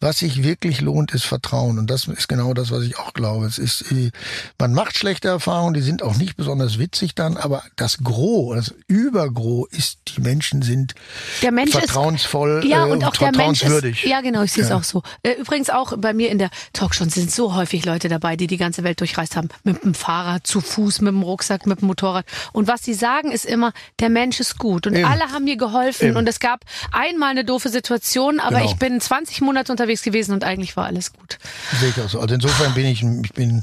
was 0.00 0.18
sich 0.18 0.42
wirklich 0.42 0.80
lohnt, 0.80 1.12
ist 1.14 1.24
Vertrauen. 1.24 1.78
Und 1.78 1.88
das 1.90 2.06
ist 2.06 2.28
genau 2.28 2.52
das, 2.54 2.70
was 2.70 2.82
ich 2.84 2.98
auch 2.98 3.14
glaube. 3.14 3.46
Es 3.46 3.58
ist, 3.58 3.90
äh, 3.92 4.10
man 4.58 4.72
macht 4.74 4.96
schlechte 4.98 5.28
Erfahrungen, 5.28 5.74
die 5.74 5.80
sind 5.80 6.02
auch 6.06 6.16
nicht 6.16 6.36
besonders 6.36 6.78
witzig 6.78 7.14
dann, 7.14 7.36
aber 7.36 7.62
das 7.76 7.98
Gros, 7.98 8.54
das 8.56 8.74
Übergros 8.88 9.68
ist, 9.70 9.98
die 10.16 10.20
Menschen 10.20 10.62
sind 10.62 10.94
Der 11.42 11.52
Mensch 11.52 11.70
ist 11.74 11.78
vertrauensvoll 11.78 12.64
Ja, 12.66 12.86
äh, 12.86 12.90
und 12.90 13.04
auch 13.04 13.16
der 13.16 13.32
Mensch 13.32 13.62
ist, 13.62 13.68
vertrauenswürdig. 13.68 14.04
ja 14.04 14.20
genau, 14.20 14.42
ich 14.42 14.52
sehe 14.52 14.64
es 14.64 14.70
Ja. 14.70 14.76
auch 14.76 14.82
so. 14.84 15.02
Äh, 15.22 15.32
Übrigens 15.34 15.70
auch 15.70 15.96
bei 15.98 16.12
mir 16.14 16.30
in 16.30 16.38
der 16.38 16.50
Talkshow 16.72 17.04
sind 17.08 17.30
so 17.30 17.54
häufig 17.54 17.84
Leute 17.84 18.08
dabei, 18.08 18.36
die 18.36 18.46
die 18.46 18.56
ganze 18.56 18.82
Welt 18.84 19.00
durchreist 19.00 19.36
haben. 19.36 19.48
Mit 19.64 19.84
dem 19.84 19.94
Fahrrad, 19.94 20.46
zu 20.46 20.60
Fuß, 20.60 21.00
mit 21.00 21.12
dem 21.12 21.22
Rucksack, 21.22 21.66
mit 21.66 21.80
dem 21.80 21.88
Motorrad. 21.88 22.24
Und 22.52 22.68
was 22.68 22.82
sie 22.82 22.94
sagen 22.94 23.30
ist 23.32 23.44
immer, 23.44 23.72
der 24.00 24.08
Mensch 24.08 24.40
ist 24.40 24.58
gut. 24.58 24.86
Und 24.86 24.94
Eben. 24.94 25.04
alle 25.04 25.32
haben 25.32 25.44
mir 25.44 25.56
geholfen. 25.56 26.08
Eben. 26.08 26.16
Und 26.16 26.28
es 26.28 26.40
gab 26.40 26.64
einmal 26.92 27.30
eine 27.30 27.44
doofe 27.44 27.68
Situation, 27.68 28.40
aber 28.40 28.58
Genau. 28.58 28.70
ich 28.70 28.76
bin 28.76 29.00
20 29.00 29.40
Monate 29.40 29.72
unterwegs 29.72 30.02
gewesen 30.02 30.32
und 30.32 30.44
eigentlich 30.44 30.76
war 30.76 30.86
alles 30.86 31.12
gut. 31.12 31.38
Sehe 31.80 31.90
ich 31.90 32.00
auch 32.00 32.08
so. 32.08 32.20
Also 32.20 32.34
insofern 32.34 32.74
bin 32.74 32.86
ich, 32.86 33.02
ich 33.02 33.32
bin, 33.32 33.62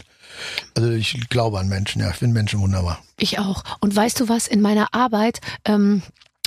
also 0.75 0.91
ich 0.91 1.29
glaube 1.29 1.59
an 1.59 1.67
Menschen, 1.67 2.01
ja, 2.01 2.09
ich 2.09 2.15
finde 2.17 2.33
Menschen 2.33 2.59
wunderbar. 2.59 3.03
Ich 3.17 3.39
auch. 3.39 3.63
Und 3.79 3.95
weißt 3.95 4.19
du 4.19 4.29
was, 4.29 4.47
in 4.47 4.61
meiner 4.61 4.93
Arbeit 4.93 5.39
ähm, 5.65 6.01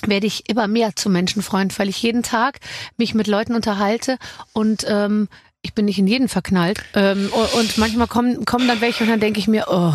werde 0.05 0.27
ich 0.27 0.49
immer 0.49 0.69
mehr 0.69 0.95
zum 0.95 1.13
Menschenfreund, 1.13 1.79
weil 1.79 1.89
ich 1.89 2.03
jeden 2.03 2.23
Tag 2.23 2.61
mich 2.97 3.15
mit 3.15 3.27
Leuten 3.27 3.55
unterhalte 3.55 4.19
und 4.53 4.85
ähm, 4.89 5.29
ich 5.67 5.75
bin 5.75 5.85
nicht 5.85 5.99
in 5.99 6.07
jeden 6.07 6.29
verknallt. 6.29 6.79
Ähm, 6.95 7.29
und 7.55 7.77
manchmal 7.77 8.07
kommen, 8.07 8.45
kommen 8.45 8.69
dann 8.69 8.81
welche 8.81 9.05
und 9.05 9.11
dann 9.11 9.21
denke 9.21 9.41
ich 9.41 9.49
mir, 9.49 9.67
oh. 9.69 9.93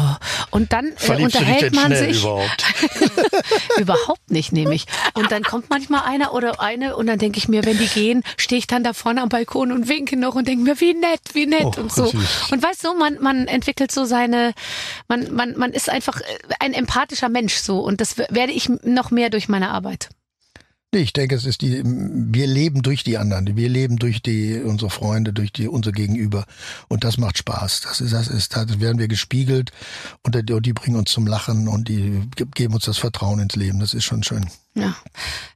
Und 0.51 0.73
dann 0.73 0.91
äh, 1.07 1.23
unterhält 1.23 1.73
man 1.73 1.95
sich. 1.95 2.21
überhaupt? 2.21 2.65
Überhaupt 3.79 4.29
nicht, 4.31 4.51
nehme 4.51 4.75
ich. 4.75 4.85
Und 5.13 5.31
dann 5.31 5.43
kommt 5.43 5.69
manchmal 5.69 6.01
einer 6.03 6.33
oder 6.33 6.59
eine 6.59 6.95
und 6.95 7.07
dann 7.07 7.19
denke 7.19 7.37
ich 7.37 7.47
mir, 7.47 7.65
wenn 7.65 7.77
die 7.77 7.87
gehen, 7.87 8.23
stehe 8.37 8.59
ich 8.59 8.67
dann 8.67 8.83
da 8.83 8.93
vorne 8.93 9.21
am 9.21 9.29
Balkon 9.29 9.71
und 9.71 9.87
winke 9.87 10.17
noch 10.17 10.35
und 10.35 10.47
denke 10.47 10.63
mir, 10.63 10.79
wie 10.81 10.93
nett, 10.93 11.21
wie 11.33 11.45
nett 11.45 11.63
Oh, 11.63 11.81
und 11.81 11.91
so. 11.91 12.05
süß. 12.07 12.51
Und 12.51 12.61
weißt 12.61 12.83
du, 12.83 12.93
man, 12.95 13.17
man 13.21 13.47
entwickelt 13.47 13.91
so 13.91 14.03
seine, 14.05 14.53
man, 15.07 15.33
man, 15.33 15.57
man 15.57 15.71
ist 15.71 15.89
einfach 15.89 16.19
äh, 16.19 16.23
ein 16.59 16.73
empathischer 16.73 17.29
Mensch 17.29 17.55
so 17.55 17.79
und 17.79 18.01
das 18.01 18.17
werde 18.17 18.51
ich 18.51 18.69
noch 18.83 19.11
mehr 19.11 19.29
durch 19.29 19.47
meine 19.47 19.69
Arbeit. 19.69 20.09
Ich 20.93 21.13
denke, 21.13 21.35
es 21.35 21.45
ist 21.45 21.61
die, 21.61 21.81
wir 21.85 22.47
leben 22.47 22.81
durch 22.81 23.05
die 23.05 23.17
anderen, 23.17 23.55
wir 23.55 23.69
leben 23.69 23.95
durch 23.95 24.21
die, 24.21 24.59
unsere 24.61 24.89
Freunde, 24.89 25.31
durch 25.31 25.53
die, 25.53 25.69
unser 25.69 25.93
Gegenüber. 25.93 26.45
Und 26.89 27.05
das 27.05 27.17
macht 27.17 27.37
Spaß. 27.37 27.79
Das 27.81 28.01
ist, 28.01 28.11
das 28.11 28.27
ist, 28.27 28.53
da 28.57 28.65
werden 28.81 28.99
wir 28.99 29.07
gespiegelt 29.07 29.71
und 30.23 30.35
die, 30.35 30.61
die 30.61 30.73
bringen 30.73 30.97
uns 30.97 31.11
zum 31.11 31.27
Lachen 31.27 31.69
und 31.69 31.87
die 31.87 32.21
ge- 32.35 32.47
geben 32.53 32.73
uns 32.73 32.83
das 32.85 32.97
Vertrauen 32.97 33.39
ins 33.39 33.55
Leben. 33.55 33.79
Das 33.79 33.93
ist 33.93 34.03
schon 34.03 34.21
schön. 34.23 34.45
Ja. 34.73 34.95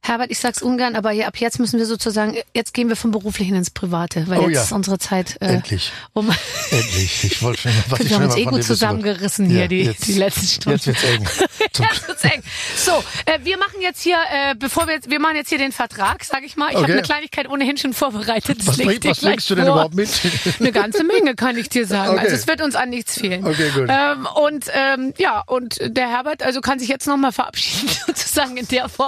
Herbert, 0.02 0.30
ich 0.30 0.38
sag's 0.38 0.60
ungern, 0.62 0.94
aber 0.94 1.10
hier, 1.10 1.26
ab 1.26 1.38
jetzt 1.38 1.58
müssen 1.58 1.78
wir 1.78 1.86
sozusagen, 1.86 2.36
jetzt 2.54 2.74
gehen 2.74 2.88
wir 2.90 2.96
vom 2.96 3.10
Beruflichen 3.12 3.56
ins 3.56 3.70
Private, 3.70 4.28
weil 4.28 4.38
Oh 4.40 4.42
jetzt 4.48 4.54
ja. 4.56 4.62
ist 4.64 4.72
unsere 4.72 4.98
Zeit 4.98 5.36
äh, 5.40 5.46
Endlich. 5.54 5.90
um. 6.12 6.30
Endlich. 6.70 7.24
Ich 7.24 7.42
wollte 7.42 7.62
schon, 7.62 7.72
was 7.88 8.00
ich 8.00 8.10
wir 8.10 8.16
haben 8.16 8.24
uns 8.26 8.36
eh 8.36 8.44
gut 8.44 8.62
zusammengerissen 8.62 9.46
hier, 9.48 9.60
Ja, 9.62 9.68
die, 9.68 9.82
jetzt- 9.84 10.06
die 10.06 10.12
letzten 10.12 10.46
Stunden. 10.46 10.78
Jetzt 10.78 10.86
wird's 10.86 11.02
eng. 11.04 11.26
Jetzt 11.78 12.08
wird's 12.08 12.24
eng. 12.24 12.42
So, 12.76 13.02
äh, 13.26 13.38
wir 13.42 13.56
machen 13.58 13.80
jetzt 13.80 14.02
hier, 14.02 14.16
äh, 14.32 14.54
bevor 14.54 14.86
wir 14.86 14.94
jetzt, 14.94 15.10
wir 15.10 15.18
machen 15.20 15.36
jetzt 15.36 15.48
hier 15.48 15.58
den 15.58 15.72
Vertrag, 15.72 16.22
sag 16.24 16.42
ich 16.44 16.56
mal. 16.56 16.68
Ich 16.70 16.74
habe 16.76 16.84
Okay. 16.84 16.92
eine 16.92 17.02
Kleinigkeit 17.02 17.48
ohnehin 17.48 17.76
schon 17.76 17.92
vorbereitet. 17.92 18.58
Das 18.60 18.66
Was, 18.68 18.76
bring, 18.78 19.02
was 19.04 19.20
bringst 19.20 19.50
du 19.50 19.54
denn 19.54 19.64
vor. 19.66 19.74
überhaupt 19.74 19.94
mit? 19.94 20.08
Eine 20.60 20.72
ganze 20.72 21.04
Menge, 21.04 21.34
kann 21.34 21.56
ich 21.58 21.68
dir 21.68 21.86
sagen. 21.86 22.12
Okay. 22.12 22.20
Also 22.20 22.34
es 22.34 22.46
wird 22.46 22.60
uns 22.62 22.76
an 22.76 22.90
nichts 22.90 23.18
fehlen. 23.18 23.46
Okay, 23.46 23.70
gut. 23.74 23.88
Ähm, 23.90 24.26
und 24.42 24.66
ähm, 24.72 25.12
ja, 25.18 25.42
und 25.46 25.78
der 25.82 26.08
Herbert, 26.08 26.42
also 26.42 26.60
kann 26.60 26.78
sich 26.78 26.88
jetzt 26.88 27.06
nochmal 27.06 27.32
verabschieden, 27.32 27.88
sozusagen 28.06 28.56
in 28.56 28.68
der 28.68 28.88
Form, 28.88 29.05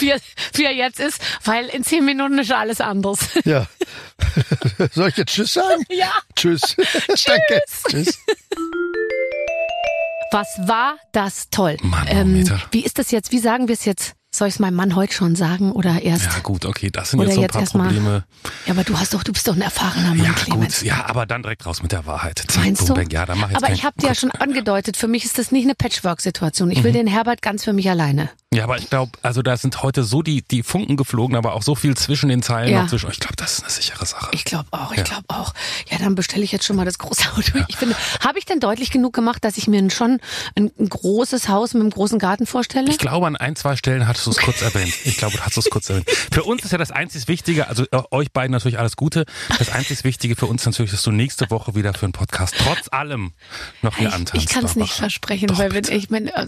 wie 0.00 0.10
er, 0.10 0.18
wie 0.54 0.64
er 0.64 0.72
jetzt 0.74 1.00
ist, 1.00 1.20
weil 1.44 1.66
in 1.66 1.84
zehn 1.84 2.04
Minuten 2.04 2.38
ist 2.38 2.52
alles 2.52 2.80
anders. 2.80 3.20
Ja. 3.44 3.66
Soll 4.92 5.08
ich 5.08 5.16
jetzt 5.16 5.32
Tschüss 5.32 5.52
sagen? 5.54 5.84
Ja. 5.90 6.12
Tschüss. 6.36 6.60
Danke. 7.26 7.60
Tschüss. 7.88 8.18
Was 10.30 10.46
war 10.66 10.96
das 11.12 11.48
toll? 11.50 11.76
Ähm, 11.82 11.88
Manometer. 11.90 12.60
wie 12.70 12.84
ist 12.84 12.98
das 12.98 13.10
jetzt? 13.10 13.32
Wie 13.32 13.38
sagen 13.38 13.68
wir 13.68 13.74
es 13.74 13.84
jetzt? 13.84 14.14
Soll 14.30 14.48
ich 14.48 14.54
es 14.54 14.60
meinem 14.60 14.74
Mann 14.74 14.94
heute 14.94 15.14
schon 15.14 15.36
sagen 15.36 15.72
oder 15.72 16.02
erst? 16.02 16.26
Ja 16.26 16.38
gut, 16.42 16.66
okay, 16.66 16.90
das 16.90 17.10
sind 17.12 17.20
jetzt 17.20 17.32
so 17.34 17.38
ein 17.40 17.42
jetzt 17.44 17.52
paar 17.54 17.64
Probleme. 17.82 18.24
Ja, 18.66 18.74
aber 18.74 18.84
du 18.84 18.98
hast 18.98 19.14
doch, 19.14 19.22
du 19.22 19.32
bist 19.32 19.48
doch 19.48 19.54
ein 19.56 19.62
erfahrener 19.62 20.14
Mann, 20.14 20.26
Ja 20.26 20.32
Clemens. 20.34 20.80
gut, 20.80 20.86
ja, 20.86 21.06
aber 21.06 21.24
dann 21.24 21.42
direkt 21.42 21.64
raus 21.64 21.82
mit 21.82 21.92
der 21.92 22.04
Wahrheit. 22.04 22.44
Zack, 22.46 22.62
Meinst 22.62 22.80
boom, 22.82 22.88
du? 22.88 22.94
bang. 22.94 23.10
Ja, 23.10 23.24
dann 23.24 23.38
mach 23.38 23.50
jetzt 23.50 23.64
aber 23.64 23.72
ich 23.72 23.84
habe 23.84 23.98
dir 23.98 24.08
ja 24.08 24.14
schon 24.14 24.30
angedeutet, 24.32 24.98
für 24.98 25.08
mich 25.08 25.24
ist 25.24 25.38
das 25.38 25.50
nicht 25.50 25.64
eine 25.64 25.74
Patchwork-Situation. 25.74 26.70
Ich 26.70 26.82
will 26.84 26.92
den 26.92 27.06
Herbert 27.06 27.40
ganz 27.40 27.64
für 27.64 27.72
mich 27.72 27.88
alleine. 27.88 28.28
Ja, 28.54 28.64
aber 28.64 28.78
ich 28.78 28.88
glaube, 28.88 29.12
also 29.20 29.42
da 29.42 29.58
sind 29.58 29.82
heute 29.82 30.04
so 30.04 30.22
die, 30.22 30.40
die 30.40 30.62
Funken 30.62 30.96
geflogen, 30.96 31.36
aber 31.36 31.52
auch 31.52 31.62
so 31.62 31.74
viel 31.74 31.94
zwischen 31.98 32.30
den 32.30 32.42
Zeilen 32.42 32.72
Ja. 32.72 32.80
noch 32.82 32.88
zwischen. 32.88 33.10
Ich 33.10 33.20
glaube, 33.20 33.36
das 33.36 33.58
ist 33.58 33.60
eine 33.64 33.70
sichere 33.70 34.06
Sache. 34.06 34.30
Ich 34.32 34.46
glaube 34.46 34.68
auch, 34.70 34.90
ich 34.92 34.96
Ja. 34.98 35.04
glaube 35.04 35.24
auch. 35.28 35.52
Ja, 35.90 35.98
dann 35.98 36.14
bestelle 36.14 36.44
ich 36.44 36.50
jetzt 36.52 36.64
schon 36.64 36.76
mal 36.76 36.86
das 36.86 36.96
große 36.98 37.30
Auto. 37.36 37.58
Ich 37.68 37.76
finde, 37.76 37.94
habe 38.24 38.38
ich 38.38 38.46
denn 38.46 38.58
deutlich 38.58 38.90
genug 38.90 39.12
gemacht, 39.12 39.44
dass 39.44 39.58
ich 39.58 39.66
mir 39.68 39.90
schon 39.90 40.18
ein, 40.54 40.70
ein 40.78 40.88
großes 40.88 41.50
Haus 41.50 41.74
mit 41.74 41.82
einem 41.82 41.90
großen 41.90 42.18
Garten 42.18 42.46
vorstelle? 42.46 42.90
Ich 42.90 42.96
glaube, 42.96 43.26
an 43.26 43.36
ein, 43.36 43.54
zwei 43.54 43.76
Stellen 43.76 44.08
hattest 44.08 44.24
du 44.26 44.30
es 44.30 44.38
kurz 44.38 44.62
erwähnt. 44.62 44.94
Ich 45.04 45.18
glaube, 45.18 45.36
du 45.36 45.42
hast 45.42 45.58
es 45.58 45.68
kurz 45.68 45.90
erwähnt. 45.90 46.08
Für 46.32 46.44
uns 46.44 46.64
ist 46.64 46.72
ja 46.72 46.78
das 46.78 46.90
einzig 46.90 47.28
Wichtige, 47.28 47.68
also 47.68 47.84
äh, 47.90 48.00
euch 48.12 48.32
beiden 48.32 48.52
natürlich 48.52 48.78
alles 48.78 48.96
Gute. 48.96 49.26
Das 49.58 49.68
einzig 49.70 50.04
Wichtige 50.04 50.36
für 50.36 50.46
uns 50.46 50.64
natürlich, 50.64 50.90
dass 50.90 51.02
du 51.02 51.10
nächste 51.10 51.50
Woche 51.50 51.74
wieder 51.74 51.92
für 51.92 52.06
einen 52.06 52.12
Podcast 52.14 52.54
trotz 52.58 52.88
allem 52.90 53.32
noch 53.82 53.98
hier 53.98 54.08
ich 54.08 54.14
antanzt. 54.14 54.42
ich 54.42 54.48
kann 54.48 54.64
es 54.64 54.74
nicht 54.74 54.94
versprechen, 54.94 55.48
Doch, 55.48 55.58
weil 55.58 55.72
wenn 55.74 55.82
bitte. 55.82 55.92
ich 55.94 56.08
meine, 56.08 56.34
äh, 56.34 56.46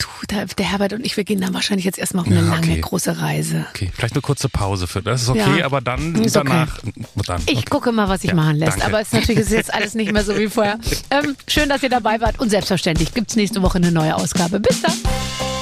du, 0.00 0.26
der, 0.28 0.46
der 0.46 0.70
Herbert 0.70 0.92
und 0.94 1.04
ich, 1.06 1.16
wir 1.16 1.24
gehen 1.24 1.40
dann 1.40 1.54
wahrscheinlich 1.54 1.84
jetzt 1.84 1.98
erstmal 1.98 2.22
auf 2.24 2.30
eine 2.30 2.40
Ja, 2.40 2.48
lange, 2.48 2.72
okay. 2.72 2.80
große 2.80 3.20
Reise. 3.20 3.66
Okay, 3.70 3.90
vielleicht 3.94 4.14
eine 4.14 4.22
kurze 4.22 4.48
Pause 4.48 4.86
für. 4.86 5.02
Das 5.02 5.22
ist 5.22 5.28
okay, 5.28 5.58
Ja. 5.60 5.64
aber 5.66 5.80
dann 5.80 6.14
Ist 6.16 6.36
okay. 6.36 6.48
danach. 6.48 6.78
Dann. 7.26 7.42
Ich 7.46 7.66
gucke 7.66 7.92
mal, 7.92 8.08
was 8.08 8.22
sich 8.22 8.30
Ja, 8.30 8.36
machen 8.36 8.56
lässt. 8.56 8.72
danke. 8.72 8.86
Aber 8.86 9.00
es 9.00 9.08
ist 9.08 9.14
natürlich 9.14 9.40
es 9.42 9.46
ist 9.46 9.52
jetzt 9.56 9.74
alles 9.74 9.94
nicht 9.94 10.12
mehr 10.12 10.24
so 10.24 10.36
wie 10.36 10.48
vorher. 10.48 10.78
Ähm, 11.12 11.34
schön, 11.48 11.68
dass 11.68 11.82
ihr 11.82 11.88
dabei 11.88 12.20
wart. 12.20 12.38
Und 12.38 12.50
selbstverständlich 12.50 13.12
gibt's 13.12 13.34
nächste 13.34 13.62
Woche 13.62 13.78
eine 13.78 13.90
neue 13.90 14.14
Ausgabe. 14.14 14.60
Bis 14.60 14.80
dann. 14.82 14.92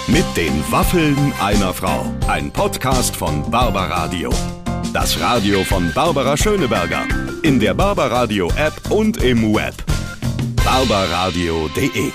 Mit 0.07 0.25
den 0.37 0.53
Waffeln 0.71 1.17
einer 1.41 1.73
Frau. 1.73 2.05
Ein 2.29 2.51
Podcast 2.51 3.17
von 3.17 3.51
Barbaradio. 3.51 4.31
Das 4.93 5.19
Radio 5.21 5.65
von 5.65 5.91
Barbara 5.95 6.37
Schöneberger. 6.37 7.05
In 7.43 7.61
der 7.61 7.73
Barbaradio 7.75 8.51
App 8.57 8.75
und 8.91 9.19
im 9.23 9.55
Web. 9.55 9.75
barbaradio.de 10.65 12.13